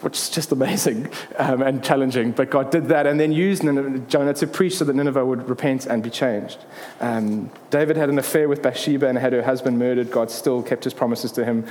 which 0.00 0.18
is 0.18 0.28
just 0.28 0.50
amazing 0.52 1.08
um, 1.38 1.62
and 1.62 1.82
challenging, 1.82 2.32
but 2.32 2.50
God 2.50 2.70
did 2.70 2.88
that 2.88 3.06
and 3.06 3.18
then 3.18 3.32
used 3.32 3.62
Jonah 3.62 4.34
to 4.34 4.46
preach 4.46 4.76
so 4.76 4.84
that 4.84 4.94
Nineveh 4.94 5.24
would 5.24 5.48
repent 5.48 5.86
and 5.86 6.02
be 6.02 6.10
changed. 6.10 6.58
Um, 7.00 7.50
David 7.70 7.96
had 7.96 8.08
an 8.08 8.18
affair 8.18 8.48
with 8.48 8.60
Bathsheba 8.60 9.06
and 9.06 9.16
had 9.16 9.32
her 9.32 9.42
husband 9.42 9.78
murdered. 9.78 10.10
God 10.10 10.30
still 10.30 10.62
kept 10.62 10.84
his 10.84 10.94
promises 10.94 11.30
to 11.32 11.44
him. 11.44 11.66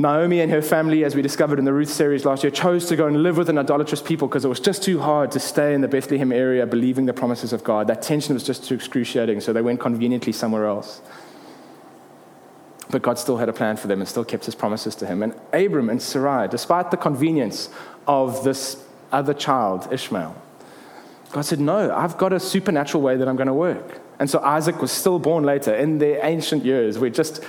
Naomi 0.00 0.40
and 0.40 0.52
her 0.52 0.62
family, 0.62 1.04
as 1.04 1.16
we 1.16 1.22
discovered 1.22 1.58
in 1.58 1.64
the 1.64 1.72
Ruth 1.72 1.90
series 1.90 2.24
last 2.24 2.44
year, 2.44 2.52
chose 2.52 2.86
to 2.86 2.94
go 2.94 3.08
and 3.08 3.24
live 3.24 3.36
with 3.36 3.48
an 3.48 3.58
idolatrous 3.58 4.00
people 4.00 4.28
because 4.28 4.44
it 4.44 4.48
was 4.48 4.60
just 4.60 4.80
too 4.80 5.00
hard 5.00 5.32
to 5.32 5.40
stay 5.40 5.74
in 5.74 5.80
the 5.80 5.88
Bethlehem 5.88 6.30
area 6.30 6.64
believing 6.66 7.06
the 7.06 7.12
promises 7.12 7.52
of 7.52 7.64
God. 7.64 7.88
That 7.88 8.00
tension 8.00 8.34
was 8.34 8.44
just 8.44 8.64
too 8.64 8.76
excruciating, 8.76 9.40
so 9.40 9.52
they 9.52 9.60
went 9.60 9.80
conveniently 9.80 10.30
somewhere 10.30 10.66
else. 10.66 11.00
But 12.90 13.02
God 13.02 13.18
still 13.18 13.38
had 13.38 13.48
a 13.48 13.52
plan 13.52 13.76
for 13.76 13.88
them 13.88 14.00
and 14.00 14.08
still 14.08 14.24
kept 14.24 14.44
his 14.44 14.54
promises 14.54 14.94
to 14.96 15.06
him. 15.06 15.20
And 15.20 15.34
Abram 15.52 15.90
and 15.90 16.00
Sarai, 16.00 16.46
despite 16.46 16.92
the 16.92 16.96
convenience 16.96 17.68
of 18.06 18.44
this 18.44 18.82
other 19.10 19.34
child, 19.34 19.92
Ishmael, 19.92 20.40
God 21.32 21.42
said, 21.42 21.58
No, 21.58 21.92
I've 21.92 22.16
got 22.16 22.32
a 22.32 22.38
supernatural 22.38 23.02
way 23.02 23.16
that 23.16 23.26
I'm 23.26 23.36
going 23.36 23.48
to 23.48 23.52
work. 23.52 24.00
And 24.20 24.30
so 24.30 24.40
Isaac 24.40 24.80
was 24.80 24.90
still 24.90 25.18
born 25.18 25.44
later 25.44 25.74
in 25.74 25.98
their 25.98 26.24
ancient 26.24 26.64
years. 26.64 26.98
We're 26.98 27.10
just 27.10 27.44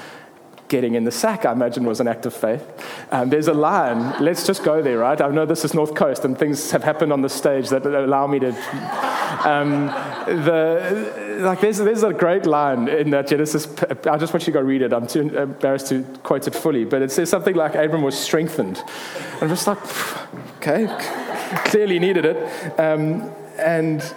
getting 0.69 0.95
in 0.95 1.03
the 1.03 1.11
sack, 1.11 1.45
I 1.45 1.51
imagine, 1.51 1.83
was 1.83 1.99
an 1.99 2.07
act 2.07 2.25
of 2.25 2.33
faith. 2.33 2.63
Um, 3.11 3.29
there's 3.29 3.47
a 3.47 3.53
line, 3.53 4.23
let's 4.23 4.45
just 4.45 4.63
go 4.63 4.81
there, 4.81 4.99
right? 4.99 5.19
I 5.19 5.29
know 5.29 5.45
this 5.45 5.65
is 5.65 5.73
North 5.73 5.95
Coast 5.95 6.23
and 6.23 6.37
things 6.37 6.71
have 6.71 6.83
happened 6.83 7.11
on 7.11 7.21
the 7.21 7.29
stage 7.29 7.69
that 7.69 7.85
allow 7.85 8.27
me 8.27 8.39
to. 8.39 8.49
Um, 9.45 9.87
the, 10.25 11.39
like 11.41 11.59
there's, 11.61 11.79
there's 11.79 12.03
a 12.03 12.13
great 12.13 12.45
line 12.45 12.87
in 12.87 13.09
that 13.09 13.27
Genesis. 13.27 13.67
I 14.05 14.17
just 14.17 14.31
want 14.33 14.47
you 14.47 14.51
to 14.53 14.59
go 14.59 14.61
read 14.61 14.81
it. 14.81 14.93
I'm 14.93 15.07
too 15.07 15.21
embarrassed 15.35 15.87
to 15.87 16.03
quote 16.23 16.47
it 16.47 16.55
fully, 16.55 16.85
but 16.85 17.01
it 17.01 17.11
says 17.11 17.29
something 17.29 17.55
like 17.55 17.75
Abram 17.75 18.03
was 18.03 18.17
strengthened. 18.17 18.81
I'm 19.41 19.49
just 19.49 19.65
like, 19.67 19.79
okay, 20.57 20.87
clearly 21.65 21.99
needed 21.99 22.25
it. 22.25 22.79
Um, 22.79 23.31
and, 23.57 24.13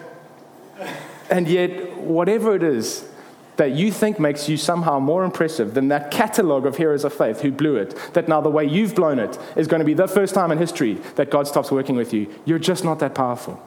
and 1.31 1.49
yet, 1.49 1.97
whatever 1.97 2.55
it 2.55 2.63
is, 2.63 3.09
that 3.57 3.73
you 3.73 3.93
think 3.93 4.19
makes 4.19 4.49
you 4.49 4.57
somehow 4.57 4.99
more 4.99 5.25
impressive 5.25 5.75
than 5.75 5.89
that 5.89 6.11
catalogue 6.11 6.67
of 6.67 6.77
heroes 6.77 7.05
of 7.05 7.13
faith 7.13 7.41
who 7.43 7.53
blew 7.53 7.77
it, 7.77 7.95
that 8.15 8.29
now 8.29 8.41
the 8.41 8.49
way 8.49 8.65
you've 8.65 8.95
blown 8.95 9.19
it 9.19 9.39
is 9.57 9.67
going 9.67 9.81
to 9.81 9.85
be 9.85 9.95
the 9.95 10.09
first 10.09 10.35
time 10.35 10.51
in 10.51 10.59
history 10.59 10.95
that 11.17 11.31
God 11.31 11.47
stops 11.47 11.71
working 11.71 11.97
with 11.97 12.13
you. 12.13 12.33
You're 12.45 12.59
just 12.59 12.85
not 12.85 12.99
that 13.01 13.15
powerful. 13.15 13.63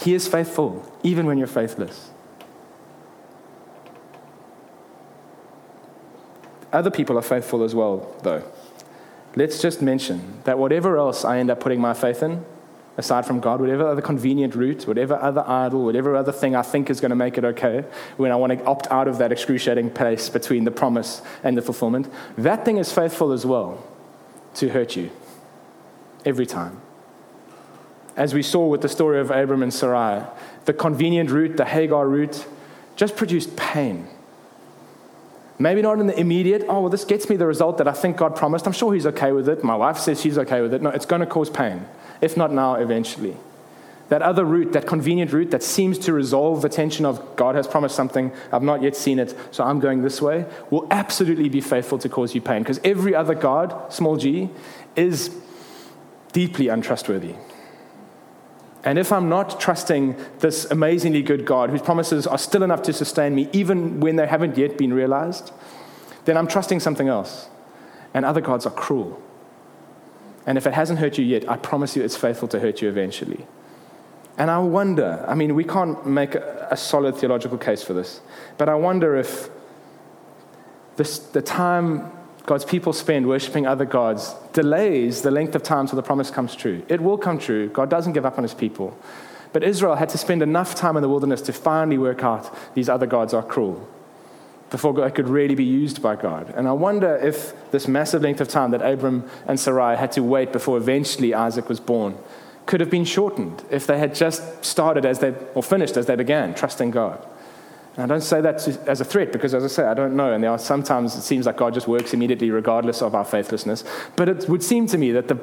He 0.00 0.14
is 0.14 0.28
faithful, 0.28 0.90
even 1.02 1.26
when 1.26 1.38
you're 1.38 1.46
faithless. 1.46 2.10
Other 6.72 6.90
people 6.90 7.18
are 7.18 7.22
faithful 7.22 7.62
as 7.62 7.74
well, 7.74 8.14
though. 8.22 8.42
Let's 9.36 9.60
just 9.62 9.80
mention 9.80 10.40
that 10.44 10.58
whatever 10.58 10.98
else 10.98 11.24
I 11.24 11.38
end 11.38 11.50
up 11.50 11.60
putting 11.60 11.80
my 11.80 11.94
faith 11.94 12.22
in, 12.22 12.44
aside 12.96 13.24
from 13.24 13.40
God, 13.40 13.60
whatever 13.60 13.86
other 13.86 14.02
convenient 14.02 14.54
route, 14.54 14.86
whatever 14.86 15.14
other 15.14 15.44
idol, 15.46 15.84
whatever 15.84 16.14
other 16.14 16.32
thing 16.32 16.54
I 16.54 16.62
think 16.62 16.90
is 16.90 17.00
going 17.00 17.10
to 17.10 17.16
make 17.16 17.38
it 17.38 17.44
okay, 17.44 17.84
when 18.16 18.30
I 18.30 18.36
want 18.36 18.58
to 18.58 18.64
opt 18.64 18.86
out 18.90 19.08
of 19.08 19.18
that 19.18 19.32
excruciating 19.32 19.90
place 19.90 20.28
between 20.28 20.64
the 20.64 20.70
promise 20.70 21.22
and 21.42 21.56
the 21.56 21.62
fulfillment, 21.62 22.12
that 22.36 22.64
thing 22.64 22.76
is 22.76 22.92
faithful 22.92 23.32
as 23.32 23.46
well 23.46 23.82
to 24.54 24.68
hurt 24.68 24.94
you 24.94 25.10
every 26.24 26.46
time. 26.46 26.80
As 28.14 28.34
we 28.34 28.42
saw 28.42 28.66
with 28.66 28.82
the 28.82 28.90
story 28.90 29.20
of 29.20 29.30
Abram 29.30 29.62
and 29.62 29.72
Sarai, 29.72 30.24
the 30.66 30.74
convenient 30.74 31.30
route, 31.30 31.56
the 31.56 31.64
Hagar 31.64 32.06
route, 32.06 32.46
just 32.94 33.16
produced 33.16 33.56
pain. 33.56 34.06
Maybe 35.58 35.80
not 35.80 35.98
in 35.98 36.08
the 36.08 36.18
immediate, 36.18 36.66
oh, 36.68 36.82
well, 36.82 36.88
this 36.90 37.04
gets 37.04 37.30
me 37.30 37.36
the 37.36 37.46
result 37.46 37.78
that 37.78 37.88
I 37.88 37.92
think 37.92 38.18
God 38.18 38.36
promised. 38.36 38.66
I'm 38.66 38.72
sure 38.72 38.92
He's 38.92 39.06
okay 39.06 39.32
with 39.32 39.48
it. 39.48 39.64
My 39.64 39.76
wife 39.76 39.96
says 39.96 40.20
she's 40.20 40.36
okay 40.36 40.60
with 40.60 40.74
it. 40.74 40.82
No, 40.82 40.90
it's 40.90 41.06
going 41.06 41.20
to 41.20 41.26
cause 41.26 41.48
pain 41.48 41.86
if 42.22 42.36
not 42.36 42.52
now, 42.52 42.76
eventually. 42.76 43.36
That 44.08 44.22
other 44.22 44.44
route, 44.44 44.72
that 44.72 44.86
convenient 44.86 45.32
route 45.32 45.50
that 45.50 45.62
seems 45.62 45.98
to 46.00 46.12
resolve 46.12 46.62
the 46.62 46.68
tension 46.68 47.04
of 47.04 47.36
God 47.36 47.54
has 47.54 47.66
promised 47.66 47.96
something, 47.96 48.32
I've 48.52 48.62
not 48.62 48.82
yet 48.82 48.94
seen 48.94 49.18
it, 49.18 49.34
so 49.50 49.64
I'm 49.64 49.80
going 49.80 50.02
this 50.02 50.20
way, 50.20 50.46
will 50.70 50.86
absolutely 50.90 51.48
be 51.48 51.60
faithful 51.60 51.98
to 51.98 52.08
cause 52.08 52.34
you 52.34 52.40
pain. 52.40 52.62
Because 52.62 52.80
every 52.84 53.14
other 53.14 53.34
God, 53.34 53.92
small 53.92 54.16
g, 54.16 54.50
is 54.96 55.34
deeply 56.32 56.68
untrustworthy. 56.68 57.34
And 58.84 58.98
if 58.98 59.12
I'm 59.12 59.28
not 59.28 59.60
trusting 59.60 60.16
this 60.40 60.64
amazingly 60.70 61.22
good 61.22 61.46
God 61.46 61.70
whose 61.70 61.82
promises 61.82 62.26
are 62.26 62.38
still 62.38 62.62
enough 62.62 62.82
to 62.82 62.92
sustain 62.92 63.34
me, 63.34 63.48
even 63.52 64.00
when 64.00 64.16
they 64.16 64.26
haven't 64.26 64.58
yet 64.58 64.76
been 64.76 64.92
realized, 64.92 65.52
then 66.24 66.36
I'm 66.36 66.48
trusting 66.48 66.80
something 66.80 67.08
else. 67.08 67.48
And 68.12 68.24
other 68.24 68.40
gods 68.40 68.66
are 68.66 68.72
cruel. 68.72 69.22
And 70.46 70.58
if 70.58 70.66
it 70.66 70.74
hasn't 70.74 70.98
hurt 70.98 71.18
you 71.18 71.24
yet, 71.24 71.48
I 71.48 71.56
promise 71.56 71.96
you 71.96 72.02
it's 72.02 72.16
faithful 72.16 72.48
to 72.48 72.60
hurt 72.60 72.82
you 72.82 72.88
eventually. 72.88 73.46
And 74.38 74.50
I 74.50 74.58
wonder, 74.58 75.24
I 75.28 75.34
mean, 75.34 75.54
we 75.54 75.64
can't 75.64 76.06
make 76.06 76.34
a, 76.34 76.68
a 76.70 76.76
solid 76.76 77.16
theological 77.16 77.58
case 77.58 77.82
for 77.82 77.92
this, 77.92 78.20
but 78.58 78.68
I 78.68 78.74
wonder 78.74 79.16
if 79.16 79.50
this, 80.96 81.18
the 81.18 81.42
time 81.42 82.10
God's 82.46 82.64
people 82.64 82.92
spend 82.92 83.28
worshiping 83.28 83.66
other 83.66 83.84
gods 83.84 84.34
delays 84.52 85.22
the 85.22 85.30
length 85.30 85.54
of 85.54 85.62
time 85.62 85.86
till 85.86 85.96
the 85.96 86.02
promise 86.02 86.30
comes 86.30 86.56
true. 86.56 86.82
It 86.88 87.00
will 87.00 87.18
come 87.18 87.38
true. 87.38 87.68
God 87.68 87.88
doesn't 87.88 88.14
give 88.14 88.26
up 88.26 88.36
on 88.36 88.42
his 88.42 88.54
people. 88.54 88.98
But 89.52 89.62
Israel 89.62 89.96
had 89.96 90.08
to 90.10 90.18
spend 90.18 90.42
enough 90.42 90.74
time 90.74 90.96
in 90.96 91.02
the 91.02 91.08
wilderness 91.08 91.42
to 91.42 91.52
finally 91.52 91.98
work 91.98 92.24
out 92.24 92.74
these 92.74 92.88
other 92.88 93.06
gods 93.06 93.34
are 93.34 93.42
cruel 93.42 93.86
before 94.72 94.92
God 94.92 95.14
could 95.14 95.28
really 95.28 95.54
be 95.54 95.64
used 95.64 96.02
by 96.02 96.16
God. 96.16 96.52
And 96.56 96.66
I 96.66 96.72
wonder 96.72 97.14
if 97.16 97.52
this 97.70 97.86
massive 97.86 98.22
length 98.22 98.40
of 98.40 98.48
time 98.48 98.72
that 98.72 98.82
Abram 98.82 99.28
and 99.46 99.60
Sarai 99.60 99.96
had 99.96 100.10
to 100.12 100.22
wait 100.22 100.52
before 100.52 100.76
eventually 100.78 101.32
Isaac 101.32 101.68
was 101.68 101.78
born 101.78 102.18
could 102.66 102.80
have 102.80 102.90
been 102.90 103.04
shortened 103.04 103.62
if 103.70 103.86
they 103.86 103.98
had 103.98 104.14
just 104.14 104.64
started 104.64 105.04
as 105.04 105.18
they, 105.18 105.34
or 105.54 105.62
finished 105.62 105.96
as 105.96 106.06
they 106.06 106.14
began, 106.14 106.54
trusting 106.54 106.90
God. 106.90 107.26
And 107.96 108.04
I 108.04 108.06
don't 108.06 108.22
say 108.22 108.40
that 108.40 108.66
as 108.88 109.00
a 109.00 109.04
threat 109.04 109.32
because, 109.32 109.52
as 109.52 109.64
I 109.64 109.66
say, 109.66 109.84
I 109.84 109.94
don't 109.94 110.16
know. 110.16 110.32
And 110.32 110.42
there 110.42 110.50
are 110.50 110.58
sometimes 110.58 111.14
it 111.14 111.22
seems 111.22 111.44
like 111.44 111.58
God 111.58 111.74
just 111.74 111.86
works 111.86 112.14
immediately 112.14 112.50
regardless 112.50 113.02
of 113.02 113.14
our 113.14 113.24
faithlessness. 113.24 113.84
But 114.16 114.28
it 114.28 114.48
would 114.48 114.62
seem 114.62 114.86
to 114.86 114.96
me 114.96 115.12
that 115.12 115.28
the 115.28 115.38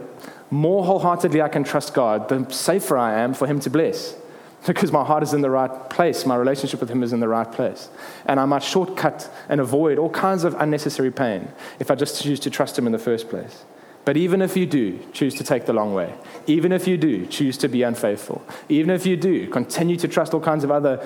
more 0.50 0.84
wholeheartedly 0.84 1.42
I 1.42 1.50
can 1.50 1.63
trust 1.63 1.94
God, 1.94 2.30
the 2.30 2.50
safer 2.52 2.98
I 2.98 3.20
am 3.20 3.34
for 3.36 3.46
Him 3.46 3.60
to 3.60 3.70
bless 3.70 4.15
because 4.67 4.91
my 4.91 5.04
heart 5.04 5.24
is 5.24 5.34
in 5.34 5.41
the 5.41 5.50
right 5.50 5.89
place. 5.89 6.26
My 6.26 6.36
relationship 6.36 6.80
with 6.80 6.89
Him 6.89 7.04
is 7.04 7.13
in 7.13 7.19
the 7.19 7.28
right 7.28 7.50
place. 7.50 7.89
And 8.26 8.39
I 8.39 8.45
might 8.45 8.63
shortcut 8.63 9.30
and 9.48 9.62
avoid 9.62 9.98
all 9.98 10.10
kinds 10.10 10.43
of 10.43 10.54
unnecessary 10.60 11.12
pain 11.12 11.50
if 11.80 11.89
I 11.89 11.95
just 11.95 12.22
choose 12.22 12.39
to 12.41 12.50
trust 12.50 12.78
Him 12.78 12.86
in 12.86 12.91
the 12.91 13.00
first 13.00 13.30
place. 13.30 13.63
But 14.06 14.17
even 14.17 14.41
if 14.41 14.58
you 14.58 14.65
do 14.65 15.00
choose 15.13 15.36
to 15.36 15.43
take 15.43 15.65
the 15.65 15.74
long 15.74 15.93
way, 15.93 16.13
even 16.48 16.72
if 16.72 16.88
you 16.88 16.98
do 16.98 17.26
choose 17.28 17.58
to 17.58 17.67
be 17.67 17.84
unfaithful, 17.84 18.43
even 18.67 18.89
if 18.89 19.06
you 19.06 19.15
do 19.15 19.48
continue 19.50 19.98
to 19.98 20.08
trust 20.08 20.34
all 20.34 20.39
kinds 20.39 20.63
of 20.63 20.72
other 20.72 21.00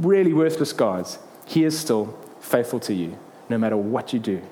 really 0.00 0.32
worthless 0.32 0.72
gods, 0.72 1.18
He 1.46 1.64
is 1.64 1.78
still 1.78 2.18
faithful 2.40 2.80
to 2.80 2.94
you, 2.94 3.16
no 3.48 3.58
matter 3.58 3.76
what 3.76 4.12
you 4.12 4.18
do. 4.18 4.42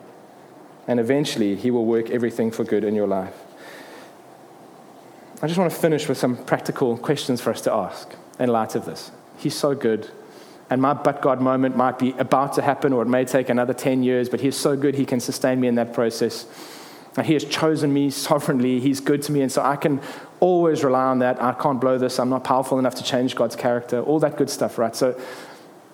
And 0.86 1.00
eventually, 1.00 1.56
He 1.56 1.70
will 1.70 1.84
work 1.84 2.10
everything 2.10 2.50
for 2.50 2.64
good 2.64 2.84
in 2.84 2.94
your 2.94 3.06
life. 3.06 3.34
I 5.42 5.48
just 5.48 5.58
want 5.58 5.72
to 5.72 5.78
finish 5.78 6.08
with 6.08 6.18
some 6.18 6.36
practical 6.36 6.96
questions 6.96 7.40
for 7.40 7.50
us 7.50 7.60
to 7.62 7.72
ask 7.72 8.08
in 8.38 8.48
light 8.48 8.76
of 8.76 8.84
this. 8.84 9.10
He's 9.38 9.56
so 9.56 9.74
good. 9.74 10.08
And 10.70 10.80
my 10.80 10.94
but 10.94 11.20
God 11.20 11.40
moment 11.40 11.76
might 11.76 11.98
be 11.98 12.12
about 12.12 12.52
to 12.54 12.62
happen, 12.62 12.92
or 12.92 13.02
it 13.02 13.08
may 13.08 13.24
take 13.24 13.48
another 13.48 13.74
10 13.74 14.04
years, 14.04 14.28
but 14.28 14.40
He's 14.40 14.56
so 14.56 14.76
good, 14.76 14.94
He 14.94 15.04
can 15.04 15.18
sustain 15.18 15.60
me 15.60 15.66
in 15.66 15.74
that 15.74 15.92
process. 15.92 16.46
And 17.16 17.26
He 17.26 17.32
has 17.32 17.44
chosen 17.44 17.92
me 17.92 18.08
sovereignly. 18.10 18.78
He's 18.78 19.00
good 19.00 19.20
to 19.22 19.32
me. 19.32 19.42
And 19.42 19.50
so 19.50 19.62
I 19.62 19.74
can 19.74 20.00
always 20.38 20.84
rely 20.84 21.06
on 21.06 21.18
that. 21.18 21.42
I 21.42 21.52
can't 21.54 21.80
blow 21.80 21.98
this. 21.98 22.20
I'm 22.20 22.30
not 22.30 22.44
powerful 22.44 22.78
enough 22.78 22.94
to 22.94 23.02
change 23.02 23.34
God's 23.34 23.56
character. 23.56 24.00
All 24.00 24.20
that 24.20 24.36
good 24.36 24.48
stuff, 24.48 24.78
right? 24.78 24.94
So 24.94 25.20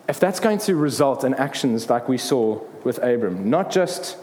if 0.09 0.21
that's 0.21 0.41
going 0.41 0.59
to 0.59 0.77
result 0.77 1.25
in 1.25 1.33
actions 1.35 1.89
like 1.89 2.07
we 2.07 2.19
saw 2.19 2.61
with 2.85 2.99
Abram, 2.99 3.49
not 3.49 3.71
just 3.71 4.19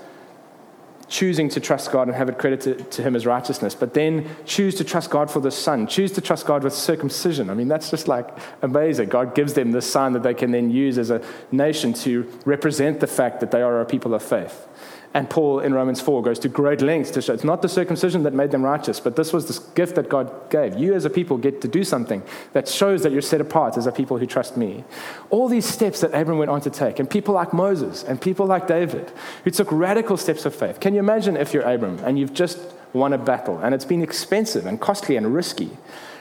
choosing 1.08 1.50
to 1.50 1.60
trust 1.60 1.92
God 1.92 2.08
and 2.08 2.16
have 2.16 2.30
it 2.30 2.38
credited 2.38 2.92
to 2.92 3.04
him 3.04 3.16
as 3.16 3.26
righteousness, 3.26 3.76
but 3.76 3.94
then 3.94 4.28
choose 4.46 4.76
to 4.76 4.84
trust 4.84 5.10
God 5.10 5.30
for 5.30 5.40
the 5.40 5.52
son, 5.52 5.88
choose 5.88 6.12
to 6.14 6.22
trust 6.22 6.46
God 6.46 6.64
with 6.64 6.74
circumcision. 6.74 7.50
I 7.50 7.54
mean, 7.54 7.68
that's 7.68 7.92
just 7.92 8.08
like 8.08 8.30
amazing. 8.62 9.10
God 9.10 9.36
gives 9.36 9.54
them 9.54 9.72
this 9.72 9.90
sign 9.90 10.14
that 10.14 10.24
they 10.24 10.34
can 10.34 10.52
then 10.52 10.70
use 10.70 10.98
as 10.98 11.12
a 11.12 11.22
nation 11.52 11.94
to 11.94 12.32
represent 12.46 13.00
the 13.00 13.08
fact 13.08 13.40
that 13.40 13.52
they 13.52 13.62
are 13.62 13.82
a 13.82 13.86
people 13.86 14.14
of 14.14 14.24
faith. 14.24 14.68
And 15.16 15.30
Paul 15.30 15.62
in 15.62 15.74
Romans 15.74 16.02
4 16.02 16.22
goes 16.24 16.40
to 16.40 16.50
great 16.50 16.82
lengths 16.82 17.10
to 17.12 17.22
show 17.22 17.34
it's 17.34 17.46
not 17.46 17.62
the 17.62 17.70
circumcision 17.70 18.24
that 18.24 18.34
made 18.34 18.52
them 18.52 18.64
righteous, 18.64 19.00
but 19.00 19.16
this 19.16 19.32
was 19.32 19.48
this 19.48 19.60
gift 19.60 19.96
that 19.96 20.10
God 20.10 20.50
gave. 20.50 20.76
You, 20.76 20.94
as 20.94 21.06
a 21.06 21.10
people, 21.10 21.38
get 21.38 21.62
to 21.62 21.70
do 21.70 21.86
something 21.86 22.22
that 22.52 22.68
shows 22.68 23.02
that 23.04 23.14
you're 23.14 23.22
set 23.22 23.40
apart 23.40 23.78
as 23.78 23.88
a 23.88 23.94
people 23.94 24.18
who 24.18 24.26
trust 24.26 24.58
me. 24.58 24.84
All 25.30 25.48
these 25.48 25.66
steps 25.66 26.02
that 26.02 26.14
Abram 26.14 26.38
went 26.38 26.52
on 26.52 26.60
to 26.60 26.70
take, 26.70 27.00
and 27.00 27.10
people 27.10 27.34
like 27.34 27.54
Moses 27.54 28.04
and 28.04 28.20
people 28.20 28.46
like 28.46 28.68
David, 28.68 29.10
who 29.46 29.52
took 29.52 29.72
radical 29.72 30.18
steps 30.18 30.46
of 30.46 30.54
faith. 30.54 30.82
Can 30.82 30.94
you 30.94 31.00
imagine 31.00 31.38
if 31.38 31.54
you're 31.54 31.64
Abram 31.64 31.98
and 32.00 32.20
you've 32.20 32.34
just 32.34 32.60
won 32.92 33.14
a 33.14 33.18
battle 33.18 33.58
and 33.60 33.74
it's 33.74 33.86
been 33.86 34.02
expensive 34.02 34.66
and 34.66 34.82
costly 34.82 35.16
and 35.16 35.34
risky? 35.34 35.70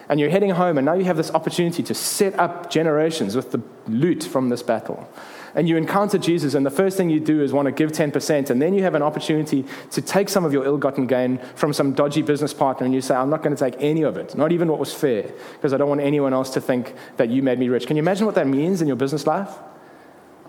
And 0.08 0.20
you're 0.20 0.30
heading 0.30 0.50
home, 0.50 0.78
and 0.78 0.84
now 0.84 0.94
you 0.94 1.04
have 1.06 1.16
this 1.16 1.32
opportunity 1.32 1.82
to 1.82 1.94
set 1.94 2.38
up 2.38 2.70
generations 2.70 3.34
with 3.34 3.50
the 3.50 3.60
loot 3.88 4.22
from 4.22 4.50
this 4.50 4.62
battle 4.62 5.08
and 5.54 5.68
you 5.68 5.76
encounter 5.76 6.18
Jesus, 6.18 6.54
and 6.54 6.66
the 6.66 6.70
first 6.70 6.96
thing 6.96 7.10
you 7.10 7.20
do 7.20 7.42
is 7.42 7.52
want 7.52 7.66
to 7.66 7.72
give 7.72 7.92
10%, 7.92 8.50
and 8.50 8.60
then 8.60 8.74
you 8.74 8.82
have 8.82 8.94
an 8.94 9.02
opportunity 9.02 9.64
to 9.92 10.02
take 10.02 10.28
some 10.28 10.44
of 10.44 10.52
your 10.52 10.64
ill 10.64 10.76
gotten 10.76 11.06
gain 11.06 11.38
from 11.54 11.72
some 11.72 11.92
dodgy 11.92 12.22
business 12.22 12.52
partner, 12.52 12.84
and 12.84 12.94
you 12.94 13.00
say, 13.00 13.14
I'm 13.14 13.30
not 13.30 13.42
going 13.42 13.54
to 13.54 13.70
take 13.70 13.80
any 13.80 14.02
of 14.02 14.16
it, 14.16 14.36
not 14.36 14.52
even 14.52 14.68
what 14.68 14.80
was 14.80 14.92
fair, 14.92 15.30
because 15.52 15.72
I 15.72 15.76
don't 15.76 15.88
want 15.88 16.00
anyone 16.00 16.32
else 16.32 16.50
to 16.50 16.60
think 16.60 16.94
that 17.16 17.28
you 17.28 17.42
made 17.42 17.58
me 17.58 17.68
rich. 17.68 17.86
Can 17.86 17.96
you 17.96 18.02
imagine 18.02 18.26
what 18.26 18.34
that 18.34 18.48
means 18.48 18.82
in 18.82 18.88
your 18.88 18.96
business 18.96 19.26
life? 19.26 19.50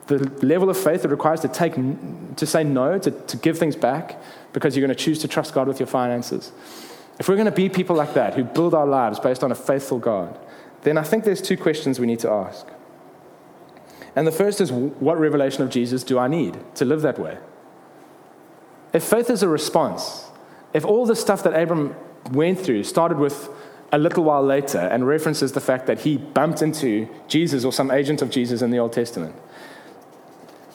The 0.08 0.18
level 0.46 0.70
of 0.70 0.78
faith 0.78 1.06
it 1.06 1.10
requires 1.10 1.40
to, 1.42 1.48
take, 1.48 1.74
to 2.36 2.46
say 2.46 2.64
no, 2.64 2.98
to, 2.98 3.12
to 3.12 3.38
give 3.38 3.60
things 3.60 3.76
back, 3.76 4.20
because 4.54 4.76
you're 4.76 4.86
going 4.86 4.96
to 4.96 5.04
choose 5.04 5.20
to 5.20 5.28
trust 5.28 5.54
God 5.54 5.68
with 5.68 5.80
your 5.80 5.88
finances. 5.88 6.52
If 7.20 7.30
we're 7.30 7.36
going 7.36 7.46
to 7.46 7.52
be 7.52 7.70
people 7.70 7.96
like 7.96 8.14
that, 8.16 8.34
who 8.34 8.44
build 8.44 8.74
our 8.74 8.88
lives 8.88 9.20
based 9.20 9.44
on 9.44 9.52
a 9.52 9.56
faithful 9.56 10.00
God, 10.00 10.38
then 10.82 10.98
I 10.98 11.04
think 11.04 11.24
there's 11.24 11.42
two 11.42 11.58
questions 11.58 12.00
we 12.00 12.08
need 12.08 12.20
to 12.20 12.30
ask. 12.30 12.68
And 14.16 14.26
the 14.26 14.32
first 14.32 14.62
is 14.62 14.72
what 14.72 15.20
revelation 15.20 15.62
of 15.64 15.70
Jesus 15.70 16.04
do 16.04 16.18
I 16.18 16.28
need 16.28 16.58
to 16.76 16.86
live 16.86 17.02
that 17.02 17.20
way? 17.20 17.38
If 18.94 19.04
faith 19.04 19.30
is 19.30 19.44
a 19.44 19.50
response, 19.50 20.30
if 20.74 20.86
all 20.86 21.06
the 21.06 21.16
stuff 21.16 21.44
that 21.44 21.54
Abram 21.54 21.96
went 22.32 22.60
through 22.60 22.84
started 22.84 23.18
with 23.18 23.50
a 23.92 23.98
little 23.98 24.24
while 24.24 24.44
later 24.44 24.80
and 24.80 25.08
references 25.08 25.52
the 25.52 25.62
fact 25.62 25.86
that 25.88 26.02
he 26.02 26.18
bumped 26.18 26.62
into 26.62 27.08
Jesus 27.28 27.64
or 27.66 27.72
some 27.72 27.92
agent 27.92 28.22
of 28.22 28.30
Jesus 28.30 28.62
in 28.62 28.72
the 28.72 28.80
Old 28.80 28.94
Testament. 28.94 29.36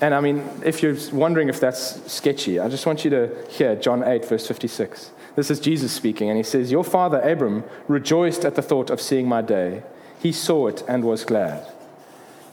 And 0.01 0.15
I 0.15 0.21
mean, 0.21 0.49
if 0.65 0.83
you're 0.83 0.97
wondering 1.13 1.49
if 1.49 1.61
that's 1.61 2.11
sketchy, 2.11 2.59
I 2.59 2.69
just 2.69 2.87
want 2.87 3.05
you 3.05 3.11
to 3.11 3.47
hear 3.51 3.77
John 3.77 4.03
8, 4.03 4.25
verse 4.25 4.47
56. 4.47 5.11
This 5.37 5.51
is 5.51 5.61
Jesus 5.61 5.93
speaking, 5.93 6.31
and 6.31 6.39
he 6.39 6.43
says, 6.43 6.73
Your 6.73 6.85
father 6.85 7.21
Abram 7.21 7.65
rejoiced 7.87 8.45
at 8.45 8.55
the 8.55 8.63
thought 8.63 8.91
of 8.91 9.01
seeing 9.01 9.29
my 9.29 9.43
day. 9.43 9.83
He 10.19 10.33
saw 10.33 10.69
it 10.69 10.83
and 10.89 11.05
was 11.05 11.25
glad. 11.25 11.67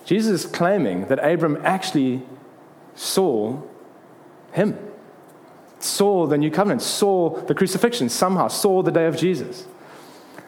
Jesus 0.08 0.46
is 0.46 0.50
claiming 0.50 1.08
that 1.08 1.20
Abram 1.20 1.58
actually 1.66 2.22
saw 2.96 3.62
him, 4.54 4.80
saw 5.80 6.26
the 6.26 6.38
new 6.38 6.50
covenant, 6.50 6.82
saw 6.82 7.42
the 7.42 7.54
crucifixion, 7.54 8.08
somehow 8.08 8.48
saw 8.48 8.82
the 8.82 8.92
day 8.92 9.06
of 9.06 9.18
Jesus, 9.18 9.64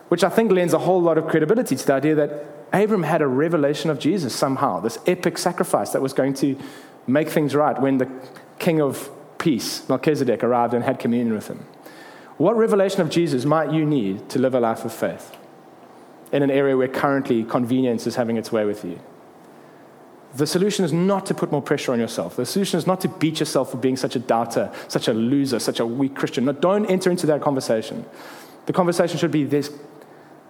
which 0.08 0.24
I 0.24 0.30
think 0.30 0.54
lends 0.54 0.74
a 0.74 0.80
whole 0.80 1.02
lot 1.02 1.18
of 1.18 1.28
credibility 1.28 1.76
to 1.76 1.86
the 1.86 1.92
idea 1.92 2.16
that 2.16 2.46
Abram 2.72 3.04
had 3.04 3.22
a 3.22 3.28
revelation 3.28 3.90
of 3.90 4.00
Jesus 4.00 4.34
somehow, 4.34 4.80
this 4.80 4.98
epic 5.06 5.38
sacrifice 5.38 5.90
that 5.90 6.02
was 6.02 6.14
going 6.14 6.36
to 6.36 6.58
make 7.06 7.28
things 7.28 7.54
right 7.54 7.78
when 7.82 7.98
the 7.98 8.10
king 8.60 8.82
of 8.82 9.12
peace, 9.40 9.88
Melchizedek, 9.90 10.42
arrived 10.42 10.74
and 10.74 10.86
had 10.86 11.00
communion 11.00 11.34
with 11.34 11.50
him. 11.50 11.66
What 12.38 12.56
revelation 12.56 13.02
of 13.02 13.10
Jesus 13.10 13.44
might 13.44 13.74
you 13.74 13.86
need 13.86 14.30
to 14.30 14.40
live 14.40 14.56
a 14.56 14.62
life 14.62 14.86
of 14.86 14.94
faith 14.94 15.36
in 16.32 16.44
an 16.44 16.50
area 16.50 16.78
where 16.78 16.88
currently 16.88 17.44
convenience 17.44 18.08
is 18.08 18.16
having 18.16 18.38
its 18.38 18.54
way 18.54 18.64
with 18.64 18.86
you? 18.86 19.02
The 20.36 20.46
solution 20.46 20.86
is 20.86 20.94
not 20.94 21.26
to 21.28 21.34
put 21.34 21.52
more 21.52 21.62
pressure 21.62 21.92
on 21.92 22.00
yourself. 22.00 22.36
The 22.36 22.46
solution 22.46 22.78
is 22.78 22.86
not 22.86 23.02
to 23.02 23.08
beat 23.08 23.40
yourself 23.40 23.72
for 23.72 23.78
being 23.78 23.98
such 23.98 24.16
a 24.16 24.20
doubter, 24.20 24.72
such 24.88 25.08
a 25.08 25.14
loser, 25.14 25.60
such 25.60 25.80
a 25.80 25.86
weak 25.86 26.16
Christian. 26.16 26.46
No, 26.46 26.52
don't 26.52 26.86
enter 26.86 27.10
into 27.10 27.26
that 27.28 27.42
conversation. 27.42 28.06
The 28.68 28.74
conversation 28.74 29.18
should 29.18 29.32
be 29.32 29.44
there's, 29.44 29.72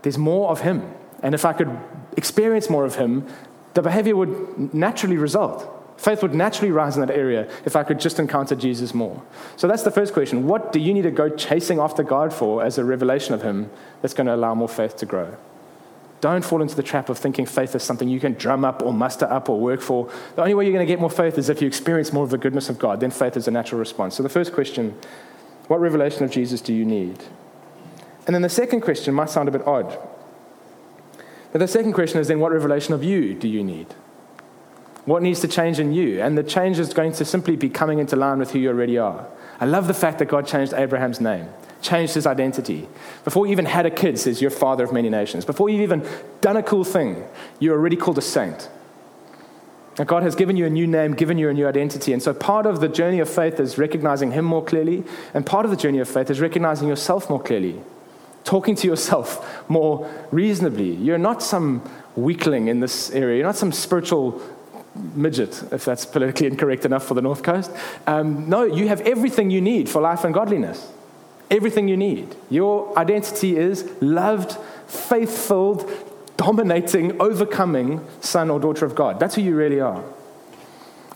there's 0.01 0.17
more 0.17 0.49
of 0.49 0.61
Him. 0.61 0.93
And 1.23 1.33
if 1.33 1.45
I 1.45 1.53
could 1.53 1.69
experience 2.17 2.69
more 2.69 2.83
of 2.83 2.95
Him, 2.95 3.25
the 3.73 3.81
behavior 3.81 4.15
would 4.15 4.73
naturally 4.73 5.17
result. 5.17 5.75
Faith 5.97 6.21
would 6.21 6.33
naturally 6.33 6.71
rise 6.71 6.95
in 6.95 7.05
that 7.05 7.13
area 7.13 7.49
if 7.65 7.75
I 7.75 7.83
could 7.83 7.99
just 7.99 8.19
encounter 8.19 8.55
Jesus 8.55 8.93
more. 8.93 9.21
So 9.57 9.67
that's 9.67 9.83
the 9.83 9.91
first 9.91 10.13
question. 10.13 10.47
What 10.47 10.71
do 10.71 10.79
you 10.79 10.93
need 10.93 11.01
to 11.01 11.11
go 11.11 11.29
chasing 11.29 11.79
after 11.79 12.03
God 12.03 12.33
for 12.33 12.63
as 12.63 12.77
a 12.77 12.85
revelation 12.85 13.33
of 13.33 13.41
Him 13.41 13.69
that's 14.01 14.13
going 14.13 14.27
to 14.27 14.35
allow 14.35 14.55
more 14.55 14.69
faith 14.69 14.95
to 14.97 15.05
grow? 15.05 15.37
Don't 16.21 16.43
fall 16.43 16.61
into 16.61 16.75
the 16.75 16.83
trap 16.83 17.07
of 17.09 17.17
thinking 17.17 17.45
faith 17.45 17.75
is 17.75 17.83
something 17.83 18.09
you 18.09 18.19
can 18.19 18.33
drum 18.33 18.65
up 18.65 18.81
or 18.81 18.93
muster 18.93 19.25
up 19.25 19.47
or 19.47 19.59
work 19.59 19.79
for. 19.79 20.09
The 20.35 20.41
only 20.41 20.53
way 20.53 20.65
you're 20.65 20.73
going 20.73 20.85
to 20.85 20.91
get 20.91 20.99
more 20.99 21.09
faith 21.09 21.37
is 21.37 21.47
if 21.47 21.61
you 21.61 21.67
experience 21.67 22.11
more 22.11 22.25
of 22.25 22.29
the 22.29 22.37
goodness 22.37 22.69
of 22.69 22.77
God. 22.77 22.99
Then 22.99 23.11
faith 23.11 23.37
is 23.37 23.47
a 23.47 23.51
natural 23.51 23.79
response. 23.79 24.15
So 24.15 24.23
the 24.23 24.29
first 24.29 24.53
question 24.53 24.99
what 25.67 25.79
revelation 25.79 26.23
of 26.23 26.31
Jesus 26.31 26.61
do 26.61 26.73
you 26.73 26.83
need? 26.83 27.23
And 28.25 28.33
then 28.33 28.41
the 28.41 28.49
second 28.49 28.81
question 28.81 29.13
might 29.13 29.29
sound 29.29 29.47
a 29.47 29.51
bit 29.51 29.65
odd. 29.67 29.97
But 31.51 31.59
the 31.59 31.67
second 31.67 31.93
question 31.93 32.19
is 32.19 32.27
then 32.27 32.39
what 32.39 32.51
revelation 32.51 32.93
of 32.93 33.03
you 33.03 33.33
do 33.33 33.47
you 33.47 33.63
need? 33.63 33.87
What 35.05 35.23
needs 35.23 35.39
to 35.41 35.47
change 35.47 35.79
in 35.79 35.93
you? 35.93 36.21
And 36.21 36.37
the 36.37 36.43
change 36.43 36.79
is 36.79 36.93
going 36.93 37.13
to 37.13 37.25
simply 37.25 37.55
be 37.55 37.69
coming 37.69 37.99
into 37.99 38.15
line 38.15 38.39
with 38.39 38.51
who 38.51 38.59
you 38.59 38.69
already 38.69 38.97
are. 38.97 39.27
I 39.59 39.65
love 39.65 39.87
the 39.87 39.93
fact 39.93 40.19
that 40.19 40.25
God 40.25 40.47
changed 40.47 40.73
Abraham's 40.73 41.19
name, 41.19 41.49
changed 41.81 42.13
his 42.13 42.25
identity. 42.25 42.87
Before 43.23 43.45
you 43.45 43.51
even 43.51 43.65
had 43.65 43.85
a 43.85 43.91
kid, 43.91 44.19
says, 44.19 44.41
You're 44.41 44.51
father 44.51 44.83
of 44.83 44.91
many 44.91 45.09
nations. 45.09 45.45
Before 45.45 45.69
you've 45.69 45.81
even 45.81 46.07
done 46.41 46.57
a 46.57 46.63
cool 46.63 46.83
thing, 46.83 47.23
you're 47.59 47.77
already 47.77 47.95
called 47.95 48.17
a 48.17 48.21
saint. 48.21 48.69
And 49.97 50.07
God 50.07 50.23
has 50.23 50.33
given 50.33 50.55
you 50.55 50.65
a 50.65 50.69
new 50.69 50.87
name, 50.87 51.13
given 51.13 51.37
you 51.37 51.49
a 51.49 51.53
new 51.53 51.67
identity. 51.67 52.13
And 52.13 52.23
so 52.23 52.33
part 52.33 52.65
of 52.65 52.79
the 52.79 52.87
journey 52.87 53.19
of 53.19 53.29
faith 53.29 53.59
is 53.59 53.77
recognizing 53.77 54.31
Him 54.31 54.45
more 54.45 54.63
clearly, 54.63 55.03
and 55.33 55.45
part 55.45 55.65
of 55.65 55.71
the 55.71 55.77
journey 55.77 55.99
of 55.99 56.07
faith 56.07 56.29
is 56.29 56.39
recognizing 56.39 56.87
yourself 56.87 57.29
more 57.29 57.41
clearly, 57.41 57.81
talking 58.45 58.75
to 58.75 58.87
yourself 58.87 59.69
more 59.69 60.09
reasonably. 60.31 60.95
You're 60.95 61.17
not 61.17 61.43
some 61.43 61.81
weakling 62.15 62.69
in 62.69 62.79
this 62.79 63.11
area, 63.11 63.37
you're 63.37 63.45
not 63.45 63.57
some 63.57 63.73
spiritual 63.73 64.41
midget, 64.95 65.63
if 65.73 65.83
that's 65.83 66.05
politically 66.05 66.47
incorrect 66.51 66.85
enough 66.85 67.05
for 67.05 67.13
the 67.13 67.21
North 67.21 67.43
Coast. 67.43 67.69
Um, 68.07 68.49
no, 68.49 68.63
you 68.63 68.87
have 68.87 69.01
everything 69.01 69.51
you 69.51 69.59
need 69.59 69.89
for 69.89 70.01
life 70.01 70.23
and 70.23 70.33
godliness. 70.33 70.91
Everything 71.49 71.87
you 71.87 71.97
need. 71.97 72.35
Your 72.49 72.97
identity 72.97 73.57
is 73.57 73.89
loved, 74.01 74.57
faith 74.87 75.47
filled, 75.47 75.89
dominating, 76.37 77.19
overcoming 77.21 78.05
son 78.21 78.49
or 78.49 78.59
daughter 78.59 78.85
of 78.85 78.95
God. 78.95 79.19
That's 79.19 79.35
who 79.35 79.41
you 79.41 79.55
really 79.55 79.79
are. 79.79 80.03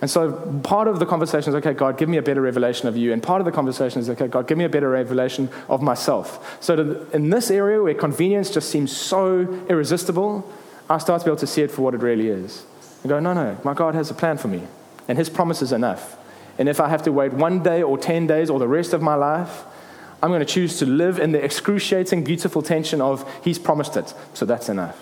And 0.01 0.09
so 0.09 0.33
part 0.63 0.89
of 0.89 0.99
the 0.99 1.05
conversation 1.05 1.51
is, 1.51 1.55
okay, 1.55 1.73
God, 1.73 1.97
give 1.97 2.09
me 2.09 2.17
a 2.17 2.21
better 2.21 2.41
revelation 2.41 2.89
of 2.89 2.97
you. 2.97 3.13
And 3.13 3.23
part 3.23 3.39
of 3.39 3.45
the 3.45 3.53
conversation 3.53 4.01
is, 4.01 4.09
okay, 4.09 4.27
God, 4.27 4.47
give 4.47 4.57
me 4.57 4.65
a 4.65 4.69
better 4.69 4.89
revelation 4.89 5.49
of 5.69 5.81
myself. 5.81 6.57
So 6.61 6.75
to, 6.75 7.11
in 7.11 7.29
this 7.29 7.49
area 7.49 7.81
where 7.81 7.93
convenience 7.93 8.49
just 8.49 8.69
seems 8.69 8.91
so 8.91 9.41
irresistible, 9.69 10.51
I 10.89 10.97
start 10.97 11.21
to 11.21 11.25
be 11.25 11.31
able 11.31 11.39
to 11.39 11.47
see 11.47 11.61
it 11.61 11.71
for 11.71 11.83
what 11.83 11.93
it 11.93 12.01
really 12.01 12.27
is 12.27 12.65
and 13.03 13.09
go, 13.09 13.19
no, 13.19 13.33
no, 13.33 13.57
my 13.63 13.73
God 13.73 13.95
has 13.95 14.09
a 14.09 14.13
plan 14.13 14.37
for 14.37 14.47
me, 14.47 14.63
and 15.07 15.17
His 15.17 15.29
promise 15.29 15.61
is 15.61 15.71
enough. 15.71 16.17
And 16.57 16.69
if 16.69 16.79
I 16.79 16.87
have 16.87 17.03
to 17.03 17.11
wait 17.11 17.33
one 17.33 17.61
day 17.61 17.83
or 17.83 17.97
10 17.97 18.27
days 18.27 18.49
or 18.49 18.59
the 18.59 18.67
rest 18.67 18.93
of 18.93 19.01
my 19.01 19.15
life, 19.15 19.65
I'm 20.23 20.29
going 20.29 20.39
to 20.39 20.45
choose 20.45 20.79
to 20.79 20.85
live 20.85 21.19
in 21.19 21.33
the 21.33 21.43
excruciating, 21.43 22.23
beautiful 22.23 22.61
tension 22.61 23.01
of 23.01 23.29
He's 23.43 23.59
promised 23.59 23.97
it, 23.97 24.13
so 24.33 24.45
that's 24.45 24.69
enough. 24.69 24.97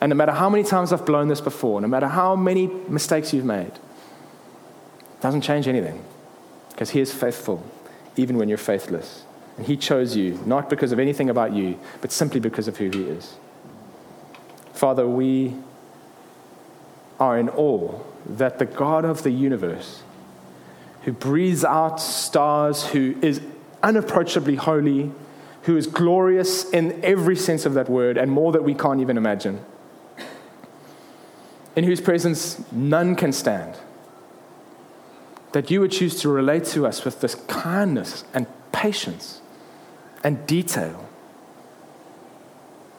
And 0.00 0.08
no 0.08 0.16
matter 0.16 0.32
how 0.32 0.48
many 0.48 0.64
times 0.64 0.94
I've 0.94 1.04
blown 1.04 1.28
this 1.28 1.42
before, 1.42 1.78
no 1.82 1.86
matter 1.86 2.08
how 2.08 2.34
many 2.36 2.68
mistakes 2.88 3.34
you've 3.34 3.44
made, 3.44 3.66
it 3.66 5.20
doesn't 5.20 5.42
change 5.42 5.68
anything 5.68 6.02
because 6.70 6.90
He 6.90 7.00
is 7.00 7.12
faithful 7.12 7.62
even 8.16 8.38
when 8.38 8.48
you're 8.48 8.56
faithless. 8.56 9.24
And 9.58 9.66
He 9.66 9.76
chose 9.76 10.16
you, 10.16 10.40
not 10.46 10.70
because 10.70 10.90
of 10.90 10.98
anything 10.98 11.28
about 11.28 11.52
you, 11.52 11.78
but 12.00 12.10
simply 12.10 12.40
because 12.40 12.68
of 12.68 12.78
who 12.78 12.88
He 12.88 13.02
is. 13.02 13.34
Father, 14.72 15.06
we 15.06 15.54
are 17.20 17.38
in 17.38 17.50
awe 17.50 18.00
that 18.24 18.58
the 18.58 18.64
God 18.64 19.04
of 19.04 19.22
the 19.22 19.30
universe, 19.30 20.02
who 21.02 21.12
breathes 21.12 21.62
out 21.62 22.00
stars, 22.00 22.86
who 22.86 23.14
is 23.20 23.42
unapproachably 23.86 24.56
holy, 24.56 25.12
who 25.62 25.76
is 25.76 25.86
glorious 25.86 26.68
in 26.70 27.02
every 27.04 27.36
sense 27.36 27.64
of 27.64 27.74
that 27.74 27.88
word 27.88 28.18
and 28.18 28.30
more 28.30 28.50
that 28.50 28.64
we 28.64 28.74
can't 28.74 29.00
even 29.00 29.16
imagine, 29.16 29.64
in 31.76 31.84
whose 31.84 32.00
presence 32.00 32.60
none 32.72 33.14
can 33.14 33.32
stand, 33.32 33.76
that 35.52 35.70
you 35.70 35.80
would 35.80 35.92
choose 35.92 36.20
to 36.20 36.28
relate 36.28 36.64
to 36.64 36.84
us 36.84 37.04
with 37.04 37.20
this 37.20 37.36
kindness 37.46 38.24
and 38.34 38.46
patience 38.72 39.40
and 40.24 40.44
detail. 40.46 41.08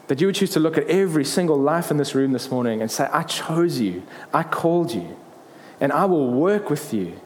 That 0.07 0.21
you 0.21 0.27
would 0.27 0.35
choose 0.35 0.51
to 0.51 0.61
look 0.61 0.77
at 0.77 0.87
every 0.87 1.25
single 1.25 1.59
life 1.59 1.91
in 1.91 1.97
this 1.97 2.15
room 2.15 2.31
this 2.31 2.49
morning 2.49 2.81
and 2.81 2.89
say, 2.89 3.09
I 3.11 3.23
chose 3.23 3.81
you, 3.81 4.03
I 4.33 4.43
called 4.43 4.93
you, 4.93 5.17
and 5.81 5.91
I 5.91 6.05
will 6.05 6.31
work 6.31 6.69
with 6.69 6.93
you. 6.93 7.19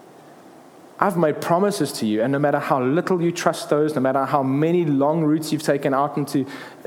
I've 1.03 1.17
made 1.17 1.41
promises 1.41 1.91
to 1.93 2.05
you, 2.05 2.21
and 2.21 2.31
no 2.31 2.37
matter 2.37 2.59
how 2.59 2.79
little 2.79 3.19
you 3.23 3.31
trust 3.31 3.71
those, 3.71 3.95
no 3.95 4.01
matter 4.01 4.23
how 4.23 4.43
many 4.43 4.85
long 4.85 5.23
routes 5.23 5.51
you've 5.51 5.63
taken 5.63 5.95
out 5.95 6.15
into 6.15 6.45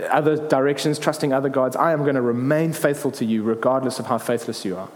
other 0.08 0.36
directions, 0.48 1.00
trusting 1.00 1.32
other 1.32 1.48
gods, 1.48 1.74
I 1.74 1.92
am 1.92 2.04
going 2.04 2.14
to 2.14 2.22
remain 2.22 2.72
faithful 2.72 3.10
to 3.10 3.24
you 3.24 3.42
regardless 3.42 3.98
of 3.98 4.06
how 4.06 4.18
faithless 4.18 4.64
you 4.64 4.76
are. 4.76 4.88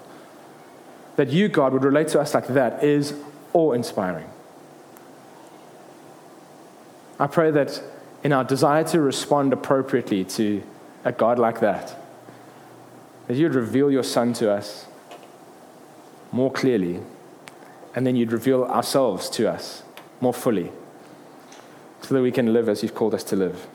That 1.17 1.31
you, 1.31 1.49
God, 1.49 1.73
would 1.73 1.83
relate 1.83 2.07
to 2.09 2.21
us 2.21 2.33
like 2.33 2.47
that 2.47 2.85
is 2.85 3.13
awe 3.53 3.73
inspiring. 3.73 4.31
I 7.19 7.27
pray 7.27 7.51
that 7.51 7.83
in 8.23 8.33
our 8.33 8.45
desire 8.45 8.85
to 8.85 9.01
respond 9.01 9.53
appropriately 9.53 10.23
to 10.27 10.63
a 11.05 11.11
God 11.11 11.41
like 11.41 11.59
that. 11.59 11.97
That 13.27 13.37
you'd 13.37 13.57
reveal 13.57 13.91
your 13.91 14.05
Son 14.05 14.33
to 14.35 14.53
us 14.53 14.87
more 16.31 16.53
clearly, 16.53 17.01
and 17.95 18.07
then 18.07 18.17
you'd 18.17 18.33
reveal 18.33 18.65
ourselves 18.65 19.29
to 19.31 19.51
us 19.51 19.83
more 20.21 20.35
fully, 20.35 20.71
so 22.03 22.15
that 22.15 22.23
we 22.23 22.33
can 22.33 22.53
live 22.53 22.69
as 22.69 22.83
you've 22.83 22.95
called 22.95 23.15
us 23.15 23.25
to 23.25 23.37
live. 23.37 23.67